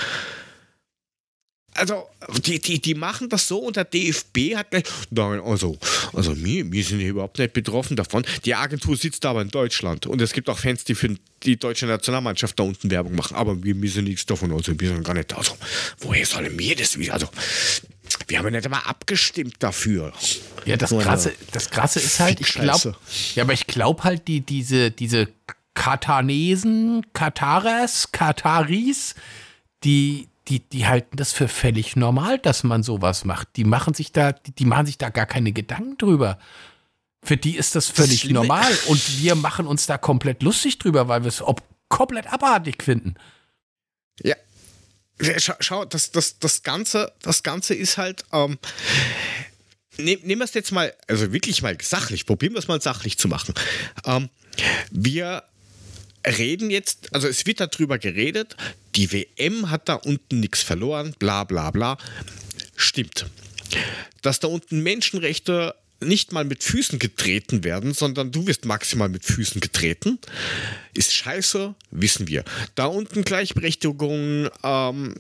Also, 1.74 2.06
die, 2.44 2.61
die, 2.61 2.80
die 2.80 2.94
machen 2.94 3.30
das 3.30 3.48
so 3.48 3.58
und 3.58 3.76
der 3.76 3.85
DFB 3.85 4.56
hat 4.56 4.70
gleich, 4.70 4.85
nein, 5.11 5.40
also, 5.40 5.78
also 6.12 6.37
wir, 6.44 6.70
wir 6.70 6.85
sind 6.85 6.98
hier 7.00 7.11
überhaupt 7.11 7.38
nicht 7.38 7.54
betroffen 7.54 7.96
davon. 7.96 8.24
Die 8.44 8.54
Agentur 8.54 8.96
sitzt 8.96 9.24
aber 9.24 9.40
in 9.40 9.48
Deutschland 9.48 10.07
und 10.07 10.20
es 10.20 10.32
gibt 10.32 10.51
auch 10.51 10.59
Fans, 10.59 10.84
die 10.84 10.94
für 10.94 11.16
die 11.44 11.57
deutsche 11.57 11.86
Nationalmannschaft 11.86 12.59
da 12.59 12.64
unten 12.64 12.90
Werbung 12.90 13.14
machen, 13.14 13.36
aber 13.36 13.62
wir 13.62 13.80
wissen 13.80 14.05
nichts 14.05 14.26
davon, 14.26 14.53
also 14.53 14.78
wir 14.78 14.88
sind 14.88 15.03
gar 15.03 15.14
nicht 15.14 15.32
da. 15.32 15.36
Also, 15.36 15.57
woher 15.99 16.26
sollen 16.26 16.59
wir 16.59 16.76
das 16.76 16.99
wissen? 16.99 17.12
Also, 17.12 17.28
Wir 18.28 18.38
haben 18.38 18.47
ja 18.47 18.51
nicht 18.51 18.64
einmal 18.66 18.82
abgestimmt 18.84 19.57
dafür. 19.61 20.12
Ja, 20.66 20.76
das 20.76 20.90
Krasse, 20.90 21.32
das 21.53 21.70
Krasse 21.70 22.01
ist 22.01 22.20
halt, 22.20 22.40
ich 22.40 22.53
glaube, 22.53 22.97
ja, 23.34 23.44
aber 23.44 23.55
ich 23.55 23.66
glaube 23.66 24.05
halt, 24.05 24.28
die, 24.28 24.40
diese, 24.40 24.90
diese 24.90 25.28
Katanesen, 25.74 27.07
Kataras, 27.14 28.12
Kataris, 28.12 29.14
die, 29.84 30.28
die, 30.49 30.61
die 30.61 30.86
halten 30.86 31.16
das 31.16 31.32
für 31.32 31.49
völlig 31.49 31.97
normal, 31.97 32.38
dass 32.38 32.64
man 32.64 32.82
sowas 32.82 33.24
macht. 33.24 33.49
Die 33.57 33.64
machen 33.64 33.95
sich 33.95 34.12
da, 34.12 34.32
die, 34.32 34.53
die 34.53 34.64
machen 34.64 34.86
sich 34.86 34.99
da 34.99 35.09
gar 35.09 35.26
keine 35.26 35.53
Gedanken 35.53 35.97
drüber. 35.99 36.38
Für 37.24 37.36
die 37.36 37.57
ist 37.57 37.74
das 37.76 37.88
völlig 37.88 38.22
Schlimme- 38.22 38.40
normal 38.40 38.72
und 38.88 39.20
wir 39.20 39.36
machen 39.36 39.66
uns 39.66 39.86
da 39.86 39.99
komplett 39.99 40.43
lustig 40.43 40.78
drüber, 40.78 41.07
weil 41.07 41.22
wir 41.22 41.28
es 41.28 41.43
komplett 41.88 42.26
abartig 42.32 42.82
finden. 42.82 43.14
Ja. 44.22 44.34
Schau, 45.38 45.55
schau 45.61 45.84
das, 45.84 46.11
das, 46.11 46.40
das, 46.40 46.64
Ganze, 46.64 47.12
das 47.22 47.45
Ganze 47.45 47.74
ist 47.74 47.97
halt. 47.97 48.24
Ähm, 48.32 48.59
nehm- 49.99 50.20
nehmen 50.24 50.40
wir 50.40 50.45
es 50.45 50.55
jetzt 50.55 50.72
mal, 50.72 50.93
also 51.07 51.32
wirklich 51.32 51.62
mal 51.62 51.78
sachlich, 51.80 52.26
probieren 52.26 52.55
wir 52.55 52.59
es 52.59 52.66
mal 52.66 52.80
sachlich 52.82 53.18
zu 53.18 53.28
machen. 53.28 53.55
Ähm, 54.05 54.28
wir 54.90 55.45
reden 56.27 56.70
jetzt, 56.70 57.14
also 57.14 57.29
es 57.29 57.47
wird 57.47 57.61
darüber 57.61 57.99
geredet, 57.99 58.57
die 58.95 59.12
WM 59.12 59.70
hat 59.70 59.89
da 59.89 59.95
unten 59.95 60.41
nichts 60.41 60.62
verloren, 60.62 61.14
bla 61.18 61.45
bla 61.45 61.70
bla. 61.70 61.99
Stimmt. 62.77 63.27
Dass 64.23 64.41
da 64.41 64.49
unten 64.49 64.81
Menschenrechte 64.81 65.75
nicht 66.01 66.33
mal 66.33 66.45
mit 66.45 66.62
Füßen 66.62 66.99
getreten 66.99 67.64
werden, 67.64 67.95
sondern 67.95 68.33
du 68.33 68.47
wirst 68.47 68.64
maximal 68.64 69.09
mit 69.09 69.25
Füßen 69.25 69.61
getreten, 69.61 70.18
ist 70.95 71.14
scheiße, 71.14 71.75
wissen 71.91 72.29
wir. 72.29 72.45
Da 72.75 72.87
unten 72.87 73.23
Gleichberechtigung 73.23 74.49
ähm, 74.64 75.14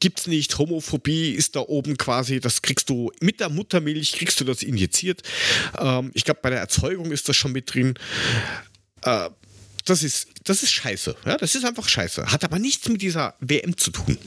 gibt's 0.00 0.26
nicht, 0.26 0.58
Homophobie 0.58 1.30
ist 1.30 1.56
da 1.56 1.60
oben 1.60 1.96
quasi, 1.96 2.40
das 2.40 2.62
kriegst 2.62 2.88
du 2.90 3.12
mit 3.20 3.40
der 3.40 3.48
Muttermilch, 3.48 4.12
kriegst 4.12 4.40
du 4.40 4.44
das 4.44 4.62
injiziert. 4.62 5.22
Ähm, 5.78 6.10
ich 6.14 6.24
glaube, 6.24 6.40
bei 6.42 6.50
der 6.50 6.60
Erzeugung 6.60 7.12
ist 7.12 7.28
das 7.28 7.36
schon 7.36 7.52
mit 7.52 7.72
drin. 7.72 7.94
Äh, 9.02 9.30
das 9.90 10.02
ist, 10.02 10.28
das 10.44 10.62
ist 10.62 10.72
scheiße. 10.72 11.16
Ja, 11.24 11.36
das 11.36 11.54
ist 11.54 11.64
einfach 11.64 11.88
scheiße. 11.88 12.30
Hat 12.30 12.44
aber 12.44 12.58
nichts 12.58 12.88
mit 12.88 13.02
dieser 13.02 13.34
WM 13.40 13.76
zu 13.76 13.90
tun. 13.90 14.18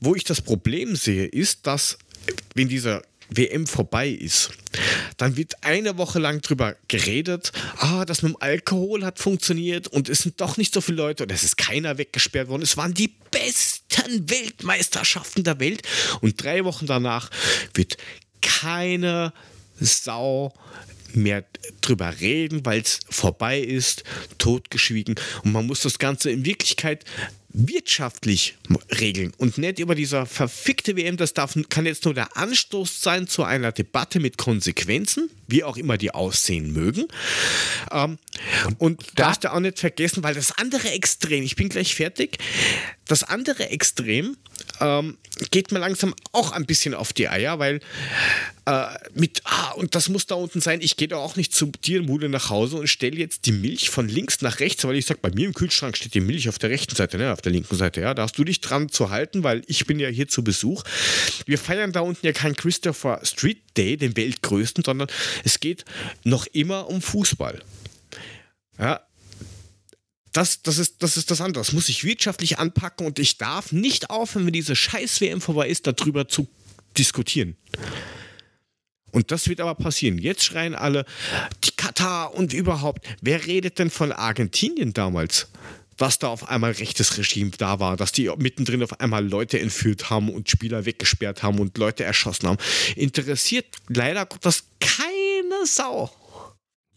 Wo 0.00 0.14
ich 0.14 0.24
das 0.24 0.40
Problem 0.40 0.96
sehe, 0.96 1.26
ist, 1.26 1.66
dass 1.66 1.98
wenn 2.54 2.68
dieser 2.68 3.02
WM 3.30 3.66
vorbei 3.66 4.08
ist, 4.08 4.50
dann 5.16 5.36
wird 5.36 5.62
eine 5.62 5.98
Woche 5.98 6.18
lang 6.18 6.40
drüber 6.40 6.76
geredet, 6.88 7.52
ah, 7.76 8.04
das 8.04 8.22
mit 8.22 8.32
dem 8.32 8.36
Alkohol 8.40 9.04
hat 9.04 9.18
funktioniert 9.18 9.88
und 9.88 10.08
es 10.08 10.20
sind 10.20 10.40
doch 10.40 10.56
nicht 10.56 10.72
so 10.72 10.80
viele 10.80 10.98
Leute 10.98 11.24
und 11.24 11.32
es 11.32 11.42
ist 11.42 11.58
keiner 11.58 11.98
weggesperrt 11.98 12.48
worden. 12.48 12.62
Es 12.62 12.76
waren 12.76 12.94
die 12.94 13.14
besten 13.30 14.30
Weltmeisterschaften 14.30 15.44
der 15.44 15.60
Welt 15.60 15.82
und 16.20 16.42
drei 16.42 16.64
Wochen 16.64 16.86
danach 16.86 17.30
wird 17.74 17.98
keine 18.40 19.32
Sau 19.80 20.54
mehr 21.14 21.44
drüber 21.80 22.20
reden, 22.20 22.64
weil 22.64 22.80
es 22.80 23.00
vorbei 23.08 23.60
ist, 23.60 24.04
totgeschwiegen. 24.38 25.14
Und 25.44 25.52
man 25.52 25.66
muss 25.66 25.82
das 25.82 25.98
Ganze 25.98 26.30
in 26.30 26.44
Wirklichkeit 26.44 27.04
wirtschaftlich 27.66 28.56
regeln 29.00 29.32
und 29.38 29.58
nicht 29.58 29.78
über 29.78 29.94
dieser 29.94 30.26
verfickte 30.26 30.96
WM. 30.96 31.16
Das 31.16 31.34
darf, 31.34 31.56
kann 31.68 31.86
jetzt 31.86 32.04
nur 32.04 32.14
der 32.14 32.36
Anstoß 32.36 33.02
sein 33.02 33.26
zu 33.26 33.42
einer 33.42 33.72
Debatte 33.72 34.20
mit 34.20 34.38
Konsequenzen, 34.38 35.30
wie 35.48 35.64
auch 35.64 35.76
immer 35.76 35.98
die 35.98 36.12
aussehen 36.12 36.72
mögen. 36.72 37.06
Ähm, 37.90 38.18
und 38.78 39.02
da- 39.16 39.28
darfst 39.28 39.44
du 39.44 39.52
auch 39.52 39.60
nicht 39.60 39.78
vergessen, 39.78 40.22
weil 40.22 40.34
das 40.34 40.56
andere 40.56 40.90
Extrem, 40.90 41.42
ich 41.42 41.54
bin 41.56 41.68
gleich 41.68 41.94
fertig, 41.94 42.38
das 43.06 43.22
andere 43.22 43.68
Extrem 43.70 44.36
ähm, 44.80 45.18
geht 45.50 45.70
mir 45.70 45.78
langsam 45.78 46.14
auch 46.32 46.52
ein 46.52 46.66
bisschen 46.66 46.94
auf 46.94 47.12
die 47.12 47.28
Eier, 47.28 47.58
weil 47.58 47.80
äh, 48.66 48.86
mit, 49.14 49.42
ah, 49.44 49.72
und 49.72 49.94
das 49.94 50.08
muss 50.08 50.26
da 50.26 50.34
unten 50.34 50.60
sein, 50.60 50.80
ich 50.80 50.96
gehe 50.96 51.08
da 51.08 51.16
auch 51.16 51.36
nicht 51.36 51.54
zu 51.54 51.72
dir, 51.84 52.02
Mule, 52.02 52.28
nach 52.28 52.50
Hause 52.50 52.76
und 52.76 52.86
stelle 52.88 53.16
jetzt 53.16 53.46
die 53.46 53.52
Milch 53.52 53.90
von 53.90 54.08
links 54.08 54.40
nach 54.42 54.60
rechts, 54.60 54.84
weil 54.84 54.96
ich 54.96 55.06
sage, 55.06 55.20
bei 55.22 55.30
mir 55.30 55.46
im 55.46 55.54
Kühlschrank 55.54 55.96
steht 55.96 56.14
die 56.14 56.20
Milch 56.20 56.48
auf 56.48 56.58
der 56.58 56.70
rechten 56.70 56.94
Seite, 56.94 57.18
ne, 57.18 57.32
auf 57.32 57.40
der 57.42 57.47
linken 57.48 57.76
Seite, 57.76 58.00
ja, 58.00 58.14
da 58.14 58.22
hast 58.22 58.38
du 58.38 58.44
dich 58.44 58.60
dran 58.60 58.88
zu 58.88 59.10
halten, 59.10 59.42
weil 59.42 59.62
ich 59.66 59.86
bin 59.86 59.98
ja 59.98 60.08
hier 60.08 60.28
zu 60.28 60.42
Besuch. 60.44 60.84
Wir 61.46 61.58
feiern 61.58 61.92
da 61.92 62.00
unten 62.00 62.24
ja 62.24 62.32
keinen 62.32 62.56
Christopher 62.56 63.20
Street 63.24 63.62
Day, 63.76 63.96
den 63.96 64.16
weltgrößten, 64.16 64.84
sondern 64.84 65.08
es 65.44 65.60
geht 65.60 65.84
noch 66.24 66.46
immer 66.46 66.88
um 66.88 67.02
Fußball. 67.02 67.62
Ja, 68.78 69.00
das, 70.32 70.62
das, 70.62 70.78
ist, 70.78 71.02
das 71.02 71.16
ist 71.16 71.30
das 71.30 71.40
andere. 71.40 71.64
Das 71.64 71.72
muss 71.72 71.88
ich 71.88 72.04
wirtschaftlich 72.04 72.58
anpacken 72.58 73.06
und 73.06 73.18
ich 73.18 73.38
darf 73.38 73.72
nicht 73.72 74.10
aufhören, 74.10 74.46
wenn 74.46 74.52
diese 74.52 74.76
Scheiß-WM 74.76 75.40
vorbei 75.40 75.68
ist, 75.68 75.86
darüber 75.86 76.28
zu 76.28 76.48
diskutieren. 76.96 77.56
Und 79.10 79.30
das 79.32 79.48
wird 79.48 79.60
aber 79.60 79.74
passieren. 79.74 80.18
Jetzt 80.18 80.44
schreien 80.44 80.74
alle, 80.74 81.04
die 81.64 81.70
Katar 81.72 82.34
und 82.34 82.52
überhaupt. 82.52 83.06
Wer 83.22 83.46
redet 83.46 83.78
denn 83.78 83.90
von 83.90 84.12
Argentinien 84.12 84.92
damals? 84.92 85.48
Dass 85.98 86.18
da 86.18 86.28
auf 86.28 86.48
einmal 86.48 86.72
rechtes 86.72 87.18
Regime 87.18 87.50
da 87.58 87.78
war, 87.80 87.96
dass 87.96 88.12
die 88.12 88.30
mittendrin 88.38 88.82
auf 88.82 88.98
einmal 89.00 89.26
Leute 89.28 89.60
entführt 89.60 90.08
haben 90.10 90.30
und 90.30 90.48
Spieler 90.48 90.84
weggesperrt 90.86 91.42
haben 91.42 91.58
und 91.60 91.76
Leute 91.76 92.04
erschossen 92.04 92.48
haben. 92.48 92.58
Interessiert 92.96 93.66
leider 93.88 94.24
Gottes 94.24 94.64
keine 94.80 95.66
Sau. 95.66 96.10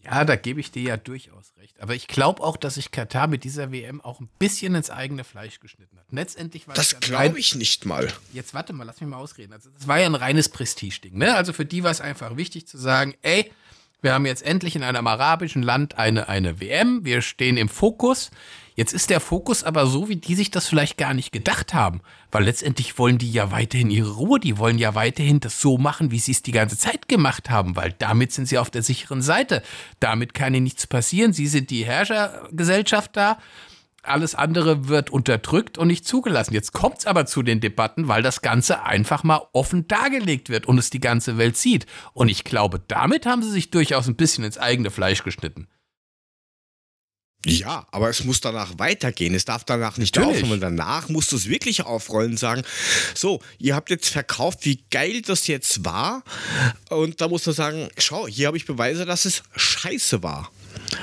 Ja, 0.04 0.24
da 0.24 0.34
gebe 0.34 0.58
ich 0.60 0.72
dir 0.72 0.82
ja 0.82 0.96
durchaus 0.96 1.52
recht. 1.58 1.80
Aber 1.80 1.94
ich 1.94 2.08
glaube 2.08 2.42
auch, 2.42 2.56
dass 2.56 2.74
sich 2.74 2.90
Katar 2.90 3.28
mit 3.28 3.44
dieser 3.44 3.70
WM 3.70 4.00
auch 4.00 4.18
ein 4.20 4.28
bisschen 4.40 4.74
ins 4.74 4.90
eigene 4.90 5.22
Fleisch 5.22 5.60
geschnitten 5.60 5.96
hat. 5.96 6.06
Letztendlich 6.10 6.66
war 6.66 6.74
Das 6.74 6.94
rein- 6.94 7.00
glaube 7.00 7.38
ich 7.38 7.54
nicht 7.54 7.86
mal. 7.86 8.08
Jetzt 8.32 8.52
warte 8.52 8.72
mal, 8.72 8.82
lass 8.84 9.00
mich 9.00 9.08
mal 9.08 9.18
ausreden. 9.18 9.52
Also, 9.52 9.70
das 9.70 9.86
war 9.86 10.00
ja 10.00 10.06
ein 10.06 10.16
reines 10.16 10.48
Prestigeding. 10.48 11.16
Ne? 11.18 11.34
Also 11.36 11.52
für 11.52 11.64
die 11.64 11.84
war 11.84 11.92
es 11.92 12.00
einfach 12.00 12.36
wichtig 12.36 12.66
zu 12.66 12.78
sagen, 12.78 13.14
ey, 13.22 13.52
wir 14.00 14.12
haben 14.14 14.26
jetzt 14.26 14.42
endlich 14.42 14.74
in 14.74 14.82
einem 14.82 15.06
arabischen 15.06 15.62
Land 15.62 15.96
eine, 15.98 16.28
eine 16.28 16.58
WM, 16.60 17.04
wir 17.04 17.22
stehen 17.22 17.56
im 17.56 17.68
Fokus. 17.68 18.32
Jetzt 18.74 18.92
ist 18.94 19.10
der 19.10 19.20
Fokus 19.20 19.64
aber 19.64 19.86
so, 19.86 20.08
wie 20.08 20.16
die 20.16 20.34
sich 20.34 20.50
das 20.50 20.68
vielleicht 20.68 20.96
gar 20.96 21.14
nicht 21.14 21.32
gedacht 21.32 21.74
haben. 21.74 22.00
Weil 22.30 22.44
letztendlich 22.44 22.98
wollen 22.98 23.18
die 23.18 23.30
ja 23.30 23.50
weiterhin 23.50 23.90
ihre 23.90 24.12
Ruhe, 24.12 24.40
die 24.40 24.56
wollen 24.58 24.78
ja 24.78 24.94
weiterhin 24.94 25.40
das 25.40 25.60
so 25.60 25.76
machen, 25.76 26.10
wie 26.10 26.18
sie 26.18 26.32
es 26.32 26.42
die 26.42 26.52
ganze 26.52 26.78
Zeit 26.78 27.08
gemacht 27.08 27.50
haben, 27.50 27.76
weil 27.76 27.92
damit 27.98 28.32
sind 28.32 28.46
sie 28.46 28.58
auf 28.58 28.70
der 28.70 28.82
sicheren 28.82 29.20
Seite. 29.20 29.62
Damit 30.00 30.32
kann 30.34 30.54
ihnen 30.54 30.64
nichts 30.64 30.86
passieren. 30.86 31.32
Sie 31.32 31.46
sind 31.46 31.70
die 31.70 31.84
Herrschergesellschaft 31.84 33.16
da. 33.16 33.38
Alles 34.04 34.34
andere 34.34 34.88
wird 34.88 35.10
unterdrückt 35.10 35.78
und 35.78 35.86
nicht 35.86 36.06
zugelassen. 36.06 36.54
Jetzt 36.54 36.72
kommt 36.72 36.98
es 36.98 37.06
aber 37.06 37.24
zu 37.24 37.42
den 37.42 37.60
Debatten, 37.60 38.08
weil 38.08 38.22
das 38.22 38.42
Ganze 38.42 38.82
einfach 38.82 39.22
mal 39.22 39.42
offen 39.52 39.86
dargelegt 39.86 40.48
wird 40.48 40.66
und 40.66 40.76
es 40.78 40.90
die 40.90 40.98
ganze 40.98 41.38
Welt 41.38 41.56
sieht. 41.56 41.86
Und 42.12 42.28
ich 42.28 42.42
glaube, 42.42 42.80
damit 42.88 43.26
haben 43.26 43.42
sie 43.42 43.50
sich 43.50 43.70
durchaus 43.70 44.08
ein 44.08 44.16
bisschen 44.16 44.42
ins 44.42 44.58
eigene 44.58 44.90
Fleisch 44.90 45.22
geschnitten. 45.22 45.68
Ja, 47.44 47.86
aber 47.90 48.08
es 48.08 48.22
muss 48.24 48.40
danach 48.40 48.78
weitergehen. 48.78 49.34
Es 49.34 49.44
darf 49.44 49.64
danach 49.64 49.96
nicht 49.98 50.14
Natürlich. 50.14 50.42
aufhören. 50.42 50.52
Und 50.52 50.60
danach 50.60 51.08
musst 51.08 51.32
du 51.32 51.36
es 51.36 51.48
wirklich 51.48 51.82
aufrollen 51.82 52.32
und 52.32 52.36
sagen, 52.38 52.62
so, 53.14 53.40
ihr 53.58 53.74
habt 53.74 53.90
jetzt 53.90 54.08
verkauft, 54.08 54.60
wie 54.62 54.84
geil 54.90 55.22
das 55.22 55.48
jetzt 55.48 55.84
war. 55.84 56.22
Und 56.88 57.20
da 57.20 57.28
musst 57.28 57.46
du 57.46 57.52
sagen, 57.52 57.88
schau, 57.98 58.28
hier 58.28 58.46
habe 58.46 58.56
ich 58.56 58.64
Beweise, 58.66 59.04
dass 59.04 59.24
es 59.24 59.42
scheiße 59.56 60.22
war. 60.22 60.52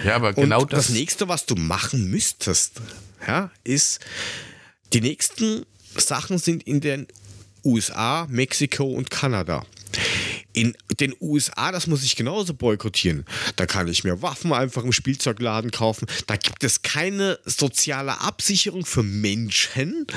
Ja, 0.05 0.15
aber 0.15 0.29
Und 0.29 0.35
genau 0.35 0.63
das, 0.65 0.87
das. 0.87 0.95
nächste, 0.95 1.27
was 1.27 1.45
du 1.45 1.55
machen 1.55 2.09
müsstest, 2.09 2.79
ja, 3.27 3.51
ist, 3.63 3.99
die 4.93 5.01
nächsten 5.01 5.65
Sachen 5.97 6.37
sind 6.37 6.63
in 6.63 6.79
den 6.79 7.07
USA, 7.65 8.27
Mexiko 8.29 8.85
und 8.85 9.09
Kanada. 9.09 9.65
In 10.51 10.75
den 10.99 11.13
USA, 11.21 11.71
das 11.71 11.87
muss 11.87 12.03
ich 12.03 12.15
genauso 12.15 12.53
boykottieren. 12.53 13.25
Da 13.55 13.65
kann 13.65 13.87
ich 13.87 14.03
mir 14.03 14.21
Waffen 14.21 14.51
einfach 14.51 14.83
im 14.83 14.91
Spielzeugladen 14.91 15.71
kaufen. 15.71 16.07
Da 16.25 16.37
gibt 16.37 16.63
es 16.63 16.81
keine 16.81 17.39
soziale 17.45 18.21
Absicherung 18.21 18.85
für 18.85 19.03
Menschen. 19.03 20.07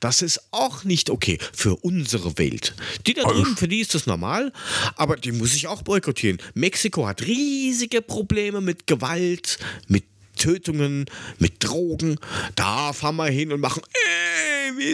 Das 0.00 0.22
ist 0.22 0.40
auch 0.52 0.84
nicht 0.84 1.10
okay 1.10 1.38
für 1.52 1.76
unsere 1.76 2.38
Welt. 2.38 2.74
Die 3.06 3.14
da 3.14 3.22
drüben, 3.22 3.56
für 3.56 3.68
die 3.68 3.80
ist 3.80 3.94
das 3.94 4.06
normal, 4.06 4.52
aber 4.96 5.16
die 5.16 5.32
muss 5.32 5.54
ich 5.54 5.66
auch 5.66 5.82
boykottieren. 5.82 6.38
Mexiko 6.54 7.06
hat 7.06 7.22
riesige 7.22 8.00
Probleme 8.00 8.60
mit 8.60 8.86
Gewalt, 8.86 9.58
mit 9.88 10.04
Tötungen, 10.36 11.06
mit 11.38 11.62
Drogen. 11.62 12.18
Da 12.54 12.92
fahren 12.92 13.16
wir 13.16 13.26
hin 13.26 13.52
und 13.52 13.60
machen, 13.60 13.82
ey, 13.92 14.76
wie 14.76 14.92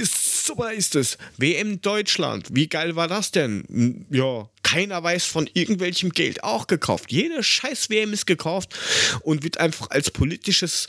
super 0.51 0.73
ist 0.73 0.97
das? 0.97 1.17
WM 1.37 1.81
Deutschland, 1.81 2.49
wie 2.51 2.67
geil 2.67 2.97
war 2.97 3.07
das 3.07 3.31
denn? 3.31 4.05
Ja, 4.11 4.49
keiner 4.65 5.01
weiß 5.01 5.27
von 5.27 5.49
irgendwelchem 5.55 6.11
Geld 6.11 6.43
auch 6.43 6.67
gekauft. 6.67 7.13
Jede 7.13 7.45
scheiß 7.45 7.89
WM 7.89 8.13
ist 8.13 8.27
gekauft 8.27 8.77
und 9.21 9.45
wird 9.45 9.59
einfach 9.59 9.91
als 9.91 10.11
politisches 10.11 10.89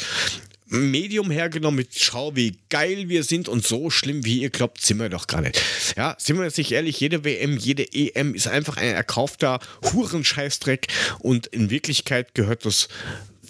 Medium 0.66 1.30
hergenommen 1.30 1.78
mit 1.78 1.89
Schau, 1.93 2.36
wie 2.36 2.57
geil 2.70 3.07
wir 3.07 3.24
sind 3.24 3.49
und 3.49 3.64
so 3.64 3.91
schlimm, 3.91 4.26
wie 4.26 4.41
ihr 4.41 4.49
glaubt, 4.49 4.82
sind 4.82 4.97
wir 4.97 5.09
doch 5.09 5.28
gar 5.28 5.41
nicht. 5.41 5.62
Ja, 5.95 6.16
sind 6.18 6.39
wir 6.39 6.49
sich 6.49 6.72
ehrlich, 6.72 6.99
jede 6.99 7.24
WM, 7.24 7.55
jede 7.55 7.86
EM 7.93 8.34
ist 8.34 8.47
einfach 8.47 8.78
ein 8.78 8.95
erkaufter 8.95 9.59
Hurenscheißdreck 9.93 10.88
und 11.20 11.45
in 11.47 11.70
Wirklichkeit 11.70 12.34
gehört 12.34 12.66
das 12.66 12.88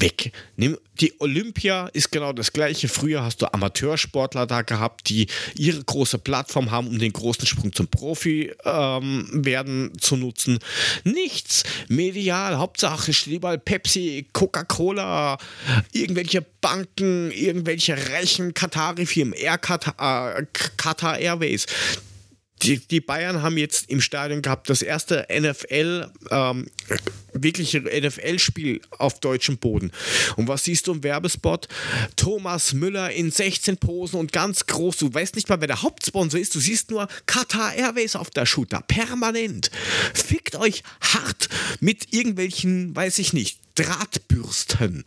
weg. 0.02 0.32
Nimm, 0.56 0.78
die 1.00 1.14
Olympia 1.20 1.88
ist 1.88 2.12
genau 2.12 2.34
das 2.34 2.52
gleiche. 2.52 2.88
Früher 2.88 3.24
hast 3.24 3.42
du 3.42 3.54
Amateursportler 3.54 4.46
da 4.46 4.62
gehabt, 4.62 5.10
die 5.10 5.28
ihre 5.56 5.84
große 5.84 6.18
Plattform 6.18 6.72
haben, 6.72 6.88
um 6.88 7.00
den 7.00 7.14
großen 7.14 7.46
Sprung 7.46 7.72
zum 7.74 7.88
Profi 7.88 8.52
ähm, 8.66 9.28
werden 9.32 9.94
zu 10.00 10.18
nutzen. 10.18 10.60
Nichts 11.04 11.64
medial. 11.88 12.58
Hauptsache 12.58 13.14
steht 13.14 13.34
überall 13.34 13.60
Pepsi, 13.60 14.28
Coca-Cola, 14.34 15.38
irgendwelche 15.92 16.46
Banken, 16.62 17.32
irgendwelche 17.32 17.98
reichen 18.12 18.54
Katari-Firmen, 18.54 19.34
Air 19.34 19.58
Qatar, 19.58 20.40
äh, 20.40 20.46
Qatar 20.78 21.18
Airways 21.20 21.66
die, 22.64 22.78
die 22.80 23.02
Bayern 23.02 23.42
haben 23.42 23.58
jetzt 23.58 23.90
im 23.90 24.02
Stadion 24.02 24.42
gehabt 24.42 24.70
das 24.70 24.82
erste 24.82 25.28
NFL, 25.32 26.12
ähm, 26.30 26.68
wirkliche 27.34 27.82
NFL-Spiel 27.82 28.82
auf 28.98 29.20
deutschem 29.20 29.58
Boden. 29.58 29.92
Und 30.36 30.48
was 30.48 30.66
siehst 30.66 30.88
du 30.88 30.94
im 30.94 31.04
Werbespot? 31.04 31.68
Thomas 32.16 32.74
Müller 32.74 33.12
in 33.12 33.32
16 33.32 33.78
Posen 33.78 34.20
und 34.20 34.32
ganz 34.32 34.66
groß. 34.68 34.98
Du 34.98 35.14
weißt 35.14 35.36
nicht 35.36 35.50
mal, 35.50 35.60
wer 35.60 35.68
der 35.68 35.82
Hauptsponsor 35.82 36.40
ist. 36.40 36.54
Du 36.54 36.60
siehst 36.60 36.92
nur 36.92 37.08
Qatar 37.26 37.74
Airways 37.74 38.16
auf 38.16 38.30
der 38.30 38.46
Shooter. 38.46 38.84
Permanent. 38.88 39.72
Fickt 40.14 40.56
euch 40.56 40.84
hart 41.02 41.50
mit 41.80 42.14
irgendwelchen, 42.14 42.96
weiß 42.96 43.20
ich 43.20 43.34
nicht, 43.34 43.61
Drahtbürsten. 43.76 45.04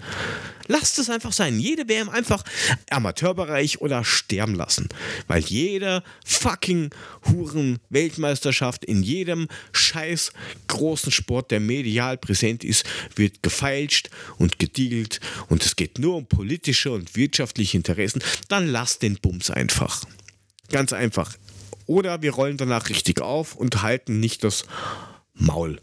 Lasst 0.66 0.98
es 0.98 1.10
einfach 1.10 1.32
sein. 1.32 1.60
Jede 1.60 1.88
WM 1.88 2.08
einfach 2.08 2.42
Amateurbereich 2.90 3.80
oder 3.80 4.04
sterben 4.04 4.54
lassen. 4.54 4.88
Weil 5.26 5.42
jede 5.42 6.02
fucking 6.24 6.90
Huren-Weltmeisterschaft 7.26 8.84
in 8.84 9.02
jedem 9.02 9.48
scheiß 9.72 10.32
großen 10.68 11.12
Sport, 11.12 11.50
der 11.50 11.60
medial 11.60 12.16
präsent 12.16 12.64
ist, 12.64 12.84
wird 13.14 13.42
gefeilscht 13.42 14.08
und 14.38 14.58
gediegelt 14.58 15.20
und 15.48 15.64
es 15.64 15.76
geht 15.76 15.98
nur 15.98 16.16
um 16.16 16.26
politische 16.26 16.92
und 16.92 17.14
wirtschaftliche 17.16 17.76
Interessen. 17.76 18.22
Dann 18.48 18.66
lasst 18.68 19.02
den 19.02 19.16
Bums 19.16 19.50
einfach. 19.50 20.04
Ganz 20.70 20.92
einfach. 20.92 21.36
Oder 21.86 22.22
wir 22.22 22.32
rollen 22.32 22.56
danach 22.56 22.88
richtig 22.88 23.20
auf 23.20 23.54
und 23.54 23.82
halten 23.82 24.20
nicht 24.20 24.44
das 24.44 24.64
Maul. 25.34 25.80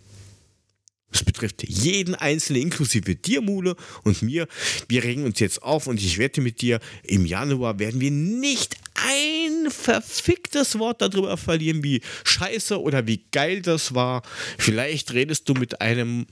Das 1.12 1.24
betrifft 1.24 1.64
jeden 1.68 2.16
Einzelnen, 2.16 2.64
inklusive 2.64 3.16
dir, 3.16 3.42
Mule, 3.42 3.76
und 4.04 4.22
mir. 4.22 4.48
Wir 4.88 5.04
regen 5.04 5.26
uns 5.26 5.40
jetzt 5.40 5.62
auf 5.64 5.88
und 5.88 6.00
ich 6.00 6.18
wette 6.18 6.42
mit 6.42 6.62
dir, 6.62 6.80
im 7.04 7.26
Januar 7.26 7.80
werden 7.80 8.00
wir 8.00 8.12
nicht 8.12 8.78
ein 8.94 9.72
verficktes 9.72 10.78
Wort 10.80 11.02
darüber 11.02 11.38
verlieren, 11.38 11.84
wie 11.84 12.02
scheiße 12.24 12.80
oder 12.80 13.08
wie 13.08 13.24
geil 13.32 13.62
das 13.62 13.94
war. 13.94 14.22
Vielleicht 14.58 15.14
redest 15.14 15.48
du 15.50 15.54
mit 15.54 15.82
einem, 15.82 16.28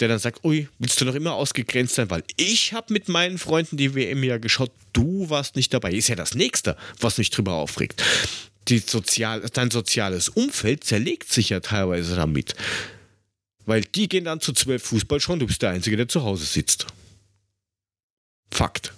der 0.00 0.08
dann 0.08 0.18
sagt, 0.18 0.44
ui, 0.44 0.68
willst 0.78 1.00
du 1.00 1.04
noch 1.04 1.14
immer 1.14 1.34
ausgegrenzt 1.34 1.94
sein, 1.94 2.10
weil 2.10 2.24
ich 2.36 2.72
habe 2.72 2.92
mit 2.92 3.08
meinen 3.08 3.38
Freunden 3.38 3.76
die 3.76 3.94
WM 3.94 4.22
ja 4.22 4.38
geschaut, 4.38 4.72
du 4.92 5.30
warst 5.30 5.56
nicht 5.56 5.72
dabei. 5.72 5.92
Ist 5.92 6.08
ja 6.08 6.16
das 6.16 6.34
Nächste, 6.34 6.76
was 7.00 7.18
mich 7.18 7.30
drüber 7.30 7.54
aufregt. 7.54 8.02
Die 8.68 8.78
Sozial 8.78 9.40
dein 9.52 9.70
soziales 9.70 10.28
Umfeld 10.28 10.84
zerlegt 10.84 11.32
sich 11.32 11.48
ja 11.48 11.60
teilweise 11.60 12.14
damit. 12.14 12.54
Weil 13.70 13.82
die 13.82 14.08
gehen 14.08 14.24
dann 14.24 14.40
zu 14.40 14.52
zwölf 14.52 14.82
Fußball 14.82 15.20
schon, 15.20 15.38
du 15.38 15.46
bist 15.46 15.62
der 15.62 15.70
Einzige, 15.70 15.96
der 15.96 16.08
zu 16.08 16.24
Hause 16.24 16.44
sitzt. 16.44 16.88
Fakt. 18.50 18.92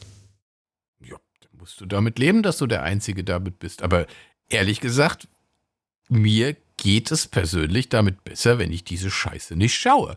Ja, 1.05 1.19
dann 1.41 1.51
musst 1.59 1.79
du 1.83 1.85
damit 1.85 2.19
leben, 2.19 2.43
dass 2.43 2.57
du 2.57 2.67
der 2.67 2.83
Einzige 2.83 3.23
damit 3.23 3.59
bist. 3.59 3.83
Aber 3.83 4.07
ehrlich 4.49 4.81
gesagt, 4.81 5.29
mir 6.09 6.57
geht 6.79 7.11
es 7.11 7.27
persönlich 7.27 7.91
damit 7.91 8.25
besser, 8.25 8.59
wenn 8.59 8.73
ich 8.73 8.83
diese 8.83 9.11
Scheiße 9.11 9.57
nicht 9.57 9.75
schaue. 9.75 10.17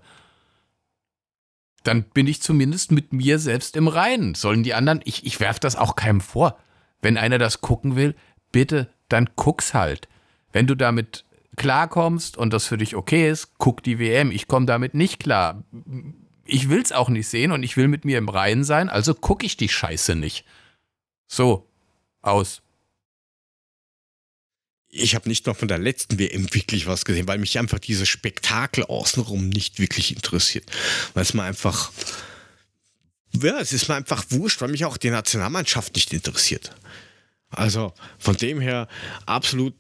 Dann 1.84 2.04
bin 2.04 2.26
ich 2.26 2.42
zumindest 2.42 2.94
mit 2.94 3.12
mir 3.12 3.40
selbst 3.40 3.76
im 3.76 3.90
Reinen. 3.90 4.36
Sollen 4.36 4.64
die 4.64 4.74
anderen, 4.74 5.02
ich, 5.04 5.26
ich 5.26 5.42
werfe 5.42 5.60
das 5.60 5.76
auch 5.76 5.98
keinem 5.98 6.22
vor. 6.22 6.58
Wenn 7.02 7.18
einer 7.18 7.40
das 7.40 7.60
gucken 7.60 7.98
will, 7.98 8.16
bitte, 8.54 8.90
dann 9.10 9.30
guck's 9.36 9.74
halt. 9.74 10.08
Wenn 10.54 10.66
du 10.66 10.76
damit 10.76 11.25
klarkommst 11.56 12.38
und 12.38 12.52
das 12.52 12.66
für 12.66 12.78
dich 12.78 12.96
okay 12.96 13.30
ist, 13.30 13.58
guck 13.58 13.84
die 13.84 14.00
WM. 14.00 14.32
Ich 14.32 14.48
komme 14.48 14.66
damit 14.66 14.94
nicht 14.94 15.20
klar. 15.20 15.64
Ich 16.46 16.70
will 16.70 16.82
es 16.82 16.92
auch 16.92 17.10
nicht 17.10 17.28
sehen 17.28 17.52
und 17.52 17.64
ich 17.64 17.78
will 17.78 17.88
mit 17.88 18.06
mir 18.06 18.18
im 18.18 18.30
Reinen 18.30 18.64
sein, 18.64 18.90
also 18.90 19.14
gucke 19.14 19.46
ich 19.46 19.58
die 19.58 19.70
Scheiße 19.70 20.16
nicht. 20.16 20.46
So, 21.28 21.68
aus. 22.22 22.62
Ich 24.90 25.14
habe 25.16 25.28
nicht 25.28 25.46
mal 25.46 25.54
von 25.54 25.68
der 25.68 25.78
letzten 25.78 26.20
WM 26.20 26.54
wirklich 26.54 26.88
was 26.88 27.04
gesehen, 27.04 27.28
weil 27.28 27.38
mich 27.38 27.60
einfach 27.60 27.80
dieses 27.80 28.08
Spektakel 28.08 28.86
außenrum 28.86 29.50
nicht 29.50 29.80
wirklich 29.80 30.16
interessiert. 30.16 30.70
Weil 31.14 31.24
es 31.24 31.34
mir 31.34 31.44
einfach. 31.44 31.92
Ja, 33.34 33.60
es 33.60 33.74
ist 33.74 33.90
mir 33.90 33.96
einfach 33.96 34.24
wurscht, 34.30 34.62
weil 34.62 34.70
mich 34.70 34.86
auch 34.86 34.96
die 34.96 35.10
Nationalmannschaft 35.10 35.96
nicht 35.96 36.14
interessiert. 36.14 36.74
Also 37.50 37.94
von 38.18 38.38
dem 38.38 38.62
her 38.62 38.88
absolut 39.26 39.76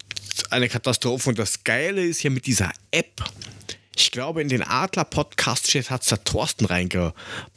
eine 0.51 0.69
Katastrophe. 0.69 1.29
Und 1.29 1.39
das 1.39 1.63
Geile 1.63 2.03
ist 2.03 2.23
ja 2.23 2.29
mit 2.29 2.45
dieser 2.45 2.71
App, 2.91 3.23
ich 3.97 4.11
glaube, 4.11 4.41
in 4.41 4.49
den 4.49 4.61
Adler-Podcast-Chat 4.61 5.89
hat 5.89 6.01
es 6.01 6.09
der 6.09 6.23
Thorsten 6.23 6.65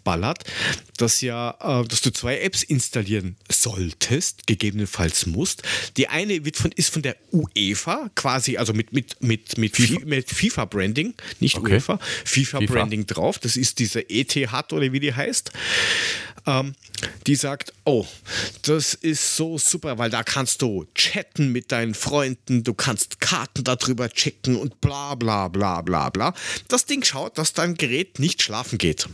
reingeballert, 0.09 0.45
dass 0.97 1.21
ja, 1.21 1.57
äh, 1.61 1.87
dass 1.87 2.01
du 2.01 2.13
zwei 2.13 2.41
Apps 2.41 2.63
installieren 2.63 3.37
solltest, 3.51 4.47
gegebenenfalls 4.47 5.27
musst. 5.27 5.63
Die 5.97 6.09
eine 6.09 6.45
wird 6.45 6.57
von, 6.57 6.73
ist 6.73 6.93
von 6.93 7.03
der 7.03 7.17
UEFA, 7.33 8.11
quasi, 8.15 8.57
also 8.57 8.73
mit, 8.73 8.93
mit, 8.93 9.21
mit, 9.23 9.59
mit, 9.59 9.77
FIFA. 9.77 10.39
FIFA-Branding, 10.39 11.15
nicht 11.41 11.57
okay. 11.57 11.75
UEFA, 11.75 11.99
FIFA-Branding 12.25 13.03
FIFA. 13.03 13.15
drauf. 13.15 13.39
Das 13.39 13.57
ist 13.57 13.79
diese 13.79 14.09
ETH 14.09 14.37
oder 14.73 14.93
wie 14.93 15.01
die 15.01 15.15
heißt 15.15 15.53
ähm, 16.49 16.75
die 17.27 17.35
sagt, 17.35 17.73
oh, 17.85 18.07
das 18.63 18.95
ist 18.95 19.37
so 19.37 19.59
super, 19.59 19.99
weil 19.99 20.11
da 20.11 20.23
kannst 20.23 20.63
du 20.63 20.87
chatten 20.95 21.53
mit 21.53 21.71
deinen 21.73 21.95
Freunden, 21.95 22.65
du 22.65 22.75
kannst 22.75 23.21
Karten 23.21 23.65
darüber 23.65 24.09
checken 24.09 24.57
und 24.57 24.81
bla 24.81 25.15
bla 25.15 25.49
bla 25.49 25.83
bla 25.83 26.11
bla. 26.11 26.35
Das 26.69 26.87
Ding 26.87 27.05
schaut, 27.05 27.39
dass 27.39 27.53
dein 27.53 27.75
Gerät 27.75 28.19
nicht 28.19 28.43
schlafen 28.43 28.79
geht. 28.79 29.09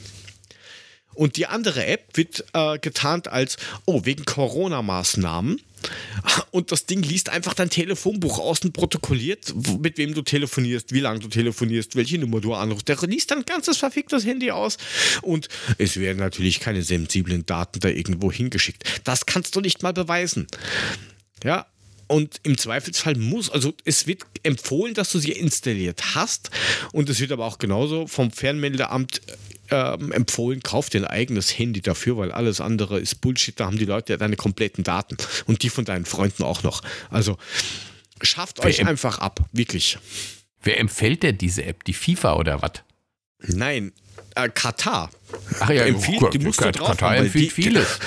Und 1.15 1.37
die 1.37 1.47
andere 1.47 1.87
App 1.87 2.17
wird 2.17 2.45
äh, 2.53 2.79
getarnt 2.79 3.29
als, 3.29 3.57
oh, 3.85 4.05
wegen 4.05 4.25
Corona-Maßnahmen. 4.25 5.61
Und 6.51 6.73
das 6.73 6.87
Ding 6.87 7.03
liest 7.03 7.29
einfach 7.29 7.55
dein 7.55 7.69
Telefonbuch 7.69 8.39
aus 8.39 8.61
und 8.61 8.73
protokolliert, 8.73 9.53
mit 9.81 9.99
wem 9.99 10.15
du 10.15 10.23
telefonierst, 10.23 10.93
wie 10.93 11.01
lange 11.01 11.21
du 11.21 11.29
telefonierst, 11.29 11.95
welche 11.97 12.19
Nummer 12.19 12.41
du 12.41 12.55
anrufst. 12.55 12.89
Der 12.89 12.97
liest 13.03 13.31
dein 13.31 13.45
ganzes 13.45 13.77
verficktes 13.77 14.25
Handy 14.25 14.51
aus. 14.51 14.79
Und 15.21 15.49
es 15.77 15.99
werden 15.99 16.19
natürlich 16.19 16.61
keine 16.61 16.83
sensiblen 16.83 17.45
Daten 17.45 17.81
da 17.81 17.89
irgendwo 17.89 18.33
hingeschickt. 18.33 19.03
Das 19.05 19.27
kannst 19.27 19.57
du 19.57 19.61
nicht 19.61 19.83
mal 19.83 19.93
beweisen. 19.93 20.47
Ja, 21.43 21.67
und 22.07 22.41
im 22.43 22.59
Zweifelsfall 22.59 23.17
muss, 23.17 23.51
also 23.51 23.75
es 23.85 24.07
wird 24.07 24.23
empfohlen, 24.43 24.95
dass 24.95 25.11
du 25.13 25.19
sie 25.19 25.33
installiert 25.33 26.15
hast. 26.15 26.51
Und 26.93 27.09
es 27.09 27.21
wird 27.21 27.33
aber 27.33 27.47
auch 27.47 27.59
genauso 27.59 28.07
vom 28.07 28.31
Fernmeldeamt 28.31 29.21
ähm, 29.71 30.13
empfohlen, 30.13 30.63
kauf 30.63 30.91
dir 30.91 31.03
ein 31.03 31.07
eigenes 31.07 31.59
Handy 31.59 31.81
dafür, 31.81 32.17
weil 32.17 32.33
alles 32.33 32.61
andere 32.61 33.01
ist 33.01 33.21
Bullshit. 33.21 33.59
Da 33.59 33.67
haben 33.67 33.79
die 33.79 33.85
Leute 33.85 34.13
ja 34.13 34.17
deine 34.17 34.37
kompletten 34.37 34.85
Daten 34.85 35.17
und 35.47 35.63
die 35.63 35.71
von 35.71 35.85
deinen 35.85 36.05
Freunden 36.05 36.43
auch 36.43 36.63
noch. 36.63 36.83
Also 37.11 37.39
schafft 38.23 38.59
Wer 38.59 38.67
euch 38.67 38.87
einfach 38.87 39.19
ab, 39.19 39.41
wirklich. 39.53 39.99
Wer 40.63 40.79
empfiehlt 40.79 41.23
denn 41.23 41.39
diese 41.39 41.65
App? 41.65 41.85
Die 41.85 41.95
FIFA 41.95 42.37
oder 42.37 42.63
was? 42.63 42.73
Nein, 43.41 43.93
äh, 44.35 44.49
Katar. 44.49 45.11
Ach 45.61 45.71
ja, 45.71 45.85
empfiehlt, 45.85 46.23
oh, 46.23 46.29
die 46.29 46.39
musst 46.39 46.61
du 46.61 46.71
drauf 46.73 46.89
Katar 46.89 47.11
haben, 47.11 47.27
empfiehlt 47.27 47.57
die, 47.57 47.63
vieles. 47.63 47.99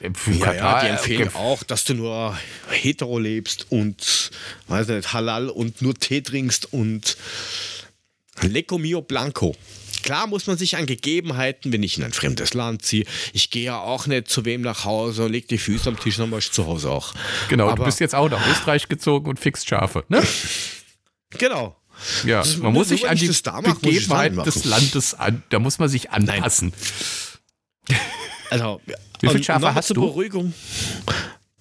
Ja, 0.00 0.52
ja, 0.52 0.80
die 0.82 0.88
empfehlen 0.88 1.28
okay. 1.28 1.38
auch, 1.38 1.62
dass 1.62 1.84
du 1.84 1.94
nur 1.94 2.38
hetero 2.68 3.18
lebst 3.18 3.66
und 3.70 4.30
weiß 4.68 4.88
nicht, 4.88 5.14
halal 5.14 5.48
und 5.48 5.80
nur 5.80 5.94
Tee 5.94 6.20
trinkst 6.20 6.74
und 6.74 7.16
Lecco 8.42 8.76
Mio 8.76 9.00
Blanco. 9.00 9.56
Klar 10.04 10.26
muss 10.26 10.46
man 10.46 10.58
sich 10.58 10.76
an 10.76 10.84
Gegebenheiten, 10.84 11.72
wenn 11.72 11.82
ich 11.82 11.96
in 11.96 12.04
ein 12.04 12.12
fremdes 12.12 12.52
Land 12.52 12.82
ziehe, 12.84 13.06
ich 13.32 13.48
gehe 13.48 13.64
ja 13.64 13.80
auch 13.80 14.06
nicht 14.06 14.28
zu 14.28 14.44
wem 14.44 14.60
nach 14.60 14.84
Hause, 14.84 15.28
leg 15.28 15.48
die 15.48 15.56
Füße 15.56 15.88
am 15.88 15.98
Tisch, 15.98 16.18
ich 16.18 16.52
zu 16.52 16.66
Hause 16.66 16.90
auch. 16.90 17.14
Genau, 17.48 17.68
Aber 17.68 17.76
du 17.76 17.84
bist 17.84 18.00
jetzt 18.00 18.14
auch 18.14 18.28
nach 18.28 18.46
Österreich 18.46 18.88
gezogen 18.88 19.30
und 19.30 19.40
fixst 19.40 19.66
Schafe, 19.66 20.04
ne? 20.10 20.22
genau. 21.38 21.74
Ja, 22.26 22.40
das, 22.40 22.58
man 22.58 22.74
muss 22.74 22.88
sich 22.88 23.08
an 23.08 23.16
die 23.16 23.28
Gegebenheiten 23.28 24.42
des 24.42 24.64
Landes 24.64 25.14
an, 25.14 25.42
da 25.48 25.58
muss 25.58 25.78
man 25.78 25.88
sich 25.88 26.10
anpassen. 26.10 26.74
Nein. 27.88 27.98
Also, 28.50 28.80
wie 29.20 29.28
viele 29.28 29.42
Schafe 29.42 29.74
hast 29.74 29.90
du? 29.90 29.94
Beruhigung. 29.94 30.54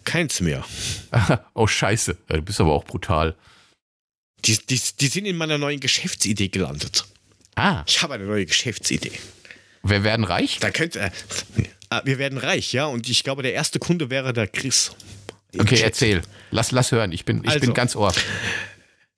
Keins 0.03 0.41
mehr. 0.41 0.63
oh, 1.55 1.65
scheiße. 1.65 2.17
Du 2.27 2.41
bist 2.41 2.59
aber 2.59 2.73
auch 2.73 2.83
brutal. 2.83 3.35
Die, 4.45 4.57
die, 4.57 4.79
die 4.99 5.07
sind 5.07 5.25
in 5.25 5.37
meiner 5.37 5.57
neuen 5.57 5.79
Geschäftsidee 5.79 6.49
gelandet. 6.49 7.05
Ah. 7.55 7.83
Ich 7.87 8.01
habe 8.01 8.15
eine 8.15 8.25
neue 8.25 8.45
Geschäftsidee. 8.45 9.11
Wir 9.83 10.03
werden 10.03 10.23
reich? 10.23 10.59
Da 10.59 10.71
könnt, 10.71 10.95
äh, 10.95 11.11
äh, 11.89 12.01
wir 12.03 12.17
werden 12.17 12.37
reich, 12.37 12.73
ja. 12.73 12.85
Und 12.85 13.09
ich 13.09 13.23
glaube, 13.23 13.43
der 13.43 13.53
erste 13.53 13.79
Kunde 13.79 14.09
wäre 14.09 14.33
der 14.33 14.47
Chris. 14.47 14.91
Okay, 15.57 15.75
Chat. 15.75 15.85
erzähl. 15.85 16.21
Lass, 16.51 16.71
lass 16.71 16.91
hören. 16.91 17.11
Ich 17.11 17.25
bin, 17.25 17.43
ich 17.43 17.49
also, 17.49 17.59
bin 17.59 17.73
ganz 17.73 17.95
ohr. 17.95 18.13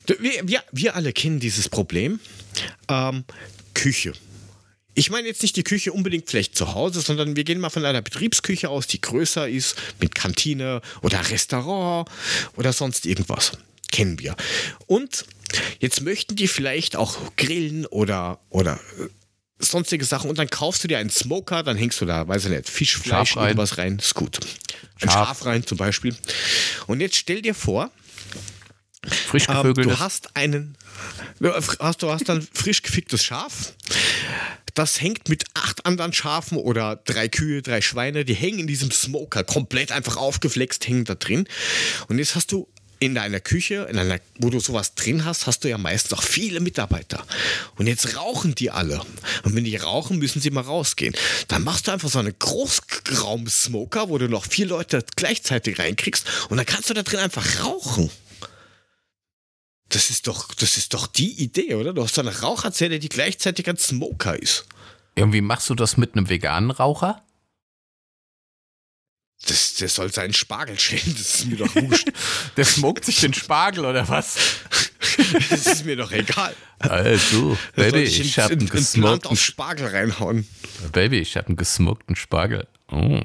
Wir, 0.08 0.48
wir, 0.48 0.64
wir 0.72 0.96
alle 0.96 1.14
kennen 1.14 1.40
dieses 1.40 1.70
Problem. 1.70 2.20
Ähm, 2.90 3.24
Küche. 3.74 4.14
ich 4.94 5.10
meine 5.10 5.28
jetzt 5.28 5.42
nicht 5.42 5.56
die 5.58 5.64
Küche 5.64 5.92
unbedingt 5.92 6.30
vielleicht 6.30 6.56
zu 6.56 6.74
Hause, 6.74 7.02
sondern 7.02 7.36
wir 7.36 7.44
gehen 7.44 7.60
mal 7.60 7.70
von 7.70 7.84
einer 7.86 8.02
Betriebsküche 8.02 8.70
aus, 8.70 8.88
die 8.88 9.02
größer 9.02 9.50
ist, 9.50 9.76
mit 10.00 10.16
Kantine 10.16 10.82
oder 11.02 11.30
Restaurant 11.30 12.10
oder 12.56 12.72
sonst 12.72 13.06
irgendwas. 13.06 13.54
Kennen 13.96 14.20
wir. 14.20 14.36
Und 14.88 15.24
jetzt 15.80 16.02
möchten 16.02 16.36
die 16.36 16.50
vielleicht 16.50 16.98
auch 16.98 17.18
grillen 17.38 17.86
oder, 17.86 18.42
oder 18.50 18.74
äh, 19.00 19.08
sonstige 19.58 20.04
Sachen 20.04 20.30
und 20.30 20.38
dann 20.38 20.50
kaufst 20.50 20.84
du 20.84 20.90
dir 20.90 20.98
einen 20.98 21.10
Smoker, 21.10 21.64
dann 21.64 21.78
hängst 21.78 22.02
du 22.02 22.06
da, 22.06 22.28
weiß 22.28 22.44
ich 22.44 22.52
nicht, 22.52 22.70
Fischfleisch, 22.70 23.30
Schaf 23.30 23.38
rein. 23.38 23.48
irgendwas 23.48 23.78
rein, 23.78 23.98
ist 23.98 24.14
gut. 24.14 24.40
Ein 25.00 25.10
Schaf. 25.10 25.14
Schaf 25.14 25.46
rein 25.46 25.66
zum 25.66 25.78
Beispiel. 25.78 26.14
Und 26.88 27.00
jetzt 27.00 27.16
stell 27.16 27.42
dir 27.42 27.56
vor, 27.56 27.90
Frisch 29.08 29.48
ähm, 29.48 29.74
du 29.76 29.98
hast 29.98 30.36
einen, 30.36 30.78
hast, 31.80 32.02
du 32.02 32.12
hast 32.12 32.30
ein 32.30 32.46
frisch 32.54 32.82
geficktes 32.82 33.24
Schaf. 33.24 33.76
Das 34.74 35.00
hängt 35.00 35.30
mit 35.30 35.46
acht 35.54 35.86
anderen 35.86 36.12
Schafen 36.12 36.58
oder 36.58 36.98
drei 36.98 37.30
Kühe, 37.30 37.62
drei 37.62 37.80
Schweine, 37.80 38.26
die 38.26 38.34
hängen 38.34 38.60
in 38.60 38.68
diesem 38.68 38.92
Smoker, 38.92 39.46
komplett 39.46 39.94
einfach 39.94 40.18
aufgeflext, 40.18 40.86
hängen 40.86 41.06
da 41.06 41.16
drin. 41.16 41.48
Und 42.10 42.18
jetzt 42.18 42.36
hast 42.36 42.52
du 42.52 42.68
in 43.00 43.16
deiner 43.16 43.40
Küche, 43.40 43.88
in 43.90 43.98
einer, 43.98 44.20
wo 44.40 44.50
du 44.50 44.60
sowas 44.60 44.96
drin 44.96 45.26
hast, 45.26 45.48
hast 45.48 45.64
du 45.64 45.70
ja 45.70 45.78
meistens 45.78 46.14
auch 46.14 46.24
viele 46.24 46.60
Mitarbeiter. 46.60 47.26
Und 47.76 47.88
jetzt 47.88 48.16
rauchen 48.16 48.56
die 48.56 48.72
alle. 48.72 49.02
Und 49.44 49.56
wenn 49.56 49.64
die 49.64 49.76
rauchen, 49.76 50.18
müssen 50.18 50.42
sie 50.42 50.52
mal 50.52 50.62
rausgehen. 50.62 51.16
Dann 51.48 51.64
machst 51.64 51.88
du 51.88 51.92
einfach 51.92 52.10
so 52.10 52.20
einen 52.20 52.38
Großraum-Smoker, 52.38 54.10
wo 54.10 54.18
du 54.18 54.30
noch 54.30 54.46
vier 54.46 54.68
Leute 54.68 55.04
gleichzeitig 55.16 55.80
reinkriegst. 55.80 56.26
Und 56.50 56.58
dann 56.58 56.66
kannst 56.66 56.90
du 56.90 56.94
da 56.94 57.04
drin 57.04 57.20
einfach 57.20 57.64
rauchen. 57.64 58.10
Das 59.90 60.10
ist 60.10 60.28
doch, 60.28 60.54
das 60.54 60.78
ist 60.78 60.94
doch 60.94 61.08
die 61.08 61.32
Idee, 61.42 61.76
oder? 61.76 61.94
Du 61.94 62.04
hast 62.04 62.16
so 62.16 62.22
eine 62.22 62.40
Raucherzelle, 62.42 63.00
die 63.00 63.10
gleichzeitig 63.10 63.70
ein 63.70 63.78
Smoker 63.78 64.42
ist. 64.42 64.66
Irgendwie 65.16 65.42
machst 65.42 65.70
du 65.70 65.76
das 65.76 65.98
mit 65.98 66.16
einem 66.16 66.30
veganen 66.30 66.72
Raucher? 66.72 67.25
Das, 69.48 69.76
der 69.76 69.90
soll 69.90 70.12
seinen 70.12 70.34
Spargel 70.34 70.80
schälen, 70.80 71.14
das 71.18 71.36
ist 71.36 71.46
mir 71.46 71.58
doch 71.58 71.76
wurscht. 71.76 72.08
Der 72.58 72.66
smoked 72.66 73.06
sich 73.06 73.20
den 73.20 73.34
Spargel 73.34 73.86
oder 73.86 74.08
was? 74.10 74.38
das 75.50 75.68
ist 75.68 75.86
mir 75.86 75.96
doch 75.96 76.12
egal. 76.12 76.56
Also, 76.80 77.58
Baby, 77.76 78.08
soll 78.08 78.26
ich 78.26 78.40
hab 78.40 78.52
einen 78.52 78.68
gesmokten 78.68 79.32
auf 79.32 79.40
Spargel 79.40 79.88
reinhauen. 79.88 80.48
Baby, 80.92 81.20
ich 81.20 81.38
hab 81.38 81.48
einen 81.48 81.58
gesmokten 81.58 82.16
Spargel. 82.16 82.68
Oh. 82.92 83.22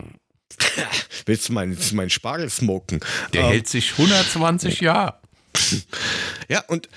Willst 1.27 1.49
du 1.49 1.53
meinen, 1.55 1.79
meinen 1.93 2.11
Spargel 2.11 2.51
smoken? 2.51 3.01
Der 3.33 3.45
Ähm, 3.45 3.51
hält 3.51 3.69
sich 3.69 3.93
120 3.93 4.81
Jahre. 4.81 5.15
Ja, 6.49 6.61
und 6.69 6.89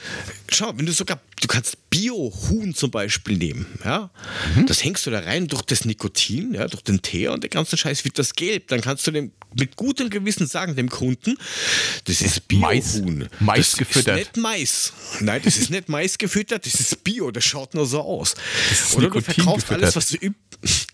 schau, 0.50 0.74
wenn 0.78 0.86
du 0.86 0.92
sogar, 0.94 1.20
du 1.42 1.48
kannst 1.48 1.90
Bio-Huhn 1.90 2.74
zum 2.74 2.90
Beispiel 2.92 3.38
nehmen, 3.38 3.66
ja, 3.86 4.10
Mhm. 4.56 4.66
das 4.66 4.84
hängst 4.84 5.06
du 5.06 5.12
da 5.12 5.20
rein 5.20 5.48
durch 5.48 5.62
das 5.64 5.86
Nikotin, 5.86 6.54
ja, 6.56 6.68
durch 6.68 6.84
den 6.84 7.02
Teer 7.02 7.34
und 7.34 7.42
der 7.44 7.50
ganze 7.50 7.78
Scheiß 7.78 8.04
wird 8.06 8.18
das 8.18 8.34
gelb. 8.34 8.68
Dann 8.70 8.82
kannst 8.82 9.06
du 9.06 9.12
dem 9.12 9.32
mit 9.56 9.76
gutem 9.76 10.10
Gewissen 10.10 10.48
sagen, 10.48 10.76
dem 10.76 10.90
Kunden, 10.90 11.38
das 12.06 12.22
ist 12.22 12.42
Mais- 12.52 12.94
Bio-Huhn. 12.94 13.30
Mais 13.40 13.72
das 13.72 13.78
gefüttert. 13.78 14.18
ist 14.20 14.26
nicht 14.36 14.38
Mais. 14.38 14.94
Nein, 15.20 15.42
das 15.44 15.58
ist 15.58 15.70
nicht 15.70 15.90
Mais 15.90 16.18
gefüttert, 16.18 16.66
das 16.66 16.74
ist 16.80 17.04
Bio, 17.04 17.30
das 17.30 17.44
schaut 17.44 17.74
nur 17.76 17.86
so 17.86 18.02
aus. 18.02 18.34
Oder 18.96 19.10
du 19.10 19.18
Nikotin 19.20 19.34
verkaufst 19.36 19.72
alles, 19.72 19.94
gefüttert. 19.94 19.96
was 19.96 20.10
du 20.10 20.34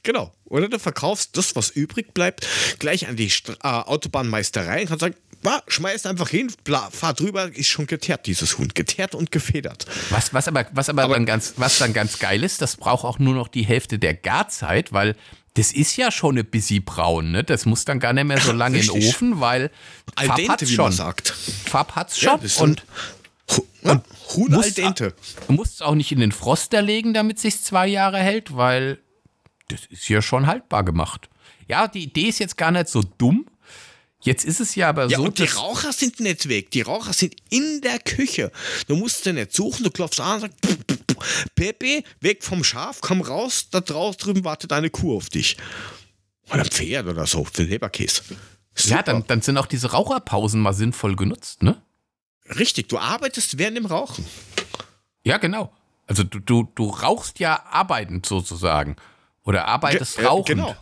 Genau. 0.04 0.34
Oder 0.46 0.68
du 0.68 0.80
verkaufst 0.80 1.38
das, 1.38 1.56
was 1.56 1.70
übrig 1.70 2.14
bleibt, 2.14 2.46
gleich 2.80 3.08
an 3.08 3.16
die 3.16 3.30
Stra 3.30 3.54
äh, 3.54 3.88
Autobahnmeisterei 3.88 4.82
und 4.82 4.88
kannst 4.88 5.02
sagen, 5.02 5.16
"Wa, 5.42 5.62
schmeiß 5.68 6.06
einfach 6.06 6.30
hin, 6.30 6.52
bla, 6.64 6.90
fahr 6.92 7.14
drüber, 7.14 7.46
ist 7.56 7.68
schon 7.68 7.88
geteert, 7.88 8.26
dieses 8.28 8.58
Huhn. 8.58 8.68
Geteert 8.74 9.16
und 9.16 9.32
gefedert. 9.32 9.86
Was, 10.10 10.34
was 10.34 10.48
aber, 10.48 10.66
was 10.74 10.90
aber, 10.90 11.04
Aber- 11.04 11.14
dann 11.16 11.26
ganz, 11.26 11.54
was 11.58 11.78
dann 11.78 11.94
ganz 11.94 12.20
geil 12.20 12.44
ist, 12.44 12.62
das 12.62 12.76
braucht 12.78 13.06
auch 13.06 13.20
nur 13.20 13.34
noch 13.36 13.48
die 13.48 13.64
Hälfte 13.64 14.00
der 14.00 14.14
Garzeit, 14.14 14.92
weil 14.94 15.16
das 15.56 15.72
ist 15.72 15.96
ja 15.98 16.12
schon 16.12 16.36
eine 16.36 16.44
busy 16.44 16.80
braun, 16.80 17.32
ne? 17.32 17.44
Das 17.44 17.66
muss 17.66 17.84
dann 17.86 18.00
gar 18.00 18.14
nicht 18.14 18.26
mehr 18.26 18.40
so 18.40 18.52
lange 18.52 18.80
in 18.80 18.88
den. 18.88 19.10
Ofen, 19.10 19.40
weil 19.42 19.72
Al 20.16 20.28
Farb 20.28 20.38
dente, 20.38 20.52
hat's 20.52 20.62
wie 20.70 20.76
man 20.78 20.86
schon. 20.88 20.92
sagt. 20.92 21.30
Farb 21.66 21.96
hat's 21.96 22.22
Ja, 22.22 22.32
schon 22.32 22.42
ist 22.44 22.62
und 22.62 22.84
ja, 23.84 24.02
Huhn 24.36 24.52
muss- 24.52 24.66
al 24.66 24.72
dente. 24.72 25.14
du 25.48 25.54
musst 25.54 25.76
es 25.76 25.82
auch 25.82 25.96
nicht 25.96 26.12
in 26.12 26.20
den 26.20 26.32
Froster 26.32 26.82
legen, 26.82 27.14
damit 27.14 27.40
sich 27.40 27.62
zwei 27.64 27.88
Jahre 27.88 28.20
hält, 28.20 28.56
weil 28.56 29.00
das 29.70 29.82
ist 29.90 30.08
ja 30.10 30.22
schon 30.22 30.48
haltbar 30.48 30.84
gemacht. 30.84 31.30
Ja, 31.68 31.88
die 31.88 32.04
Idee 32.04 32.30
ist 32.30 32.40
jetzt 32.40 32.58
gar 32.58 32.72
nicht 32.72 32.88
so 32.90 33.02
dumm. 33.18 33.46
Jetzt 34.22 34.44
ist 34.44 34.60
es 34.60 34.76
ja 34.76 34.90
aber 34.90 35.06
Ja, 35.08 35.18
so, 35.18 35.24
und 35.24 35.40
die 35.40 35.46
Raucher 35.46 35.94
sind 35.94 36.20
nicht 36.20 36.50
weg. 36.50 36.72
Die 36.72 36.82
Raucher 36.82 37.14
sind 37.14 37.36
in 37.50 37.82
der 37.82 38.00
Küche. 38.00 38.52
Du 38.88 38.96
musst 38.98 39.24
sie 39.24 39.32
nicht 39.32 39.54
suchen, 39.54 39.84
du 39.86 39.92
klopfst 39.92 40.20
an 40.20 40.36
und 40.36 40.42
sagst, 40.42 40.62
"Puh, 40.62 40.76
puh, 40.86 40.96
puh. 41.08 41.24
Pepe, 41.56 42.04
weg 42.20 42.44
vom 42.44 42.64
Schaf, 42.64 43.00
komm 43.02 43.22
raus, 43.22 43.68
da 43.72 43.80
draußen 43.80 44.20
drüben 44.20 44.44
wartet 44.44 44.74
eine 44.74 44.90
Kuh 44.90 45.16
auf 45.16 45.30
dich. 45.30 45.56
Oder 46.50 46.62
ein 46.64 46.66
Pferd 46.66 47.08
oder 47.08 47.26
so, 47.28 47.46
für 47.46 47.64
Leberkäse. 47.64 48.22
ja, 48.86 49.02
dann, 49.04 49.26
dann 49.28 49.42
sind 49.42 49.58
auch 49.58 49.68
diese 49.68 49.92
Raucherpausen 49.92 50.60
mal 50.60 50.74
sinnvoll 50.74 51.16
genutzt, 51.16 51.64
ne? 51.64 51.82
Richtig, 52.58 52.90
du 52.90 52.98
arbeitest 52.98 53.58
während 53.58 53.78
dem 53.78 53.86
Rauchen. 53.86 54.26
Ja, 55.24 55.38
genau. 55.38 55.72
Also 56.08 56.24
du, 56.24 56.40
du, 56.40 56.68
du 56.74 56.90
rauchst 56.90 57.40
ja 57.40 57.64
arbeitend 57.70 58.26
sozusagen. 58.26 58.96
Oder 59.44 59.68
arbeitest 59.68 60.18
äh, 60.18 60.26
rauchend. 60.26 60.48
Genau. 60.48 60.76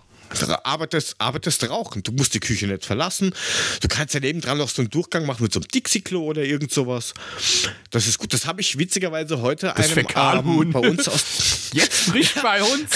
Arbeitest, 0.63 1.15
arbeitest 1.19 1.69
rauchen. 1.69 2.03
Du 2.03 2.11
musst 2.11 2.33
die 2.33 2.39
Küche 2.39 2.67
nicht 2.67 2.85
verlassen. 2.85 3.33
Du 3.81 3.87
kannst 3.87 4.13
ja 4.13 4.19
nebendran 4.19 4.57
noch 4.57 4.69
so 4.69 4.81
einen 4.81 4.89
Durchgang 4.89 5.25
machen 5.25 5.43
mit 5.43 5.53
so 5.53 5.59
einem 5.59 5.67
Dixie-Klo 5.67 6.23
oder 6.23 6.43
irgend 6.43 6.71
sowas. 6.71 7.13
Das 7.91 8.07
ist 8.07 8.17
gut. 8.17 8.33
Das 8.33 8.45
habe 8.45 8.61
ich 8.61 8.77
witzigerweise 8.77 9.41
heute 9.41 9.73
Das 9.75 9.85
einem 9.85 9.93
Fäkalhuhn. 9.93 10.67
ähm, 10.67 10.73
bei 10.73 10.79
uns 10.79 11.07
aus. 11.07 11.69
Jetzt 11.73 12.09
frisch 12.09 12.33
bei 12.41 12.63
uns, 12.63 12.91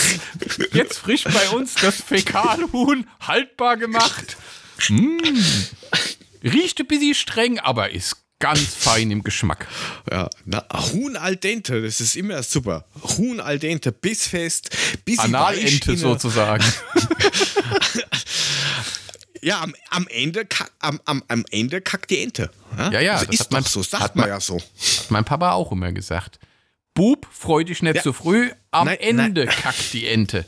jetzt 0.73 0.99
frisch 0.99 1.25
bei 1.25 1.49
uns 1.49 1.75
das 1.75 1.95
Fäkalhuhn 1.95 3.05
haltbar 3.19 3.75
gemacht. 3.75 4.37
Mm. 4.87 5.17
Riecht 6.43 6.79
ein 6.79 6.87
bisschen 6.87 7.13
streng, 7.13 7.59
aber 7.59 7.91
ist 7.91 8.20
ganz 8.41 8.59
fein 8.75 9.09
im 9.11 9.23
Geschmack. 9.23 9.67
Ja, 10.11 10.29
na, 10.45 10.65
Huhn 10.91 11.15
al 11.15 11.37
dente, 11.37 11.81
das 11.81 12.01
ist 12.01 12.15
immer 12.17 12.43
super. 12.43 12.83
Huhn 13.17 13.39
al 13.39 13.57
dente, 13.59 13.91
bissfest, 13.93 14.69
bis 15.05 15.19
Analente 15.19 15.95
sozusagen. 15.95 16.65
Ja, 19.43 19.61
am, 19.61 19.73
am, 19.89 20.07
Ende, 20.07 20.45
am, 20.79 21.01
am, 21.05 21.23
am 21.27 21.43
Ende 21.49 21.81
kackt 21.81 22.11
die 22.11 22.19
Ente. 22.21 22.51
Ja, 22.77 22.99
ja, 23.01 23.13
Also 23.13 23.25
das 23.25 23.39
ist 23.39 23.51
man- 23.51 23.63
so, 23.63 23.81
sagt 23.81 24.03
hat 24.03 24.15
man 24.15 24.27
ja 24.29 24.39
so. 24.39 24.57
Hat 24.59 25.09
mein 25.09 25.25
Papa 25.25 25.53
auch 25.53 25.71
immer 25.71 25.91
gesagt. 25.91 26.37
Bub, 26.93 27.27
freu 27.31 27.63
dich 27.63 27.81
nicht 27.81 27.95
Ja. 27.95 28.03
zu 28.03 28.13
früh, 28.13 28.51
am 28.69 28.85
Nein, 28.85 28.97
Ende 28.99 29.47
kackt 29.47 29.93
die 29.93 30.07
Ente. 30.07 30.45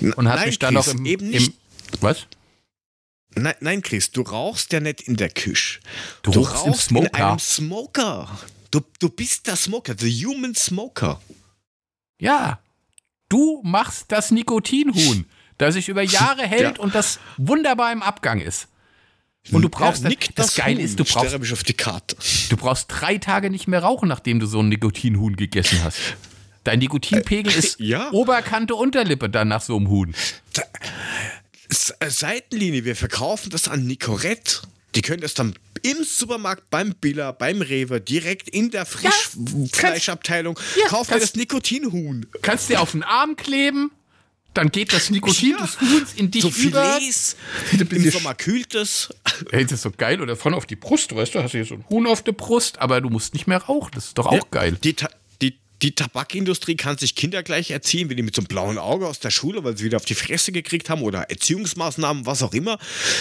Und 0.00 0.28
hat 0.28 0.38
Nein, 0.40 0.48
mich 0.48 0.58
dann 0.58 0.74
Chris, 0.74 0.86
noch 0.88 0.94
im, 0.94 1.06
eben 1.06 1.30
nicht. 1.30 1.48
im 1.48 1.54
Was? 2.00 2.26
Nein, 3.34 3.54
nein, 3.60 3.82
Chris, 3.82 4.10
du 4.10 4.22
rauchst 4.22 4.72
ja 4.72 4.80
nicht 4.80 5.02
in 5.02 5.16
der 5.16 5.30
Küche. 5.30 5.80
Du 6.22 6.30
rauchst 6.40 6.66
im 6.66 6.74
Smoker. 6.74 7.06
in 7.08 7.14
einem 7.24 7.38
Smoker. 7.38 8.38
Du, 8.70 8.80
du 8.98 9.08
bist 9.08 9.46
der 9.46 9.56
Smoker, 9.56 9.94
the 9.98 10.10
human 10.26 10.54
smoker. 10.54 11.20
Ja, 12.18 12.60
du 13.28 13.60
machst 13.64 14.06
das 14.08 14.30
Nikotinhuhn, 14.30 15.26
das 15.58 15.74
sich 15.74 15.88
über 15.88 16.02
Jahre 16.18 16.42
hält 16.46 16.76
Ja. 16.78 16.82
und 16.82 16.94
das 16.94 17.18
wunderbar 17.36 17.92
im 17.92 18.02
Abgang 18.02 18.40
ist. 18.40 18.68
Und 19.50 19.62
du 19.62 19.68
brauchst 19.68 20.04
ja, 20.04 20.08
das, 20.08 20.10
nick 20.10 20.36
das 20.36 20.54
Geile 20.54 20.80
ist, 20.80 21.00
du 21.00 21.04
brauchst, 21.04 21.26
Sterbe 21.28 21.44
ich 21.44 21.52
auf 21.52 21.64
die 21.64 21.72
Karte. 21.74 22.16
du 22.50 22.56
brauchst 22.56 22.86
drei 22.88 23.18
Tage 23.18 23.50
nicht 23.50 23.66
mehr 23.66 23.82
rauchen, 23.82 24.08
nachdem 24.08 24.38
du 24.38 24.46
so 24.46 24.60
ein 24.60 24.68
Nikotinhuhn 24.68 25.34
gegessen 25.36 25.82
hast. 25.82 25.98
Dein 26.62 26.78
Nikotinpegel 26.78 27.52
ist 27.52 27.80
ja. 27.80 28.08
Oberkante 28.12 28.76
Unterlippe 28.76 29.28
dann 29.28 29.48
nach 29.48 29.60
so 29.62 29.76
einem 29.76 29.88
Huhn. 29.88 30.14
Äh, 30.56 30.60
Seitenlinie, 31.72 32.84
wir 32.84 32.96
verkaufen 32.96 33.50
das 33.50 33.68
an 33.68 33.86
Nicorette. 33.86 34.60
Die 34.94 35.02
können 35.02 35.22
das 35.22 35.34
dann 35.34 35.54
im 35.82 36.04
Supermarkt, 36.04 36.68
beim 36.70 36.94
Billa, 36.94 37.32
beim 37.32 37.62
Rewe, 37.62 38.00
direkt 38.00 38.48
in 38.50 38.70
der 38.70 38.84
Frischfleischabteilung, 38.86 40.58
Ja, 40.76 40.82
ihr 40.84 40.88
kannst- 40.88 41.10
das 41.10 41.34
Nikotinhuhn. 41.34 42.26
Kannst 42.42 42.68
dir 42.68 42.80
auf 42.80 42.92
den 42.92 43.02
Arm 43.02 43.36
kleben, 43.36 43.90
dann 44.54 44.70
geht 44.70 44.92
das 44.92 45.08
Nikotin 45.10 45.52
Ja. 45.58 45.64
des 45.66 45.80
Huhns 45.80 46.12
in 46.14 46.30
dich 46.30 46.42
So 46.42 46.48
über. 46.50 46.98
Filets, 46.98 47.36
im 47.72 48.10
Sommer 48.10 48.34
kühlt 48.34 48.74
es. 48.74 49.08
Hey, 49.50 49.64
das 49.64 49.72
ist 49.72 49.82
so 49.82 49.90
geil. 49.90 50.20
Oder 50.20 50.36
vorne 50.36 50.56
auf 50.58 50.66
die 50.66 50.76
Brust, 50.76 51.14
weißt 51.16 51.34
du, 51.34 51.42
hast 51.42 51.52
du 51.54 51.58
hier 51.58 51.64
so 51.66 51.74
ein 51.74 51.84
Huhn 51.88 52.06
auf 52.06 52.22
der 52.22 52.32
Brust, 52.32 52.78
aber 52.78 53.00
du 53.00 53.08
musst 53.08 53.32
nicht 53.34 53.46
mehr 53.46 53.58
rauchen. 53.62 53.92
Das 53.94 54.06
ist 54.08 54.18
doch 54.18 54.26
auch 54.26 54.50
geil. 54.50 54.76
Die, 54.84 54.94
die, 55.82 55.94
Tabakindustrie 55.94 56.76
kann 56.76 56.98
sich 56.98 57.14
Kinder 57.14 57.42
gleich 57.42 57.70
erziehen, 57.70 58.08
wenn 58.08 58.16
die 58.16 58.22
mit 58.22 58.34
so 58.34 58.40
einem 58.40 58.46
blauen 58.46 58.78
Auge 58.78 59.06
aus 59.06 59.20
der 59.20 59.30
Schule, 59.30 59.64
weil 59.64 59.76
sie 59.76 59.84
wieder 59.84 59.96
auf 59.96 60.04
die 60.04 60.14
Fresse 60.14 60.52
gekriegt 60.52 60.88
haben 60.88 61.02
oder 61.02 61.30
Erziehungsmaßnahmen, 61.30 62.26
was 62.26 62.42
auch 62.42 62.54
immer, 62.54 62.78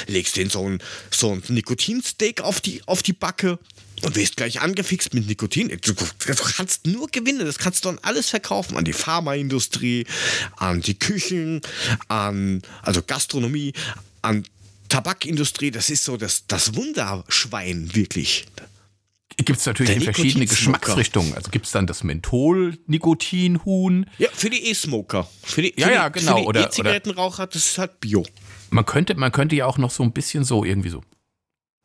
legst 0.08 0.38
denen 0.38 0.50
so 0.50 0.68
ein, 0.68 0.80
so 1.10 1.34
ein 1.34 1.44
Nikotinsteak 1.48 2.42
auf 2.42 2.62
die, 2.62 2.82
auf 2.86 3.04
die 3.04 3.14
Backe 3.14 3.60
und 4.04 4.16
wirst 4.16 4.38
gleich 4.38 4.62
angefixt 4.62 5.14
mit 5.14 5.28
Nikotin. 5.28 5.70
Du, 5.82 5.94
kannst 6.56 6.88
nur 6.88 7.08
gewinnen, 7.08 7.46
das 7.46 7.60
kannst 7.60 7.86
du 7.86 7.90
an 7.90 8.00
alles 8.02 8.30
verkaufen, 8.30 8.78
an 8.78 8.86
die 8.86 8.94
Pharmaindustrie, 8.94 10.06
an 10.58 10.82
die 10.82 10.98
Küchen, 10.98 11.62
an 12.08 12.62
also 12.82 13.02
Gastronomie, 13.02 13.74
an 14.22 14.46
Tabakindustrie, 14.90 15.72
das 15.72 15.90
ist 15.90 16.04
so 16.04 16.18
das, 16.18 16.48
das 16.48 16.76
Wunderschwein 16.76 17.96
wirklich. 17.96 18.46
Gibt 19.46 19.60
es 19.60 19.66
natürlich 19.66 19.96
in 19.96 20.02
verschiedene. 20.04 20.46
Geschmacksrichtungen. 20.46 21.34
Also 21.36 21.52
gibt 21.52 21.66
es 21.66 21.72
dann 21.72 21.88
das 21.88 22.04
Menthol-Nikotin-Huhn. 22.04 24.10
Ja, 24.18 24.30
für 24.34 24.50
die 24.50 24.70
E-Smoker. 24.70 25.28
Für 25.44 25.62
die, 25.62 25.74
Ja, 25.78 25.88
für 25.88 25.94
ja, 25.94 26.10
genau, 26.10 26.36
Für 26.36 26.42
die 26.42 26.48
oder- 26.48 26.66
E-Zigarettenraucher, 26.68 27.48
das 27.48 27.66
ist 27.66 27.78
halt 27.78 28.00
Bio. 28.00 28.26
Man 28.70 28.86
könnte, 28.86 29.16
man 29.16 29.32
könnte 29.32 29.56
ja 29.56 29.66
auch 29.66 29.78
noch 29.78 29.92
so 29.92 30.04
ein 30.04 30.12
bisschen 30.14 30.44
so 30.44 30.64
irgendwie 30.66 30.90
so 30.90 31.04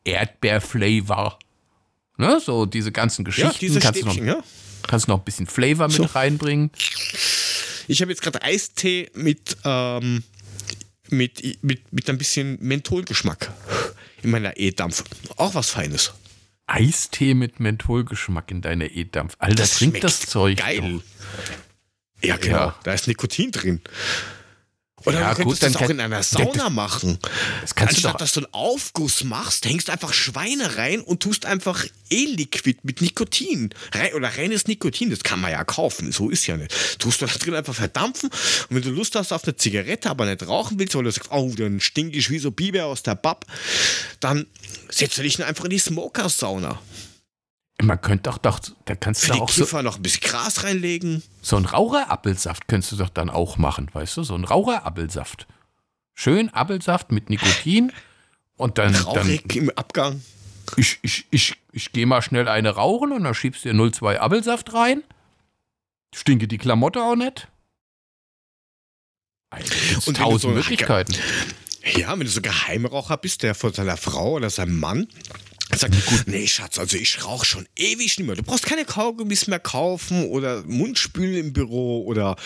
Erdbeerflavor. 0.04 1.38
Ne, 2.18 2.40
so 2.42 2.64
diese 2.64 2.92
ganzen 2.92 3.24
Ja, 3.24 3.30
Geschichten. 3.30 3.56
diese 3.60 3.78
kannst, 3.80 4.00
du 4.00 4.06
noch, 4.06 4.16
ja. 4.16 4.42
kannst 4.86 5.06
du 5.06 5.12
noch 5.12 5.18
ein 5.18 5.24
bisschen 5.24 5.46
Flavor 5.46 5.88
mit 5.88 5.96
So. 5.98 6.04
reinbringen. 6.04 6.70
Ich 7.88 8.00
habe 8.00 8.10
jetzt 8.10 8.22
gerade 8.22 8.40
Eistee 8.42 9.10
mit, 9.14 9.56
ähm, 9.64 10.22
mit, 11.10 11.62
mit, 11.62 11.92
mit 11.92 12.08
ein 12.08 12.16
bisschen 12.18 12.58
Mentholgeschmack 12.62 13.52
in 14.22 14.30
meiner 14.30 14.56
E-Dampf. 14.56 15.04
Auch 15.36 15.54
was 15.54 15.70
Feines. 15.70 16.14
Eistee 16.66 17.34
mit 17.34 17.60
Mentholgeschmack 17.60 18.50
in 18.50 18.60
deiner 18.60 18.90
E-Dampf. 18.90 19.36
Alter, 19.38 19.54
Das 19.56 19.74
trink 19.76 19.92
schmeckt 19.92 20.04
das 20.04 20.20
Zeug. 20.20 20.58
Geil. 20.58 20.80
doch. 20.80 21.02
Ja, 22.22 22.36
genau. 22.36 22.56
Ja. 22.56 22.78
Da 22.82 22.92
ist 22.92 23.06
Nikotin 23.06 23.52
drin. 23.52 23.80
Oder 25.06 25.20
Ja, 25.20 25.34
du 25.34 25.42
könntest 25.42 25.60
gut, 25.60 25.62
dann 25.62 25.72
das 25.72 25.82
auch 25.82 25.90
in 25.90 26.00
einer 26.00 26.22
Sauna 26.22 26.70
machen. 26.70 27.18
Das 27.60 27.74
kannst 27.74 27.92
du 27.92 27.96
Anstatt 27.96 28.14
doch. 28.14 28.18
dass 28.18 28.32
du 28.32 28.40
einen 28.40 28.52
Aufguss 28.52 29.24
machst, 29.24 29.64
hängst 29.64 29.88
einfach 29.88 30.12
Schweine 30.12 30.76
rein 30.76 31.00
und 31.00 31.22
tust 31.22 31.46
einfach 31.46 31.84
E-Liquid 32.10 32.80
mit 32.82 33.00
Nikotin. 33.00 33.70
Rein, 33.92 34.14
oder 34.14 34.36
reines 34.36 34.66
Nikotin, 34.66 35.10
das 35.10 35.22
kann 35.22 35.40
man 35.40 35.52
ja 35.52 35.64
kaufen, 35.64 36.12
so 36.12 36.28
ist 36.28 36.46
ja 36.46 36.56
nicht. 36.56 36.98
Tust 36.98 37.22
du 37.22 37.26
da 37.26 37.32
drin 37.32 37.54
einfach 37.54 37.74
verdampfen 37.74 38.30
und 38.68 38.76
wenn 38.76 38.82
du 38.82 38.90
Lust 38.90 39.14
hast 39.14 39.32
auf 39.32 39.44
eine 39.44 39.56
Zigarette, 39.56 40.10
aber 40.10 40.26
nicht 40.26 40.46
rauchen 40.46 40.78
willst, 40.78 40.94
weil 40.94 41.04
du 41.04 41.12
sagst, 41.12 41.30
oh, 41.30 41.52
dann 41.56 41.80
stink 41.80 42.14
ich 42.14 42.28
wie 42.30 42.38
so 42.38 42.50
Biber 42.50 42.86
aus 42.86 43.02
der 43.02 43.14
Bab, 43.14 43.44
dann 44.20 44.46
setzt 44.88 45.18
du 45.18 45.22
dich 45.22 45.42
einfach 45.42 45.64
in 45.64 45.70
die 45.70 45.78
Smoker-Sauna. 45.78 46.80
Man 47.82 48.00
könnte 48.00 48.30
doch, 48.30 48.38
doch 48.38 48.58
da 48.86 48.94
kannst 48.94 49.22
Für 49.22 49.28
du 49.28 49.34
die 49.34 49.40
auch 49.40 49.50
so, 49.50 49.62
Kiffer 49.64 49.82
noch 49.82 49.96
ein 49.96 50.02
bisschen 50.02 50.22
Gras 50.22 50.64
reinlegen. 50.64 51.22
so 51.42 51.56
einen 51.56 51.66
Raucherappelsaft 51.66 52.68
könntest 52.68 52.92
du 52.92 52.96
doch 52.96 53.10
dann 53.10 53.28
auch 53.28 53.58
machen, 53.58 53.90
weißt 53.92 54.16
du? 54.16 54.22
So 54.24 54.34
einen 54.34 54.44
Raucherappelsaft. 54.44 55.46
Schön 56.14 56.48
Appelsaft 56.54 57.12
mit 57.12 57.28
Nikotin 57.28 57.92
und 58.56 58.78
dann, 58.78 58.94
dann 58.94 59.02
Rauchig 59.02 59.54
im 59.56 59.70
Abgang. 59.76 60.22
ich, 60.78 60.98
ich, 61.02 61.26
ich, 61.30 61.56
ich 61.72 61.92
gehe 61.92 62.06
mal 62.06 62.22
schnell 62.22 62.48
eine 62.48 62.70
rauchen 62.70 63.12
und 63.12 63.24
dann 63.24 63.34
schiebst 63.34 63.66
du 63.66 63.72
dir 63.74 63.92
02 63.92 64.20
Appelsaft 64.20 64.72
rein. 64.72 65.02
Stinke 66.14 66.48
die 66.48 66.56
Klamotte 66.56 67.02
auch 67.02 67.16
nicht. 67.16 67.48
Gibt's 69.90 70.08
Und 70.08 70.16
tausend 70.16 70.40
so- 70.42 70.48
Möglichkeiten. 70.48 71.14
Ja, 71.94 72.12
wenn 72.12 72.20
du 72.20 72.28
so 72.28 72.40
Geheimraucher 72.40 73.16
bist, 73.18 73.42
der 73.42 73.54
von 73.54 73.72
seiner 73.72 73.96
Frau 73.96 74.32
oder 74.32 74.50
seinem 74.50 74.80
Mann 74.80 75.06
sagt, 75.74 75.94
nee, 76.26 76.46
Schatz, 76.46 76.78
also 76.78 76.96
ich 76.96 77.24
rauche 77.24 77.44
schon 77.44 77.66
ewig 77.76 78.18
nicht 78.18 78.26
mehr. 78.26 78.36
Du 78.36 78.42
brauchst 78.42 78.66
keine 78.66 78.84
Kaugummis 78.84 79.46
mehr 79.48 79.58
kaufen 79.58 80.26
oder 80.28 80.62
Mundspülen 80.64 81.34
im 81.36 81.52
Büro 81.52 82.04
oder 82.04 82.36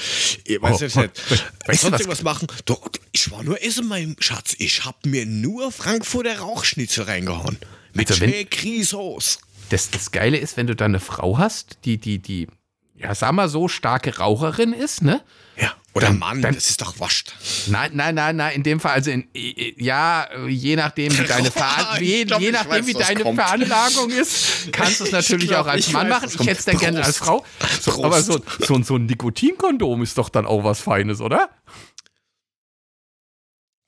ich 0.44 0.60
weiß 0.60 0.76
Oh, 0.80 0.84
jetzt 0.84 0.96
nicht. 0.96 1.30
weißt 1.66 1.82
du, 1.82 1.88
sonst 1.88 1.92
was- 1.92 2.00
irgendwas 2.00 2.22
machen. 2.22 2.46
Du, 2.64 2.76
ich 3.12 3.30
war 3.30 3.42
nur 3.42 3.62
essen, 3.62 3.86
mein 3.88 4.16
Schatz. 4.20 4.54
Ich 4.58 4.84
hab 4.84 5.04
mir 5.04 5.26
nur 5.26 5.70
Frankfurter 5.70 6.38
Rauchschnitzel 6.38 7.04
reingehauen. 7.04 7.58
Mit 7.92 8.10
Also 8.10 8.24
Grießsoße. 8.50 9.38
Das, 9.68 9.90
das 9.90 10.10
Geile 10.12 10.38
ist, 10.38 10.56
wenn 10.56 10.66
du 10.66 10.74
da 10.74 10.86
eine 10.86 11.00
Frau 11.00 11.38
hast, 11.38 11.78
die, 11.84 11.98
die, 11.98 12.18
die, 12.18 12.48
ja, 12.96 13.14
sag 13.14 13.32
mal 13.32 13.48
so, 13.48 13.68
starke 13.68 14.16
Raucherin 14.18 14.72
ist, 14.72 15.02
ne? 15.02 15.22
Ja. 15.60 15.74
Oder 15.92 16.06
Dann- 16.06 16.18
Mann, 16.20 16.40
dann- 16.40 16.54
das 16.54 16.70
ist 16.70 16.80
doch 16.80 17.00
wascht. 17.00 17.32
Nein, 17.66 17.90
nein, 17.94 18.14
nein, 18.14 18.36
nein, 18.36 18.54
in 18.54 18.62
dem 18.62 18.78
Fall, 18.78 18.92
also 18.92 19.10
in, 19.10 19.26
ja, 19.34 20.28
je 20.46 20.76
nachdem, 20.76 21.12
wie 21.18 21.24
deine, 21.26 21.50
Veran 21.50 22.00
Ich 22.00 22.08
je, 22.08 22.24
glaub, 22.26 22.40
je 22.40 22.52
nachdem, 22.52 22.70
weiß, 22.70 22.86
wie 22.86 22.92
deine 22.92 23.22
kommt. 23.24 23.40
Veranlagung 23.40 24.10
ist, 24.10 24.68
kannst 24.72 25.00
du 25.00 25.04
es 25.04 25.08
Ich 25.10 25.12
natürlich 25.12 25.48
glaub, 25.48 25.66
auch 25.66 25.70
als 25.70 25.90
Mann 25.90 26.08
weiß, 26.08 26.22
machen. 26.22 26.36
Ich 26.40 26.46
hätte 26.46 26.58
es 26.60 26.64
dann 26.66 26.78
gerne 26.78 27.02
als 27.04 27.16
Frau. 27.18 27.44
So, 27.80 28.04
aber 28.04 28.22
so, 28.22 28.40
so, 28.60 28.74
ein- 28.76 28.84
so 28.84 28.96
ein 28.96 29.06
Nikotinkondom 29.06 30.02
ist 30.02 30.16
doch 30.16 30.28
dann 30.28 30.46
auch 30.46 30.62
was 30.62 30.80
Feines, 30.80 31.20
oder? 31.20 31.50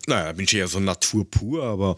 Naja, 0.07 0.33
bin 0.33 0.45
ich 0.47 0.53
ja 0.53 0.67
so 0.67 0.81
Natur 0.81 1.31
pur, 1.31 1.63
aber 1.63 1.95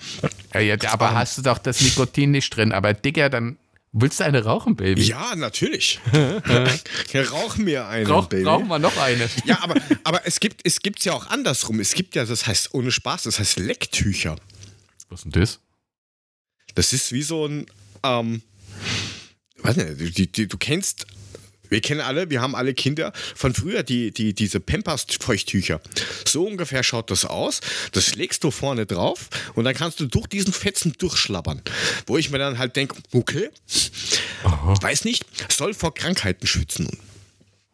Ja, 0.52 0.60
ja, 0.60 0.76
aber 0.92 1.08
Ähm. 1.10 1.14
hast 1.14 1.38
du 1.38 1.42
doch 1.42 1.56
das 1.56 1.80
Nikotin 1.80 2.30
nicht 2.32 2.54
drin. 2.54 2.72
Aber 2.72 2.92
Digga, 2.92 3.30
dann 3.30 3.56
willst 3.94 4.20
du 4.20 4.24
eine 4.24 4.44
rauchen, 4.44 4.76
Baby? 4.76 5.02
ja, 5.02 5.34
natürlich. 5.36 6.00
rauch 7.32 7.56
mir 7.56 7.86
eine, 7.86 8.08
Rauch, 8.08 8.26
Baby. 8.26 8.44
rauchen 8.44 8.68
wir 8.68 8.78
noch 8.78 8.96
eine. 8.98 9.28
Ja, 9.46 9.62
aber, 9.62 9.76
aber 10.04 10.26
es 10.26 10.40
gibt 10.40 10.60
es 10.64 10.80
gibt's 10.80 11.04
ja 11.04 11.12
auch 11.12 11.28
andersrum. 11.28 11.80
Es 11.80 11.94
gibt 11.94 12.14
ja, 12.14 12.24
das 12.24 12.46
heißt 12.46 12.74
ohne 12.74 12.90
Spaß, 12.90 13.24
das 13.24 13.38
heißt 13.38 13.58
Lecktücher. 13.58 14.36
Was 15.08 15.20
ist 15.20 15.24
denn 15.24 15.40
das? 15.40 15.60
Das 16.74 16.92
ist 16.92 17.12
wie 17.12 17.22
so 17.22 17.46
ein, 17.46 17.66
ähm, 18.02 18.42
nicht, 19.62 19.78
du, 20.18 20.26
die, 20.26 20.48
du 20.48 20.58
kennst, 20.58 21.06
wir 21.74 21.80
kennen 21.80 22.02
alle, 22.02 22.30
wir 22.30 22.40
haben 22.40 22.54
alle 22.54 22.72
Kinder 22.72 23.12
von 23.34 23.52
früher, 23.52 23.82
die, 23.82 24.12
die, 24.12 24.32
diese 24.32 24.60
Pampers-Feuchttücher. 24.60 25.80
So 26.24 26.46
ungefähr 26.46 26.84
schaut 26.84 27.10
das 27.10 27.24
aus. 27.24 27.60
Das 27.90 28.14
legst 28.14 28.44
du 28.44 28.52
vorne 28.52 28.86
drauf 28.86 29.28
und 29.56 29.64
dann 29.64 29.74
kannst 29.74 29.98
du 29.98 30.06
durch 30.06 30.28
diesen 30.28 30.52
Fetzen 30.52 30.92
durchschlabbern. 30.96 31.62
Wo 32.06 32.16
ich 32.16 32.30
mir 32.30 32.38
dann 32.38 32.58
halt 32.58 32.76
denke, 32.76 32.94
okay, 33.12 33.50
weiß 34.44 35.04
nicht, 35.04 35.26
soll 35.50 35.74
vor 35.74 35.92
Krankheiten 35.94 36.46
schützen. 36.46 36.88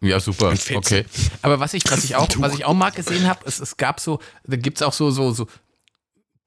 Ja, 0.00 0.18
super. 0.18 0.54
Okay. 0.72 1.04
Aber 1.42 1.60
was 1.60 1.74
ich, 1.74 1.84
was 1.90 2.02
ich 2.04 2.16
auch, 2.16 2.26
was 2.36 2.54
ich 2.54 2.64
auch 2.64 2.72
mal 2.72 2.88
gesehen 2.88 3.28
habe, 3.28 3.40
es, 3.44 3.60
es 3.60 3.76
gab 3.76 4.00
so, 4.00 4.18
da 4.44 4.56
gibt 4.56 4.78
es 4.78 4.82
auch 4.82 4.94
so, 4.94 5.10
so, 5.10 5.32
so 5.32 5.46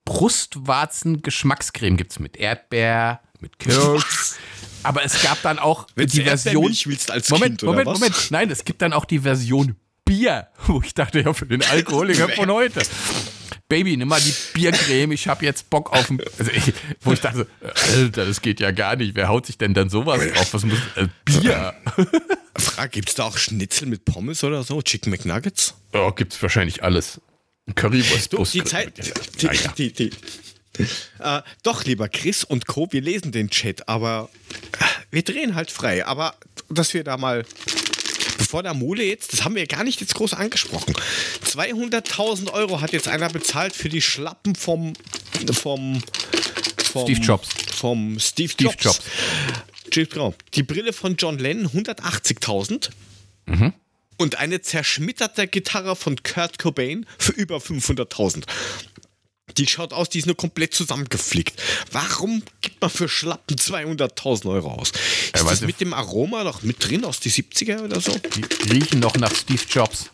Brustwarzen-Geschmackscreme 0.05 1.97
gibt's 1.97 2.17
mit 2.17 2.35
Erdbeer, 2.35 3.21
mit 3.43 3.59
Kirsch. 3.59 4.03
Aber 4.83 5.03
es 5.05 5.21
gab 5.21 5.41
dann 5.43 5.59
auch 5.59 5.87
Wenn 5.95 6.07
die 6.07 6.21
Version. 6.21 6.75
Willst 6.85 7.11
als 7.11 7.29
Moment, 7.29 7.59
Kind, 7.59 7.63
oder 7.63 7.71
Moment, 7.71 7.87
was? 7.87 7.99
Moment. 7.99 8.31
Nein, 8.31 8.49
es 8.49 8.65
gibt 8.65 8.81
dann 8.81 8.91
auch 8.91 9.05
die 9.05 9.19
Version 9.19 9.75
Bier, 10.05 10.47
wo 10.67 10.81
ich 10.83 10.93
dachte, 10.93 11.21
ja, 11.21 11.33
für 11.33 11.45
den 11.45 11.63
Alkoholiker 11.71 12.29
von 12.29 12.51
heute. 12.51 12.81
Baby, 13.69 13.95
nimm 13.95 14.09
mal 14.09 14.19
die 14.19 14.33
Biercreme, 14.53 15.13
ich 15.13 15.27
habe 15.27 15.45
jetzt 15.45 15.69
Bock 15.69 15.91
auf 15.93 16.09
ein. 16.09 16.21
Also 16.37 16.51
ich, 16.51 16.73
wo 17.01 17.13
ich 17.13 17.21
dachte, 17.21 17.47
Alter, 17.95 18.25
das 18.25 18.41
geht 18.41 18.59
ja 18.59 18.71
gar 18.71 18.97
nicht. 18.97 19.15
Wer 19.15 19.29
haut 19.29 19.45
sich 19.45 19.57
denn 19.57 19.73
dann 19.73 19.89
sowas 19.89 20.19
drauf? 20.33 20.53
Was 20.53 20.63
muss. 20.63 20.77
Äh, 20.95 21.07
Bier. 21.23 21.73
Frage, 22.55 22.89
gibt 22.89 23.09
es 23.09 23.15
da 23.15 23.23
auch 23.23 23.37
Schnitzel 23.37 23.87
mit 23.87 24.05
Pommes 24.05 24.43
oder 24.43 24.63
so? 24.63 24.81
Chicken 24.81 25.11
McNuggets? 25.11 25.75
Oh, 25.93 26.11
gibt's 26.11 26.41
wahrscheinlich 26.41 26.83
alles. 26.83 27.19
Currywurst. 27.73 28.33
Du, 28.33 28.43
die 28.43 28.63
Zeit. 28.63 28.97
Die, 28.97 29.45
Ja, 29.45 29.53
ja. 29.53 29.71
Die, 29.77 29.93
die, 29.93 30.09
äh, 31.19 31.41
doch, 31.61 31.83
lieber 31.85 32.09
Chris 32.09 32.43
und 32.43 32.65
Co., 32.67 32.87
wir 32.91 33.01
lesen 33.01 33.31
den 33.31 33.49
Chat, 33.49 33.87
aber 33.87 34.29
äh, 34.79 34.85
wir 35.11 35.23
drehen 35.23 35.55
halt 35.55 35.71
frei. 35.71 36.05
Aber 36.05 36.35
dass 36.69 36.93
wir 36.93 37.03
da 37.03 37.17
mal, 37.17 37.45
bevor 38.37 38.63
der 38.63 38.73
Mole 38.73 39.03
jetzt, 39.03 39.33
das 39.33 39.43
haben 39.43 39.55
wir 39.55 39.67
gar 39.67 39.83
nicht 39.83 40.01
jetzt 40.01 40.15
groß 40.15 40.33
angesprochen, 40.33 40.95
200.000 41.45 42.51
Euro 42.51 42.81
hat 42.81 42.93
jetzt 42.93 43.07
einer 43.07 43.29
bezahlt 43.29 43.75
für 43.75 43.89
die 43.89 44.01
Schlappen 44.01 44.55
vom, 44.55 44.93
vom, 45.51 46.01
vom 46.83 47.03
Steve 47.05 47.21
Jobs. 47.21 47.49
Vom 47.75 48.19
Steve, 48.19 48.49
Steve 48.49 48.69
Jobs. 48.69 48.83
Jobs. 48.83 49.01
Steve 49.87 50.09
Jobs. 50.15 50.37
Die 50.55 50.63
Brille 50.63 50.93
von 50.93 51.15
John 51.17 51.37
Lennon 51.37 51.67
180.000. 51.67 52.89
Mhm. 53.45 53.73
Und 54.17 54.37
eine 54.37 54.61
zerschmetterte 54.61 55.47
Gitarre 55.47 55.95
von 55.95 56.15
Kurt 56.23 56.59
Cobain 56.59 57.05
für 57.17 57.33
über 57.33 57.57
500.000. 57.57 58.45
Die 59.57 59.67
schaut 59.67 59.93
aus, 59.93 60.09
die 60.09 60.19
ist 60.19 60.25
nur 60.25 60.37
komplett 60.37 60.73
zusammengeflickt. 60.73 61.61
Warum 61.91 62.43
gibt 62.61 62.81
man 62.81 62.89
für 62.89 63.07
Schlappen 63.07 63.55
200.000 63.57 64.49
Euro 64.49 64.71
aus? 64.71 64.91
Ist 64.91 65.35
Ja, 65.35 65.43
das 65.43 65.61
mit 65.61 65.79
dem 65.79 65.93
Aroma 65.93 66.43
noch 66.43 66.63
mit 66.63 66.87
drin 66.87 67.05
aus 67.05 67.19
die 67.19 67.31
70er 67.31 67.83
oder 67.83 68.01
so? 68.01 68.15
Die 68.35 68.71
riechen 68.71 68.99
noch 68.99 69.15
nach 69.15 69.33
Steve 69.33 69.61
Jobs. 69.69 70.09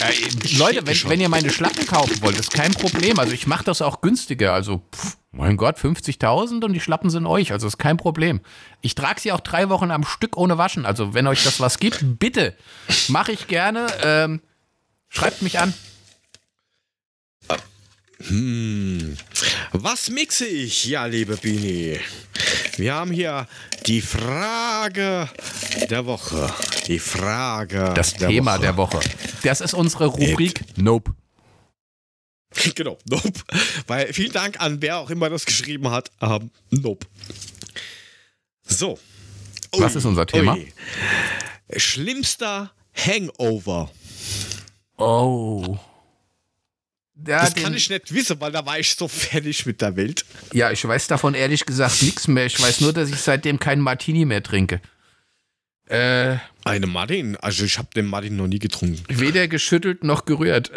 Äh, 0.00 0.56
Leute, 0.56 0.86
wenn, 0.86 1.10
wenn 1.10 1.20
ihr 1.20 1.28
meine 1.28 1.50
Schlappen 1.50 1.86
kaufen 1.86 2.20
wollt, 2.22 2.38
ist 2.38 2.52
kein 2.52 2.72
Problem. 2.72 3.18
Also 3.18 3.32
ich 3.32 3.46
mache 3.46 3.64
das 3.64 3.82
auch 3.82 4.00
günstiger. 4.00 4.52
Also, 4.52 4.82
pff, 4.94 5.16
mein 5.30 5.56
Gott, 5.56 5.78
50.000 5.78 6.64
und 6.64 6.72
die 6.72 6.80
Schlappen 6.80 7.08
sind 7.08 7.26
euch. 7.26 7.52
Also 7.52 7.66
ist 7.66 7.78
kein 7.78 7.96
Problem. 7.96 8.40
Ich 8.80 8.94
trage 8.94 9.20
sie 9.20 9.32
auch 9.32 9.40
drei 9.40 9.68
Wochen 9.68 9.90
am 9.90 10.04
Stück 10.04 10.36
ohne 10.36 10.58
Waschen. 10.58 10.84
Also 10.84 11.14
wenn 11.14 11.26
euch 11.26 11.44
das 11.44 11.60
was 11.60 11.78
gibt, 11.78 12.18
bitte. 12.18 12.54
Mache 13.08 13.32
ich 13.32 13.46
gerne. 13.46 13.86
Ähm, 14.02 14.40
schreibt 15.08 15.42
mich 15.42 15.58
an. 15.58 15.72
Hm. 18.28 19.16
Was 19.72 20.10
mixe 20.10 20.46
ich? 20.46 20.84
Ja, 20.86 21.06
liebe 21.06 21.36
Bini. 21.36 21.98
Wir 22.76 22.94
haben 22.94 23.10
hier 23.10 23.48
die 23.86 24.00
Frage 24.00 25.28
der 25.90 26.06
Woche. 26.06 26.52
Die 26.86 26.98
Frage 26.98 27.92
Das 27.94 28.14
der 28.14 28.28
Thema 28.28 28.52
Woche. 28.54 28.60
der 28.60 28.76
Woche. 28.76 29.00
Das 29.42 29.60
ist 29.60 29.74
unsere 29.74 30.06
Rubrik 30.06 30.62
Nope. 30.76 31.14
Genau, 32.74 32.98
nope. 33.08 33.32
Weil 33.86 34.12
vielen 34.12 34.32
Dank 34.32 34.60
an 34.60 34.82
wer 34.82 34.98
auch 34.98 35.10
immer 35.10 35.30
das 35.30 35.46
geschrieben 35.46 35.90
hat. 35.90 36.10
Ähm, 36.20 36.50
nope. 36.70 37.06
So. 38.62 38.98
Was 39.72 39.94
ist 39.96 40.04
unser 40.04 40.26
Thema? 40.26 40.54
Ui. 40.54 40.72
Schlimmster 41.76 42.70
Hangover. 42.94 43.90
Oh. 44.98 45.78
Ja, 47.26 47.40
das 47.42 47.54
den- 47.54 47.62
kann 47.64 47.74
ich 47.74 47.88
nicht 47.88 48.12
wissen, 48.12 48.40
weil 48.40 48.52
da 48.52 48.64
war 48.66 48.78
ich 48.78 48.94
so 48.94 49.06
fertig 49.08 49.64
mit 49.66 49.80
der 49.80 49.96
Welt. 49.96 50.24
Ja, 50.52 50.70
ich 50.70 50.84
weiß 50.86 51.06
davon 51.06 51.34
ehrlich 51.34 51.64
gesagt 51.66 52.02
nichts 52.02 52.26
mehr. 52.28 52.46
Ich 52.46 52.60
weiß 52.60 52.80
nur, 52.80 52.92
dass 52.92 53.08
ich 53.10 53.16
seitdem 53.20 53.58
keinen 53.58 53.80
Martini 53.82 54.24
mehr 54.24 54.42
trinke. 54.42 54.80
Äh, 55.88 56.36
Eine 56.64 56.86
Martin, 56.86 57.36
also 57.36 57.64
ich 57.64 57.76
habe 57.76 57.88
den 57.94 58.06
Martin 58.06 58.36
noch 58.36 58.46
nie 58.46 58.60
getrunken. 58.60 59.02
weder 59.08 59.46
geschüttelt 59.48 60.04
noch 60.04 60.24
gerührt. 60.24 60.70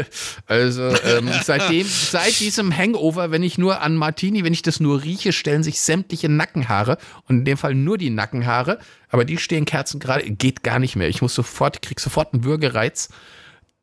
also 0.46 0.94
ähm, 1.04 1.28
seitdem, 1.44 1.86
seit 1.86 2.38
diesem 2.40 2.74
Hangover, 2.74 3.30
wenn 3.32 3.42
ich 3.42 3.58
nur 3.58 3.80
an 3.82 3.96
Martini, 3.96 4.44
wenn 4.44 4.52
ich 4.54 4.62
das 4.62 4.80
nur 4.80 5.02
rieche, 5.02 5.32
stellen 5.32 5.62
sich 5.62 5.80
sämtliche 5.80 6.28
Nackenhaare 6.30 6.96
und 7.28 7.40
in 7.40 7.44
dem 7.44 7.58
Fall 7.58 7.74
nur 7.74 7.98
die 7.98 8.08
Nackenhaare, 8.10 8.78
aber 9.10 9.24
die 9.26 9.36
stehen 9.36 9.64
Kerzen 9.66 10.00
gerade, 10.00 10.30
geht 10.30 10.62
gar 10.62 10.78
nicht 10.78 10.96
mehr. 10.96 11.08
Ich 11.08 11.20
muss 11.20 11.34
sofort, 11.34 11.82
krieg 11.82 12.00
sofort 12.00 12.32
einen 12.32 12.44
Würgereiz. 12.44 13.08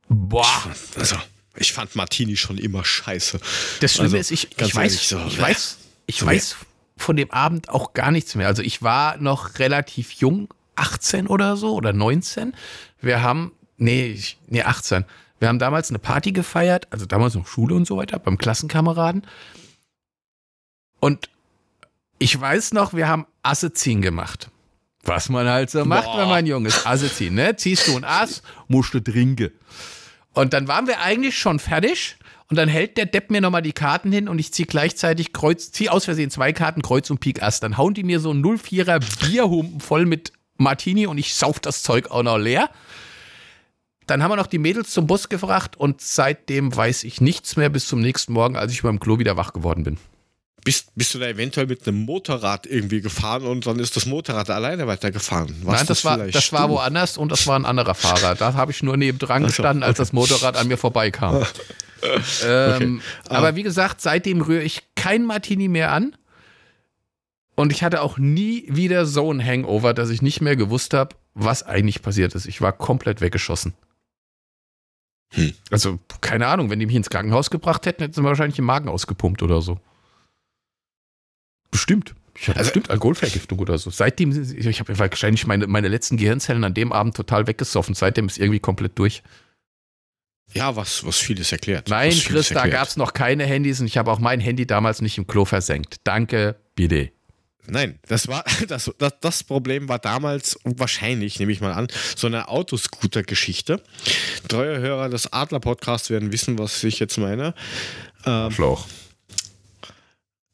Boah, 0.08 0.48
Also, 0.96 1.18
ich 1.56 1.74
fand 1.74 1.96
Martini 1.96 2.38
schon 2.38 2.58
immer 2.58 2.86
scheiße. 2.86 3.40
das 3.82 3.94
Schlimme 3.94 4.06
Also, 4.08 4.18
ist, 4.18 4.32
ich, 4.32 4.50
ich 4.58 4.76
weiß, 4.76 4.94
ehrlich, 4.94 5.08
so, 5.08 5.20
ich 5.28 5.40
weiß, 5.40 5.78
ich 6.06 6.26
weiß 6.26 6.56
von 6.98 7.16
dem 7.16 7.32
Abend 7.32 7.70
auch 7.70 7.94
gar 7.94 8.12
nichts 8.12 8.36
mehr. 8.36 8.48
Also 8.48 8.62
ich 8.62 8.82
war 8.82 9.18
noch 9.18 9.60
relativ 9.60 10.12
jung, 10.14 10.50
18 10.76 11.28
oder 11.28 11.58
so 11.58 11.74
oder 11.74 11.94
19. 11.94 12.54
Wir 13.02 13.22
haben, 13.22 13.54
nee, 13.78 14.08
ich, 14.08 14.38
nee, 14.48 14.64
18. 14.64 15.06
Wir 15.40 15.48
haben 15.48 15.60
damals 15.60 15.90
eine 15.90 16.00
Party 16.00 16.34
gefeiert, 16.34 16.88
also 16.92 17.06
damals 17.06 17.36
noch 17.36 17.48
Schule 17.48 17.74
und 17.76 17.88
so 17.88 17.98
weiter, 17.98 18.20
beim 18.20 18.38
Klassenkameraden. 18.38 19.26
Und 21.00 21.30
ich 22.18 22.40
weiß 22.40 22.74
noch, 22.74 22.94
wir 22.94 23.08
haben 23.08 23.26
Asse 23.44 23.72
ziehen 23.72 24.02
gemacht. 24.02 24.50
Was 25.04 25.30
man 25.30 25.48
halt 25.48 25.70
so 25.70 25.86
macht, 25.86 26.04
Boah. 26.06 26.18
wenn 26.20 26.28
man 26.28 26.46
jung 26.46 26.66
ist. 26.66 26.86
Asse 26.86 27.12
ziehen, 27.12 27.36
ne? 27.36 27.56
Ziehst 27.56 27.88
du 27.88 27.96
ein 27.96 28.04
Ass, 28.04 28.44
musst 28.68 28.94
du 28.94 29.00
trinken. 29.00 29.52
Und 30.34 30.54
dann 30.54 30.68
waren 30.68 30.88
wir 30.88 31.02
eigentlich 31.02 31.38
schon 31.38 31.60
fertig. 31.60 32.18
Und 32.50 32.56
dann 32.56 32.68
hält 32.68 32.98
der 32.98 33.06
Depp 33.06 33.30
mir 33.30 33.42
nochmal 33.42 33.62
die 33.62 33.74
Karten 33.74 34.12
hin 34.12 34.28
und 34.28 34.40
ich 34.40 34.52
ziehe 34.52 34.66
gleichzeitig 34.66 35.34
Kreuz, 35.34 35.72
ziehe 35.72 35.92
aus 35.92 36.06
Versehen 36.06 36.32
zwei 36.32 36.52
Karten 36.52 36.82
Kreuz 36.82 37.10
und 37.12 37.20
Pik 37.20 37.44
Ass. 37.44 37.60
Dann 37.60 37.78
hauen 37.78 37.94
die 37.94 38.04
mir 38.04 38.20
so 38.20 38.32
einen 38.32 38.44
04er 38.44 39.00
Bierhumpen 39.22 39.80
voll 39.80 40.08
mit 40.08 40.34
Martini 40.58 41.06
und 41.06 41.20
ich 41.20 41.36
sauf 41.36 41.60
das 41.60 41.84
Zeug 41.84 42.10
auch 42.10 42.24
noch 42.24 42.38
leer. 42.38 42.70
Dann 44.08 44.24
haben 44.24 44.32
wir 44.32 44.36
noch 44.36 44.48
die 44.48 44.58
Mädels 44.58 44.90
zum 44.90 45.06
Bus 45.06 45.30
gebracht 45.30 45.78
und 45.78 46.02
seitdem 46.02 46.76
weiß 46.76 47.04
ich 47.04 47.22
nichts 47.22 47.56
mehr 47.56 47.70
bis 47.70 47.88
zum 47.88 48.00
nächsten 48.00 48.34
Morgen, 48.34 48.56
als 48.56 48.72
ich 48.72 48.82
beim 48.82 49.00
Klo 49.00 49.20
wieder 49.20 49.38
wach 49.38 49.54
geworden 49.54 49.84
bin. 49.84 50.00
Bist, 50.64 50.92
bist 50.96 51.14
du 51.14 51.20
da 51.20 51.28
eventuell 51.28 51.68
mit 51.68 51.88
einem 51.88 52.06
Motorrad 52.06 52.66
irgendwie 52.66 53.02
gefahren 53.02 53.44
und 53.44 53.66
dann 53.66 53.80
ist 53.80 53.96
das 53.96 54.06
Motorrad 54.06 54.50
alleine 54.50 54.88
weitergefahren? 54.88 55.56
Warst 55.64 55.80
Nein, 55.80 55.88
das 55.88 56.06
war, 56.06 56.16
vielleicht 56.16 56.36
das 56.36 56.52
war 56.52 56.70
woanders 56.70 57.18
und 57.18 57.32
das 57.32 57.48
war 57.48 57.58
ein 57.58 57.66
anderer 57.66 57.96
Fahrer. 57.96 58.36
Da 58.36 58.54
habe 58.54 58.72
ich 58.72 58.84
nur 58.84 58.98
nebendran 58.98 59.44
gestanden, 59.44 59.84
als 59.84 59.98
das 59.98 60.14
Motorrad 60.14 60.58
an 60.58 60.68
mir 60.68 60.78
vorbeikam. 60.78 61.46
ähm, 62.46 63.02
aber 63.28 63.56
wie 63.56 63.64
gesagt, 63.64 64.02
seitdem 64.02 64.42
rühre 64.42 64.64
ich 64.64 64.84
kein 64.96 65.26
Martini 65.26 65.68
mehr 65.68 65.92
an. 65.92 66.16
Und 67.56 67.74
ich 67.74 67.84
hatte 67.84 68.02
auch 68.02 68.18
nie 68.18 68.66
wieder 68.70 69.06
so 69.06 69.32
ein 69.34 69.46
Hangover, 69.46 69.94
dass 69.94 70.10
ich 70.10 70.22
nicht 70.22 70.40
mehr 70.40 70.56
gewusst 70.56 70.94
habe, 70.94 71.16
was 71.34 71.64
eigentlich 71.64 72.02
passiert 72.02 72.34
ist. 72.34 72.46
Ich 72.46 72.62
war 72.62 72.72
komplett 72.72 73.20
weggeschossen. 73.20 73.74
Hm. 75.32 75.54
Also, 75.70 76.00
keine 76.22 76.48
Ahnung, 76.48 76.70
wenn 76.70 76.80
die 76.80 76.86
mich 76.86 76.96
ins 76.96 77.10
Krankenhaus 77.10 77.50
gebracht 77.50 77.86
hätten, 77.86 78.02
hätten 78.02 78.14
sie 78.14 78.22
mir 78.22 78.30
wahrscheinlich 78.30 78.56
den 78.56 78.66
Magen 78.66 78.90
ausgepumpt 78.90 79.44
oder 79.44 79.62
so. 79.62 79.78
Bestimmt. 81.72 82.16
Ich 82.36 82.48
hatte 82.48 82.60
Also- 82.60 82.70
bestimmt 82.70 82.90
Alkoholvergiftung 82.90 83.60
oder 83.60 83.78
so. 83.78 83.90
Seitdem, 83.90 84.32
ich 84.32 84.80
habe 84.80 84.98
wahrscheinlich 84.98 85.46
meine, 85.46 85.68
meine 85.68 85.88
letzten 85.90 86.18
Gehirnzellen 86.18 86.64
an 86.64 86.74
dem 86.74 86.92
Abend 86.94 87.16
total 87.16 87.48
weggesoffen. 87.48 87.96
Seitdem 87.96 88.28
ist 88.28 88.38
irgendwie 88.38 88.60
komplett 88.60 88.98
durch. 88.98 89.24
Ja, 90.54 90.76
was, 90.76 91.06
was 91.06 91.18
vieles 91.18 91.52
erklärt. 91.52 91.90
Nein, 91.90 92.12
vieles 92.12 92.48
Chris, 92.48 92.50
da 92.50 92.68
gab 92.68 92.88
es 92.88 92.98
noch 92.98 93.14
keine 93.14 93.46
Handys 93.46 93.80
und 93.82 93.86
ich 93.86 93.98
habe 93.98 94.12
auch 94.12 94.20
mein 94.20 94.40
Handy 94.40 94.66
damals 94.66 95.02
nicht 95.02 95.18
im 95.18 95.28
Klo 95.28 95.46
versenkt. 95.46 95.98
Danke, 96.06 96.56
bitte. 96.76 97.12
Nein, 97.68 98.00
das 98.08 98.28
war 98.28 98.44
das, 98.68 98.90
das, 98.98 99.20
das 99.20 99.44
Problem 99.44 99.88
war 99.90 100.00
damals 100.00 100.58
wahrscheinlich, 100.64 101.38
nehme 101.40 101.52
ich 101.52 101.62
mal 101.62 101.74
an, 101.74 101.88
so 102.16 102.26
eine 102.26 102.48
Autoscooter-Geschichte. 102.48 103.84
Treue 104.48 104.80
Hörer 104.80 105.10
des 105.10 105.32
Adler-Podcasts 105.32 106.10
werden 106.10 106.32
wissen, 106.32 106.58
was 106.58 106.84
ich 106.84 106.98
jetzt 107.00 107.18
meine. 107.20 107.54
Ähm, 108.26 108.50
Schlauch. 108.50 108.88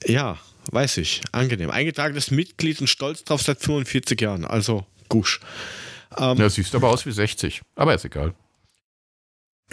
ja, 0.06 0.38
weiß 0.72 0.98
ich. 0.98 1.22
Angenehm. 1.32 1.70
Eingetragenes 1.72 2.32
Mitglied 2.32 2.82
und 2.82 2.88
stolz 2.88 3.24
drauf 3.24 3.42
seit 3.42 3.60
45 3.62 4.20
Jahren. 4.22 4.46
Also, 4.46 4.86
gusch. 5.10 5.40
Ähm, 6.18 6.38
Ja, 6.38 6.50
siehst 6.50 6.74
aber 6.76 6.90
aus 6.90 7.06
wie 7.06 7.12
60. 7.12 7.62
Aber 7.76 7.94
ist 7.94 8.06
egal. 8.06 8.34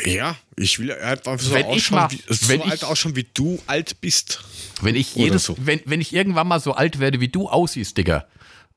ja, 0.05 0.36
ich 0.57 0.78
will 0.78 0.90
einfach 0.93 1.38
so 1.38 1.53
Wenn 1.53 1.70
ich 1.70 1.90
mal- 1.90 2.11
wie, 2.11 2.22
so 2.28 2.49
wenn 2.49 2.62
alt 2.62 2.74
ich- 2.76 2.84
ausschauen, 2.84 3.14
wie 3.14 3.26
du 3.34 3.61
alt 3.66 4.01
bist. 4.01 4.40
Wenn 4.80 4.97
ich 4.97 5.14
jedes, 5.14 5.45
so. 5.45 5.57
wenn, 5.61 5.80
wenn 5.84 6.01
ich 6.01 6.12
irgendwann 6.14 6.49
mal 6.49 6.61
so 6.61 6.72
alt 6.72 6.99
werde, 6.99 7.20
wie 7.20 7.28
du 7.28 7.49
aussiehst, 7.49 7.97
Digga, 7.99 8.26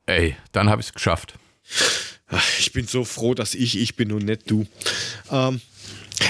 ey, 0.05 0.35
dann 0.51 0.69
habe 0.69 0.81
ich 0.81 0.87
es 0.89 0.93
geschafft. 0.93 1.35
Ich 2.59 2.73
bin 2.73 2.85
so 2.87 3.05
froh, 3.05 3.33
dass 3.33 3.55
ich 3.55 3.77
ich 3.79 3.95
bin 3.95 4.11
und 4.11 4.25
nicht 4.25 4.49
du. 4.51 4.67
Ähm, 5.31 5.61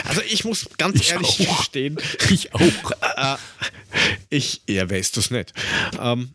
also 0.06 0.22
ich 0.30 0.46
muss 0.46 0.68
ganz 0.78 1.00
Ich 1.00 1.12
ehrlich 1.12 1.48
auch. 1.50 1.58
gestehen, 1.58 1.98
Ich 2.30 2.54
auch. 2.54 2.60
äh, 3.18 3.36
ich, 4.30 4.62
ja, 4.68 4.90
wer 4.90 5.00
ist 5.00 5.18
das 5.18 5.32
nicht? 5.32 5.54
Ähm, 6.00 6.30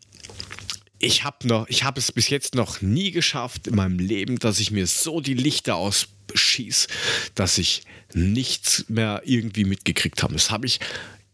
ich 0.99 1.23
habe 1.23 1.47
noch, 1.47 1.67
ich 1.67 1.83
habe 1.83 1.99
es 1.99 2.11
bis 2.11 2.29
jetzt 2.29 2.55
noch 2.55 2.81
nie 2.81 3.11
geschafft 3.11 3.67
in 3.67 3.75
meinem 3.75 3.97
Leben, 3.99 4.37
dass 4.39 4.59
ich 4.59 4.71
mir 4.71 4.85
so 4.87 5.19
die 5.19 5.33
Lichter 5.33 5.75
ausschieß, 5.75 6.87
dass 7.35 7.57
ich 7.57 7.81
nichts 8.13 8.85
mehr 8.87 9.21
irgendwie 9.25 9.63
mitgekriegt 9.63 10.21
habe. 10.21 10.33
Das 10.33 10.51
habe 10.51 10.67
ich, 10.67 10.79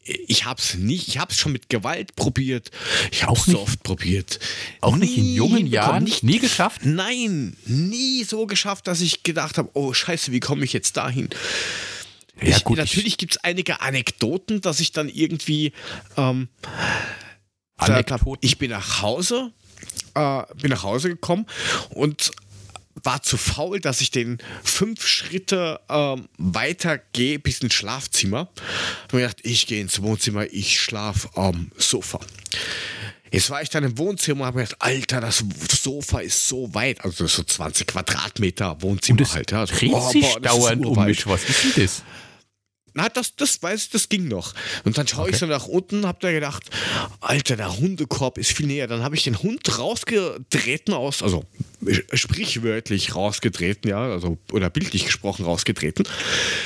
ich 0.05 0.45
habe 0.45 0.61
es 0.61 0.75
nicht, 0.75 1.09
ich 1.09 1.17
habe 1.17 1.33
es 1.33 1.37
schon 1.37 1.51
mit 1.51 1.67
Gewalt 1.69 2.15
probiert, 2.15 2.71
ich 3.11 3.23
habe 3.23 3.33
Auch 3.33 3.43
so 3.45 3.51
nicht- 3.51 3.59
oft 3.61 3.83
probiert. 3.83 4.39
Auch 4.79 4.95
nicht 4.95 5.17
in 5.17 5.23
Nie 5.23 5.35
jungen 5.35 5.67
Jahren? 5.67 6.05
nicht 6.05 6.23
Nie 6.23 6.39
geschafft? 6.39 6.85
Nein, 6.85 7.57
nie 7.65 8.23
so 8.23 8.45
geschafft, 8.45 8.87
dass 8.87 9.01
ich 9.01 9.23
gedacht 9.23 9.57
habe, 9.57 9.69
oh 9.73 9.91
scheiße, 9.93 10.31
wie 10.31 10.39
komme 10.39 10.63
ich 10.63 10.71
jetzt 10.71 10.95
dahin? 10.95 11.27
Ja, 12.41 12.55
ich, 12.57 12.63
gut, 12.63 12.77
ich- 12.77 12.85
natürlich 12.85 13.17
gibt 13.17 13.33
es 13.33 13.43
einige 13.43 13.81
Anekdoten, 13.81 14.61
dass 14.61 14.79
ich 14.79 14.91
dann 14.91 15.09
irgendwie 15.09 15.73
ähm, 16.17 16.49
Anekdoten? 17.77 18.37
ich 18.41 18.57
bin 18.57 18.71
nach 18.71 19.01
Hause, 19.01 19.51
äh, 20.15 20.43
bin 20.61 20.71
nach 20.71 20.83
Hause 20.83 21.09
gekommen 21.09 21.45
und 21.89 22.31
war 23.03 23.21
zu 23.21 23.37
faul, 23.37 23.79
dass 23.79 24.01
ich 24.01 24.09
den 24.09 24.39
fünf 24.63 25.05
Schritte 25.05 25.79
ähm, 25.87 26.27
weiter 26.39 26.97
gehe 27.13 27.37
bis 27.37 27.59
ins 27.59 27.75
Schlafzimmer. 27.75 28.49
Hab 29.03 29.13
mir 29.13 29.19
gedacht, 29.21 29.37
ich 29.43 29.67
gehe 29.67 29.79
ins 29.81 30.01
Wohnzimmer, 30.01 30.45
ich 30.51 30.79
schlafe 30.81 31.29
am 31.35 31.71
Sofa. 31.77 32.19
Jetzt 33.31 33.49
war 33.51 33.61
ich 33.61 33.69
dann 33.69 33.83
im 33.83 33.97
Wohnzimmer 33.99 34.41
und 34.41 34.47
habe 34.47 34.57
mir 34.59 34.63
gedacht, 34.63 34.81
Alter, 34.81 35.21
das 35.21 35.43
Sofa 35.79 36.19
ist 36.21 36.47
so 36.47 36.73
weit, 36.73 37.03
also 37.05 37.25
das 37.25 37.35
so 37.35 37.43
20 37.43 37.85
Quadratmeter 37.85 38.81
Wohnzimmer 38.81 39.19
Und 39.19 39.33
halt. 39.33 39.51
Ja. 39.51 39.59
Also, 39.59 39.73
oh, 39.91 40.09
sich 40.11 40.21
boah, 40.23 40.39
das 40.39 40.53
ist 40.53 40.59
dauernd 40.63 40.85
um 40.85 41.05
mich. 41.05 41.27
Was 41.27 41.43
ist 41.47 41.63
denn 41.77 41.83
das? 41.83 42.03
Na, 42.97 43.09
das, 43.09 43.35
das 43.35 43.61
weiß 43.61 43.83
ich, 43.83 43.89
das 43.91 44.09
ging 44.09 44.27
noch. 44.27 44.55
Und 44.83 44.97
dann 44.97 45.07
schaue 45.07 45.29
ich 45.29 45.37
so 45.37 45.45
nach 45.45 45.67
unten, 45.67 46.07
hab 46.07 46.19
da 46.19 46.31
gedacht, 46.31 46.63
Alter, 47.21 47.55
der 47.55 47.77
Hundekorb 47.77 48.39
ist 48.39 48.51
viel 48.53 48.65
näher. 48.65 48.87
Dann 48.87 49.03
habe 49.03 49.15
ich 49.15 49.23
den 49.23 49.37
Hund 49.43 49.77
rausgetreten 49.77 50.95
aus, 50.95 51.21
also 51.21 51.45
sprichwörtlich 52.13 53.15
rausgetreten, 53.15 53.87
ja, 53.87 53.99
also 53.99 54.39
oder 54.51 54.71
bildlich 54.71 55.05
gesprochen 55.05 55.45
rausgetreten 55.45 56.07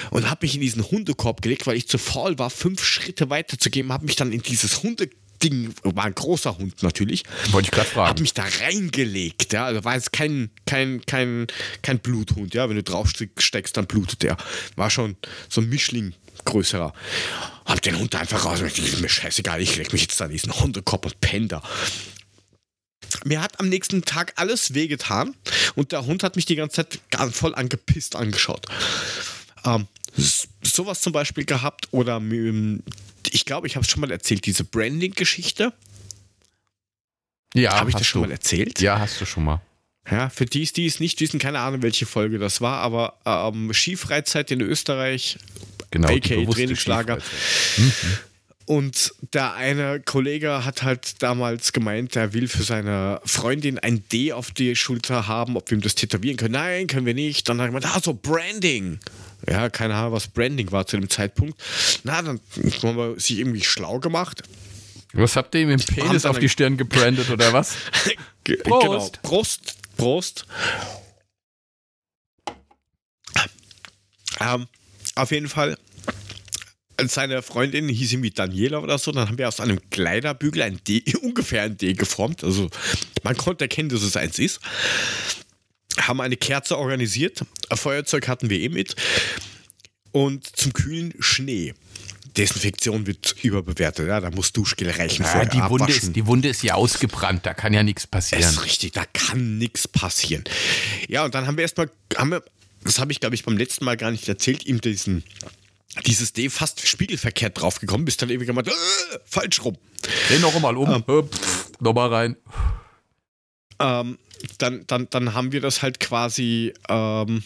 und 0.09 0.29
habe 0.29 0.45
mich 0.45 0.55
in 0.55 0.61
diesen 0.61 0.89
Hundekorb 0.89 1.41
gelegt, 1.41 1.67
weil 1.67 1.75
ich 1.75 1.89
zu 1.89 1.97
faul 1.97 2.39
war, 2.39 2.49
fünf 2.49 2.81
Schritte 2.81 3.29
weiter 3.29 3.57
zu 3.59 3.69
gehen, 3.69 3.91
habe 3.91 4.05
mich 4.05 4.15
dann 4.15 4.31
in 4.31 4.41
dieses 4.41 4.83
Hundeding, 4.83 5.73
war 5.83 6.05
ein 6.05 6.15
großer 6.15 6.57
Hund 6.57 6.81
natürlich, 6.81 7.23
Wollte 7.51 7.67
ich 7.67 7.71
gerade 7.71 7.87
hab 7.89 7.93
fragen. 7.93 8.21
mich 8.21 8.33
da 8.33 8.45
reingelegt, 8.61 9.51
ja. 9.51 9.65
Also 9.65 9.83
war 9.83 9.95
jetzt 9.95 10.13
kein, 10.13 10.49
kein, 10.65 11.01
kein, 11.05 11.47
kein 11.81 11.99
Bluthund, 11.99 12.53
ja. 12.53 12.69
Wenn 12.69 12.77
du 12.77 12.83
drauf 12.83 13.09
steckst, 13.37 13.75
dann 13.75 13.87
blutet 13.87 14.23
der. 14.23 14.37
War 14.77 14.89
schon 14.89 15.17
so 15.49 15.59
ein 15.59 15.67
Mischling 15.67 16.13
größerer. 16.45 16.93
Hab 17.65 17.81
den 17.81 17.97
Hund 17.97 18.15
einfach 18.15 18.45
raus. 18.45 18.59
Ist 18.61 19.01
mir 19.01 19.09
scheißegal, 19.09 19.61
ich 19.61 19.75
leg 19.75 19.91
mich 19.93 20.01
jetzt 20.01 20.19
da 20.19 20.25
in 20.25 20.31
diesen 20.31 20.53
Hundekopf 20.53 21.05
und 21.05 21.21
penn 21.21 21.47
da. 21.47 21.61
Mir 23.23 23.41
hat 23.41 23.59
am 23.59 23.69
nächsten 23.69 24.03
Tag 24.03 24.33
alles 24.37 24.73
wehgetan 24.73 25.35
und 25.75 25.91
der 25.91 26.05
Hund 26.05 26.23
hat 26.23 26.35
mich 26.35 26.45
die 26.45 26.55
ganze 26.55 26.77
Zeit 26.77 26.99
ganz 27.11 27.37
voll 27.37 27.53
angepisst 27.53 28.15
angeschaut. 28.15 28.65
Ähm, 29.65 29.87
sowas 30.15 31.01
zum 31.01 31.13
Beispiel 31.13 31.45
gehabt 31.45 31.87
oder 31.91 32.21
ich 33.29 33.45
glaube, 33.45 33.67
ich 33.67 33.75
habe 33.75 33.85
es 33.85 33.91
schon 33.91 34.01
mal 34.01 34.11
erzählt, 34.11 34.45
diese 34.45 34.63
Branding-Geschichte. 34.63 35.73
Ja, 37.53 37.79
Habe 37.79 37.89
ich 37.89 37.95
das 37.95 38.07
schon 38.07 38.21
du. 38.21 38.27
mal 38.27 38.33
erzählt? 38.33 38.79
Ja, 38.81 38.99
hast 38.99 39.19
du 39.19 39.25
schon 39.25 39.43
mal. 39.43 39.61
Ja, 40.09 40.29
für 40.29 40.45
die, 40.45 40.63
die 40.65 40.87
es 40.87 40.99
nicht 40.99 41.19
wissen, 41.21 41.39
keine 41.39 41.59
Ahnung, 41.59 41.83
welche 41.83 42.05
Folge 42.05 42.39
das 42.39 42.61
war, 42.61 42.79
aber 42.79 43.19
ähm, 43.25 43.71
Skifreizeit 43.73 44.49
in 44.51 44.61
Österreich 44.61 45.37
Genau. 45.91 46.07
bewusste 46.07 46.53
Trainingslager. 46.53 47.19
Skifreizeit. 47.19 48.23
und 48.65 49.13
der 49.33 49.53
eine 49.53 49.99
Kollege 49.99 50.65
hat 50.65 50.83
halt 50.83 51.21
damals 51.21 51.73
gemeint, 51.73 52.15
er 52.15 52.33
will 52.33 52.47
für 52.47 52.63
seine 52.63 53.21
Freundin 53.25 53.77
ein 53.77 54.03
D 54.09 54.33
auf 54.33 54.51
die 54.51 54.75
Schulter 54.75 55.27
haben, 55.27 55.57
ob 55.57 55.69
wir 55.69 55.77
ihm 55.77 55.81
das 55.81 55.95
tätowieren 55.95 56.37
können. 56.37 56.53
Nein, 56.53 56.87
können 56.87 57.05
wir 57.05 57.13
nicht. 57.13 57.47
Dann 57.49 57.57
hat 57.57 57.65
er 57.65 57.67
gemeint, 57.67 57.85
ah, 57.85 57.99
so 58.01 58.13
Branding. 58.13 58.99
Ja, 59.49 59.69
keine 59.69 59.95
Ahnung, 59.95 60.13
was 60.13 60.27
Branding 60.27 60.71
war 60.71 60.85
zu 60.85 60.97
dem 60.97 61.09
Zeitpunkt. 61.09 61.59
Na, 62.03 62.21
dann 62.21 62.39
haben 62.83 62.97
wir 62.97 63.19
sich 63.19 63.39
irgendwie 63.39 63.63
schlau 63.63 63.99
gemacht. 63.99 64.43
Was 65.13 65.35
habt 65.35 65.53
ihr 65.55 65.61
ihm 65.61 65.71
im 65.71 65.79
Penis 65.79 66.25
auf 66.25 66.39
die 66.39 66.47
Stirn 66.47 66.77
gebrandet 66.77 67.29
oder 67.29 67.51
was? 67.51 67.75
Prost. 68.63 68.63
Genau. 68.63 69.09
Prost. 69.23 69.75
Prost. 69.97 70.45
Ähm, 74.39 74.67
auf 75.15 75.31
jeden 75.31 75.49
Fall, 75.49 75.77
seine 77.07 77.41
Freundin 77.41 77.89
hieß 77.89 78.13
irgendwie 78.13 78.31
Daniela 78.31 78.79
oder 78.79 78.97
so. 78.97 79.11
Dann 79.11 79.27
haben 79.27 79.37
wir 79.37 79.47
aus 79.47 79.59
einem 79.59 79.79
Kleiderbügel 79.89 80.61
ein 80.61 80.79
D, 80.87 81.03
ungefähr 81.21 81.63
ein 81.63 81.77
D 81.77 81.93
geformt. 81.93 82.43
Also 82.43 82.69
man 83.23 83.37
konnte 83.37 83.65
erkennen, 83.65 83.89
dass 83.89 84.01
es 84.01 84.17
eins 84.17 84.39
ist. 84.39 84.59
Haben 85.97 86.21
eine 86.21 86.37
Kerze 86.37 86.77
organisiert. 86.77 87.43
Ein 87.69 87.77
Feuerzeug 87.77 88.27
hatten 88.27 88.49
wir 88.49 88.59
eh 88.59 88.69
mit. 88.69 88.95
Und 90.11 90.45
zum 90.55 90.73
Kühlen 90.73 91.13
Schnee. 91.19 91.73
Desinfektion 92.37 93.07
wird 93.07 93.35
überbewertet. 93.43 94.07
Ja, 94.07 94.21
da 94.21 94.31
muss 94.31 94.53
Duschgel 94.53 94.89
reichen. 94.89 95.23
Ja, 95.23 95.43
die, 95.45 95.61
Wunde 95.69 95.91
ist, 95.91 96.15
die 96.15 96.25
Wunde 96.25 96.47
ist 96.47 96.63
ja 96.63 96.75
ausgebrannt, 96.75 97.45
da 97.45 97.53
kann 97.53 97.73
ja 97.73 97.83
nichts 97.83 98.07
passieren. 98.07 98.43
ist 98.43 98.63
richtig, 98.63 98.93
da 98.93 99.03
kann 99.11 99.57
nichts 99.57 99.87
passieren. 99.87 100.43
Ja, 101.09 101.25
und 101.25 101.35
dann 101.35 101.45
haben 101.45 101.57
wir 101.57 101.63
erstmal, 101.63 101.89
haben 102.15 102.31
wir, 102.31 102.43
das 102.83 102.99
habe 102.99 103.11
ich 103.11 103.19
glaube 103.19 103.35
ich 103.35 103.43
beim 103.43 103.57
letzten 103.57 103.85
Mal 103.85 103.97
gar 103.97 104.11
nicht 104.11 104.27
erzählt, 104.27 104.65
ihm 104.65 104.81
diesen, 104.81 105.23
dieses 106.05 106.33
D 106.33 106.49
fast 106.49 106.85
spiegelverkehrt 106.87 107.59
draufgekommen, 107.59 108.05
bis 108.05 108.17
dann 108.17 108.29
irgendwie 108.29 108.47
gemacht, 108.47 108.67
äh, 108.67 109.19
falsch 109.25 109.63
rum. 109.63 109.77
Dreh 110.27 110.39
noch 110.39 110.59
mal 110.59 110.77
um, 110.77 111.03
ähm. 111.07 111.29
nochmal 111.79 112.13
rein. 112.13 112.37
Ähm, 113.79 114.17
dann, 114.57 114.85
dann, 114.87 115.09
dann 115.09 115.33
haben 115.33 115.51
wir 115.51 115.61
das 115.61 115.81
halt 115.81 115.99
quasi 115.99 116.73
ähm, 116.89 117.43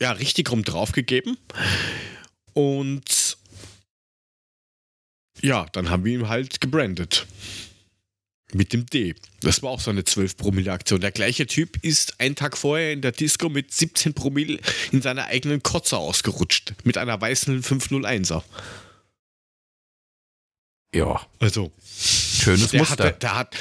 ja, 0.00 0.12
richtig 0.12 0.50
rum 0.50 0.64
draufgegeben. 0.64 1.36
Und 2.52 3.38
ja, 5.40 5.66
dann 5.72 5.90
haben 5.90 6.04
wir 6.04 6.14
ihn 6.14 6.28
halt 6.28 6.60
gebrandet. 6.60 7.26
Mit 8.54 8.72
dem 8.72 8.86
D. 8.86 9.14
Das 9.42 9.62
war 9.62 9.70
auch 9.70 9.80
so 9.80 9.90
eine 9.90 10.04
12 10.04 10.36
Promille 10.38 10.72
Aktion. 10.72 11.00
Der 11.02 11.10
gleiche 11.12 11.46
Typ 11.46 11.76
ist 11.84 12.18
einen 12.18 12.34
Tag 12.34 12.56
vorher 12.56 12.92
in 12.94 13.02
der 13.02 13.12
Disco 13.12 13.50
mit 13.50 13.74
17 13.74 14.14
Promille 14.14 14.58
in 14.90 15.02
seiner 15.02 15.26
eigenen 15.26 15.62
Kotze 15.62 15.98
ausgerutscht. 15.98 16.72
Mit 16.84 16.96
einer 16.96 17.20
weißen 17.20 17.62
501er. 17.62 18.42
Ja, 20.94 21.20
Also, 21.38 21.70
schönes 21.86 22.70
der 22.70 22.80
Muster. 22.80 23.04
hat, 23.04 23.22
der, 23.22 23.36
hat, 23.36 23.54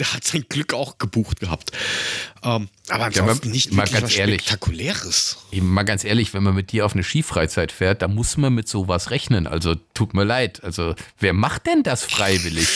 der 0.00 0.12
hat 0.12 0.24
sein 0.24 0.44
Glück 0.48 0.74
auch 0.74 0.98
gebucht 0.98 1.38
gehabt. 1.38 1.70
Ähm, 2.42 2.68
aber 2.88 3.08
Ja, 3.12 3.20
ansonsten 3.22 3.48
mal- 3.48 3.52
nicht 3.52 3.72
mal 3.72 3.86
ganz 3.86 4.02
was 4.06 4.14
ehrlich. 4.16 4.40
Spektakuläres. 4.42 5.36
Mal 5.52 5.84
ganz 5.84 6.02
ehrlich, 6.02 6.34
wenn 6.34 6.42
man 6.42 6.56
mit 6.56 6.72
dir 6.72 6.84
auf 6.84 6.94
eine 6.94 7.04
Skifreizeit 7.04 7.70
fährt, 7.70 8.02
da 8.02 8.08
muss 8.08 8.36
man 8.36 8.52
mit 8.52 8.68
sowas 8.68 9.10
rechnen. 9.10 9.46
Also 9.46 9.76
tut 9.94 10.12
mir 10.14 10.24
leid. 10.24 10.64
Also 10.64 10.96
wer 11.20 11.32
macht 11.32 11.66
denn 11.68 11.84
das 11.84 12.02
freiwillig? 12.02 12.66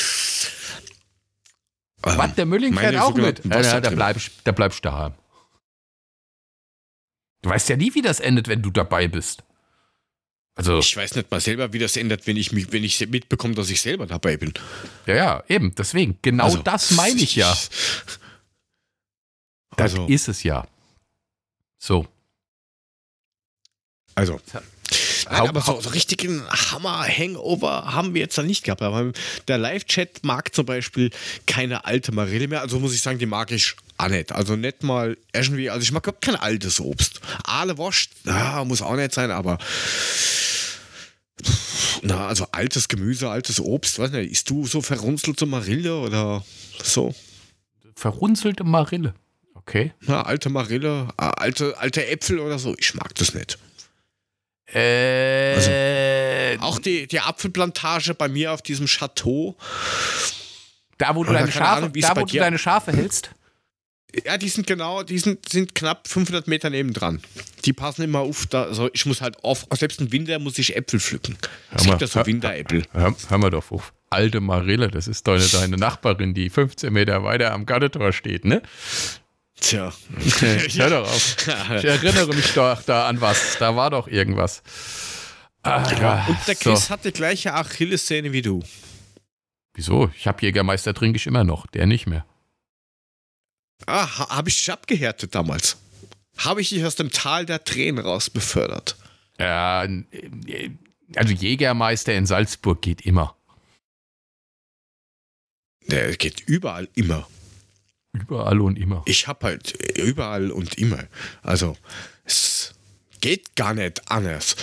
Ähm, 2.06 2.18
Was, 2.18 2.34
der 2.34 2.46
Mülling 2.46 2.74
fährt 2.76 2.96
auch 2.96 3.14
mit? 3.14 3.44
Ja, 3.44 3.50
ja, 3.50 3.50
da, 3.50 3.58
Wassertrimmer. 3.58 3.96
bleibst, 3.96 4.30
da 4.44 4.52
bleibst 4.52 4.78
du 4.84 4.88
daheim. 4.88 5.14
Du 7.42 7.50
weißt 7.50 7.68
ja 7.68 7.76
nie, 7.76 7.94
wie 7.94 8.02
das 8.02 8.20
endet, 8.20 8.48
wenn 8.48 8.62
du 8.62 8.70
dabei 8.70 9.08
bist. 9.08 9.42
Also, 10.54 10.78
Ich 10.78 10.96
weiß 10.96 11.16
nicht 11.16 11.30
mal 11.30 11.40
selber, 11.40 11.72
wie 11.74 11.78
das 11.78 11.96
ändert, 11.96 12.26
wenn 12.26 12.36
ich, 12.36 12.50
mich, 12.52 12.72
wenn 12.72 12.82
ich 12.82 13.06
mitbekomme, 13.08 13.54
dass 13.54 13.68
ich 13.68 13.80
selber 13.82 14.06
dabei 14.06 14.36
bin. 14.38 14.54
ja, 15.06 15.14
ja, 15.14 15.44
eben, 15.48 15.74
deswegen. 15.74 16.18
Genau 16.22 16.44
Also, 16.44 16.62
das 16.62 16.92
meine 16.92 17.20
ich 17.20 17.36
ja. 17.36 17.54
Das 19.76 19.92
Also, 19.92 20.06
ist 20.06 20.28
es 20.28 20.42
ja. 20.42 20.66
So. 21.78 22.06
also. 24.14 24.40
Nein, 25.30 25.48
aber 25.48 25.60
so, 25.60 25.80
so 25.80 25.90
richtigen 25.90 26.42
Hammer-Hangover 26.48 27.92
haben 27.92 28.14
wir 28.14 28.22
jetzt 28.22 28.38
da 28.38 28.42
nicht 28.42 28.64
gehabt. 28.64 28.82
Aber 28.82 29.12
der 29.48 29.58
Live-Chat 29.58 30.24
mag 30.24 30.54
zum 30.54 30.66
Beispiel 30.66 31.10
keine 31.46 31.84
alte 31.84 32.12
Marille 32.12 32.48
mehr. 32.48 32.60
Also 32.60 32.78
muss 32.78 32.94
ich 32.94 33.02
sagen, 33.02 33.18
die 33.18 33.26
mag 33.26 33.50
ich 33.50 33.74
auch 33.98 34.08
nicht. 34.08 34.32
Also 34.32 34.56
nicht 34.56 34.82
mal 34.82 35.16
irgendwie, 35.32 35.70
also 35.70 35.82
ich 35.82 35.92
mag 35.92 36.04
überhaupt 36.04 36.24
kein 36.24 36.36
altes 36.36 36.80
Obst. 36.80 37.20
Aale 37.44 37.74
ja, 38.24 38.64
muss 38.64 38.82
auch 38.82 38.96
nicht 38.96 39.12
sein, 39.12 39.30
aber 39.30 39.58
na, 42.02 42.28
also 42.28 42.46
altes 42.52 42.88
Gemüse, 42.88 43.28
altes 43.28 43.60
Obst, 43.60 43.98
weiß 43.98 44.10
nicht, 44.12 44.30
isst 44.30 44.50
du 44.50 44.66
so 44.66 44.80
verrunzelte 44.80 45.46
Marille 45.46 45.96
oder 45.96 46.44
so? 46.82 47.14
Verrunzelte 47.94 48.64
Marille. 48.64 49.14
Okay. 49.54 49.92
Na, 50.00 50.22
alte 50.22 50.48
Marille, 50.48 51.08
äh, 51.18 51.22
alte, 51.22 51.76
alte 51.78 52.06
Äpfel 52.06 52.38
oder 52.38 52.58
so, 52.58 52.74
ich 52.78 52.94
mag 52.94 53.14
das 53.16 53.34
nicht. 53.34 53.58
Äh, 54.72 56.58
Auch 56.60 56.78
die, 56.78 57.06
die 57.06 57.20
Apfelplantage 57.20 58.14
bei 58.14 58.28
mir 58.28 58.52
auf 58.52 58.62
diesem 58.62 58.86
Chateau, 58.86 59.56
da, 60.98 61.14
wo 61.14 61.24
du, 61.24 61.32
deine 61.32 61.52
Schafe, 61.52 61.84
Ahnung, 61.84 61.92
da, 61.94 62.16
wo 62.16 62.24
du 62.24 62.36
deine 62.36 62.58
Schafe 62.58 62.92
hältst. 62.92 63.30
Ja, 64.24 64.38
die 64.38 64.48
sind 64.48 64.66
genau, 64.66 65.02
die 65.02 65.18
sind, 65.18 65.46
sind 65.48 65.74
knapp 65.74 66.08
500 66.08 66.48
Meter 66.48 66.70
nebendran. 66.70 67.20
Die 67.66 67.72
passen 67.74 68.02
immer 68.02 68.20
auf, 68.20 68.46
da, 68.46 68.62
also 68.64 68.88
ich 68.94 69.04
muss 69.04 69.20
halt 69.20 69.42
auf, 69.44 69.66
selbst 69.74 70.00
im 70.00 70.10
Winter 70.10 70.38
muss 70.38 70.56
ich 70.58 70.74
Äpfel 70.74 71.00
pflücken. 71.00 71.36
Es 71.74 71.84
mal, 71.84 71.90
gibt 71.90 72.00
ja 72.02 72.06
so 72.06 72.20
hör- 72.20 72.26
Winteräpfel. 72.26 72.84
Hör, 72.92 73.14
hör 73.28 73.38
mal 73.38 73.50
doch 73.50 73.70
auf. 73.70 73.92
Alte 74.08 74.40
Marille, 74.40 74.88
das 74.88 75.08
ist 75.08 75.26
deine, 75.26 75.44
deine 75.46 75.76
Nachbarin, 75.76 76.32
die 76.32 76.48
15 76.48 76.92
Meter 76.92 77.24
weiter 77.24 77.52
am 77.52 77.66
Gartentor 77.66 78.12
steht, 78.12 78.44
ne? 78.44 78.62
Tja. 79.60 79.92
Hör 80.40 80.90
doch 80.90 81.08
auf. 81.08 81.36
Ich 81.76 81.84
erinnere 81.84 82.34
mich 82.34 82.52
doch 82.54 82.82
da 82.82 83.08
an 83.08 83.20
was. 83.20 83.56
Da 83.58 83.74
war 83.74 83.90
doch 83.90 84.06
irgendwas. 84.08 84.62
Ah, 85.62 85.82
Und 86.28 86.46
der 86.46 86.54
so. 86.54 86.70
Chris 86.70 86.90
hat 86.90 87.04
die 87.04 87.12
gleiche 87.12 87.54
Achillessehne 87.54 88.32
wie 88.32 88.42
du. 88.42 88.62
Wieso? 89.74 90.10
Ich 90.16 90.26
hab 90.26 90.42
Jägermeister 90.42 90.94
trinke 90.94 91.16
ich 91.16 91.26
immer 91.26 91.44
noch, 91.44 91.66
der 91.66 91.86
nicht 91.86 92.06
mehr. 92.06 92.24
Ah, 93.86 94.06
ha, 94.18 94.36
habe 94.36 94.48
ich 94.48 94.56
dich 94.56 94.70
abgehärtet 94.70 95.34
damals? 95.34 95.76
Habe 96.38 96.60
ich 96.60 96.68
dich 96.68 96.84
aus 96.84 96.96
dem 96.96 97.10
Tal 97.10 97.46
der 97.46 97.64
Tränen 97.64 98.04
raus 98.04 98.30
befördert? 98.30 98.96
Ja, 99.38 99.84
äh, 99.84 100.70
also 101.14 101.32
Jägermeister 101.32 102.14
in 102.14 102.26
Salzburg 102.26 102.80
geht 102.82 103.00
immer. 103.02 103.36
Der 105.88 106.16
geht 106.16 106.40
überall 106.40 106.88
immer. 106.94 107.28
Überall 108.20 108.60
und 108.60 108.78
immer. 108.78 109.02
Ich 109.06 109.26
habe 109.28 109.46
halt 109.46 109.72
überall 109.98 110.50
und 110.50 110.76
immer. 110.78 111.04
Also, 111.42 111.76
es 112.24 112.74
geht 113.20 113.54
gar 113.56 113.74
nicht 113.74 114.10
anders. 114.10 114.56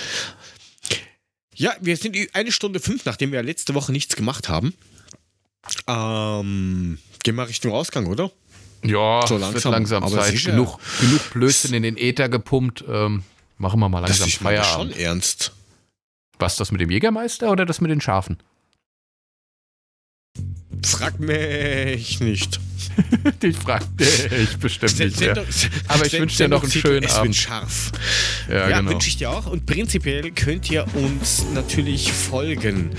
Ja, 1.56 1.74
wir 1.82 1.98
sind 1.98 2.18
eine 2.34 2.52
Stunde 2.52 2.80
fünf, 2.80 3.06
nachdem 3.06 3.32
wir 3.32 3.44
letzte 3.44 3.74
Woche 3.76 3.92
nichts 3.92 4.16
gemacht 4.16 4.50
haben. 4.50 4.74
Ähm, 5.88 6.98
gehen 7.24 7.36
wir 7.36 7.48
Richtung 7.48 7.72
Ausgang, 7.72 8.08
oder? 8.08 8.32
Ja, 8.84 9.26
So 9.28 9.36
es 9.38 9.42
wird 9.42 9.64
langsam, 9.64 9.72
langsam 9.72 10.04
aber 10.04 10.16
Zeit. 10.18 10.32
sicher. 10.32 10.52
Genug, 10.52 10.78
genug 11.00 11.30
Blödsinn 11.32 11.74
in 11.74 11.84
den 11.84 11.98
Äther 11.98 12.28
gepumpt. 12.28 12.84
Ähm, 12.88 13.24
machen 13.58 13.80
wir 13.80 13.88
mal 13.88 14.02
Das 14.02 14.20
langsam 14.20 14.28
ist 14.28 14.42
mal 14.42 14.56
schon 14.58 14.64
Feierabend. 14.66 14.98
ernst. 14.98 15.52
Was, 16.40 16.58
das 16.58 16.72
mit 16.72 16.82
dem 16.82 16.90
Jägermeister 16.90 17.50
oder 17.52 17.66
das 17.66 17.80
mit 17.80 17.92
den 17.92 18.02
Schafen? 18.02 18.40
Frag 20.86 21.20
mich 21.20 22.20
nicht. 22.20 22.60
Ich 23.42 23.56
fragte 23.58 24.04
ich 24.44 24.56
bestimmt 24.58 25.00
nicht 25.00 25.20
mehr. 25.20 25.34
Sendung- 25.36 25.46
Aber 25.88 26.06
ich 26.06 26.14
wünsche 26.20 26.38
dir 26.38 26.48
noch 26.48 26.62
einen 26.62 26.72
schönen 26.72 27.04
es 27.04 27.10
wird 27.12 27.20
Abend. 27.20 27.36
scharf. 27.36 27.92
Ja, 28.48 28.70
Ja, 28.70 28.78
genau. 28.78 28.92
wünsche 28.92 29.08
ich 29.08 29.18
dir 29.18 29.32
auch. 29.32 29.48
Und 29.48 29.66
prinzipiell 29.66 30.30
könnt 30.32 30.70
ihr 30.70 30.86
uns 30.94 31.44
natürlich 31.56 32.12
folgen 32.12 32.92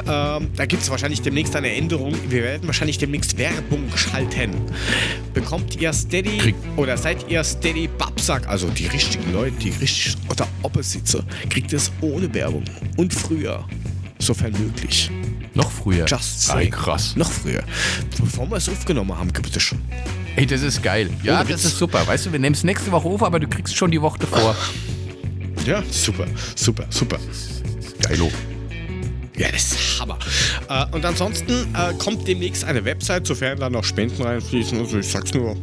Ähm, 0.07 0.47
da 0.55 0.65
gibt 0.65 0.81
es 0.83 0.89
wahrscheinlich 0.89 1.21
demnächst 1.21 1.53
eine 1.55 1.73
Änderung. 1.75 2.15
Wir 2.29 2.43
werden 2.43 2.65
wahrscheinlich 2.67 2.97
demnächst 2.97 3.37
Werbung 3.37 3.89
schalten. 3.95 4.51
Bekommt 5.33 5.75
ihr 5.79 5.91
Steady 5.93 6.37
Krieg- 6.37 6.55
oder 6.77 6.88
seid 6.97 7.29
ihr 7.29 7.43
Steady 7.43 7.87
Babsack, 7.87 8.47
also 8.47 8.67
die 8.69 8.87
richtigen 8.87 9.33
Leute, 9.33 9.55
die 9.57 9.69
richtig 9.69 10.15
unter 10.27 10.47
Opposite, 10.63 11.23
kriegt 11.49 11.73
es 11.73 11.91
ohne 12.01 12.33
Werbung 12.33 12.63
und 12.97 13.13
früher, 13.13 13.65
sofern 14.19 14.51
möglich. 14.53 15.09
Noch 15.53 15.71
früher. 15.71 16.05
Just 16.05 16.41
saying. 16.43 16.71
krass. 16.71 17.15
Noch 17.15 17.29
früher. 17.29 17.63
Bevor 18.17 18.49
wir 18.49 18.57
es 18.57 18.69
aufgenommen 18.69 19.17
haben, 19.17 19.33
gibt 19.33 19.55
es 19.55 19.61
schon. 19.63 19.81
Ey, 20.35 20.45
das 20.45 20.61
ist 20.61 20.81
geil. 20.81 21.09
Ja, 21.23 21.43
das 21.43 21.65
ist 21.65 21.77
super. 21.77 22.05
Weißt 22.07 22.27
du, 22.27 22.31
wir 22.31 22.39
nehmen 22.39 22.55
es 22.55 22.63
nächste 22.63 22.91
Woche 22.91 23.07
auf, 23.07 23.23
aber 23.23 23.39
du 23.39 23.47
kriegst 23.47 23.75
schon 23.75 23.91
die 23.91 24.01
Woche 24.01 24.19
davor. 24.19 24.55
Ja, 25.65 25.83
super, 25.91 26.25
super, 26.55 26.85
super. 26.89 27.19
Geilo. 28.07 28.31
Ja, 29.37 29.51
das 29.51 29.71
ist 29.71 29.99
Hammer. 29.99 30.19
Äh, 30.67 30.85
und 30.93 31.05
ansonsten 31.05 31.73
äh, 31.73 31.93
kommt 31.97 32.27
demnächst 32.27 32.63
eine 32.63 32.83
Website, 32.83 33.25
sofern 33.25 33.59
da 33.59 33.69
noch 33.69 33.83
Spenden 33.83 34.21
reinfließen. 34.21 34.79
Also 34.79 34.99
ich 34.99 35.07
sag's 35.07 35.33
nur. 35.33 35.55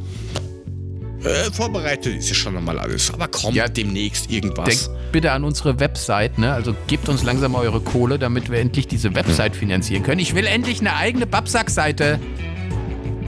Äh, 1.25 1.51
vorbereitet 1.53 2.17
ist 2.19 2.29
ja 2.29 2.35
schon 2.35 2.57
einmal 2.57 2.79
alles. 2.79 3.13
Aber 3.13 3.27
kommt 3.29 3.55
Ja. 3.57 3.69
demnächst 3.69 4.31
irgendwas. 4.31 4.67
Denkt 4.89 4.91
bitte 5.13 5.33
an 5.33 5.45
unsere 5.45 5.81
Website, 5.81 6.39
ne? 6.39 6.53
Also 6.53 6.75
gebt 6.87 7.09
uns 7.09 7.23
langsam 7.23 7.53
mal 7.53 7.63
eure 7.63 7.81
Kohle, 7.81 8.19
damit 8.19 8.51
wir 8.51 8.59
endlich 8.59 8.87
diese 8.87 9.15
Website 9.15 9.57
finanzieren 9.57 10.03
können. 10.03 10.21
Ich 10.21 10.35
will 10.35 10.47
endlich 10.47 10.81
eine 10.81 10.95
eigene 10.97 11.27
Babsack-Seite. 11.27 12.21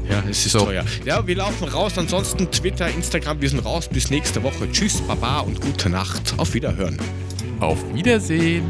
Ja, 0.08 0.22
es 0.30 0.46
ist 0.46 0.52
So. 0.52 0.60
teuer. 0.66 0.84
Ja, 1.04 1.26
wir 1.26 1.36
laufen 1.36 1.68
raus. 1.68 1.98
Ansonsten 1.98 2.50
Twitter, 2.50 2.88
Instagram, 2.88 3.40
wir 3.40 3.48
sind 3.50 3.64
raus. 3.64 3.88
Bis 3.88 4.10
nächste 4.10 4.42
Woche. 4.42 4.70
Tschüss, 4.72 5.00
Baba 5.02 5.40
und 5.40 5.60
gute 5.60 5.90
Nacht. 5.90 6.34
Auf 6.38 6.54
Wiederhören. 6.54 6.98
Auf 7.60 7.78
Wiedersehen. 7.94 8.64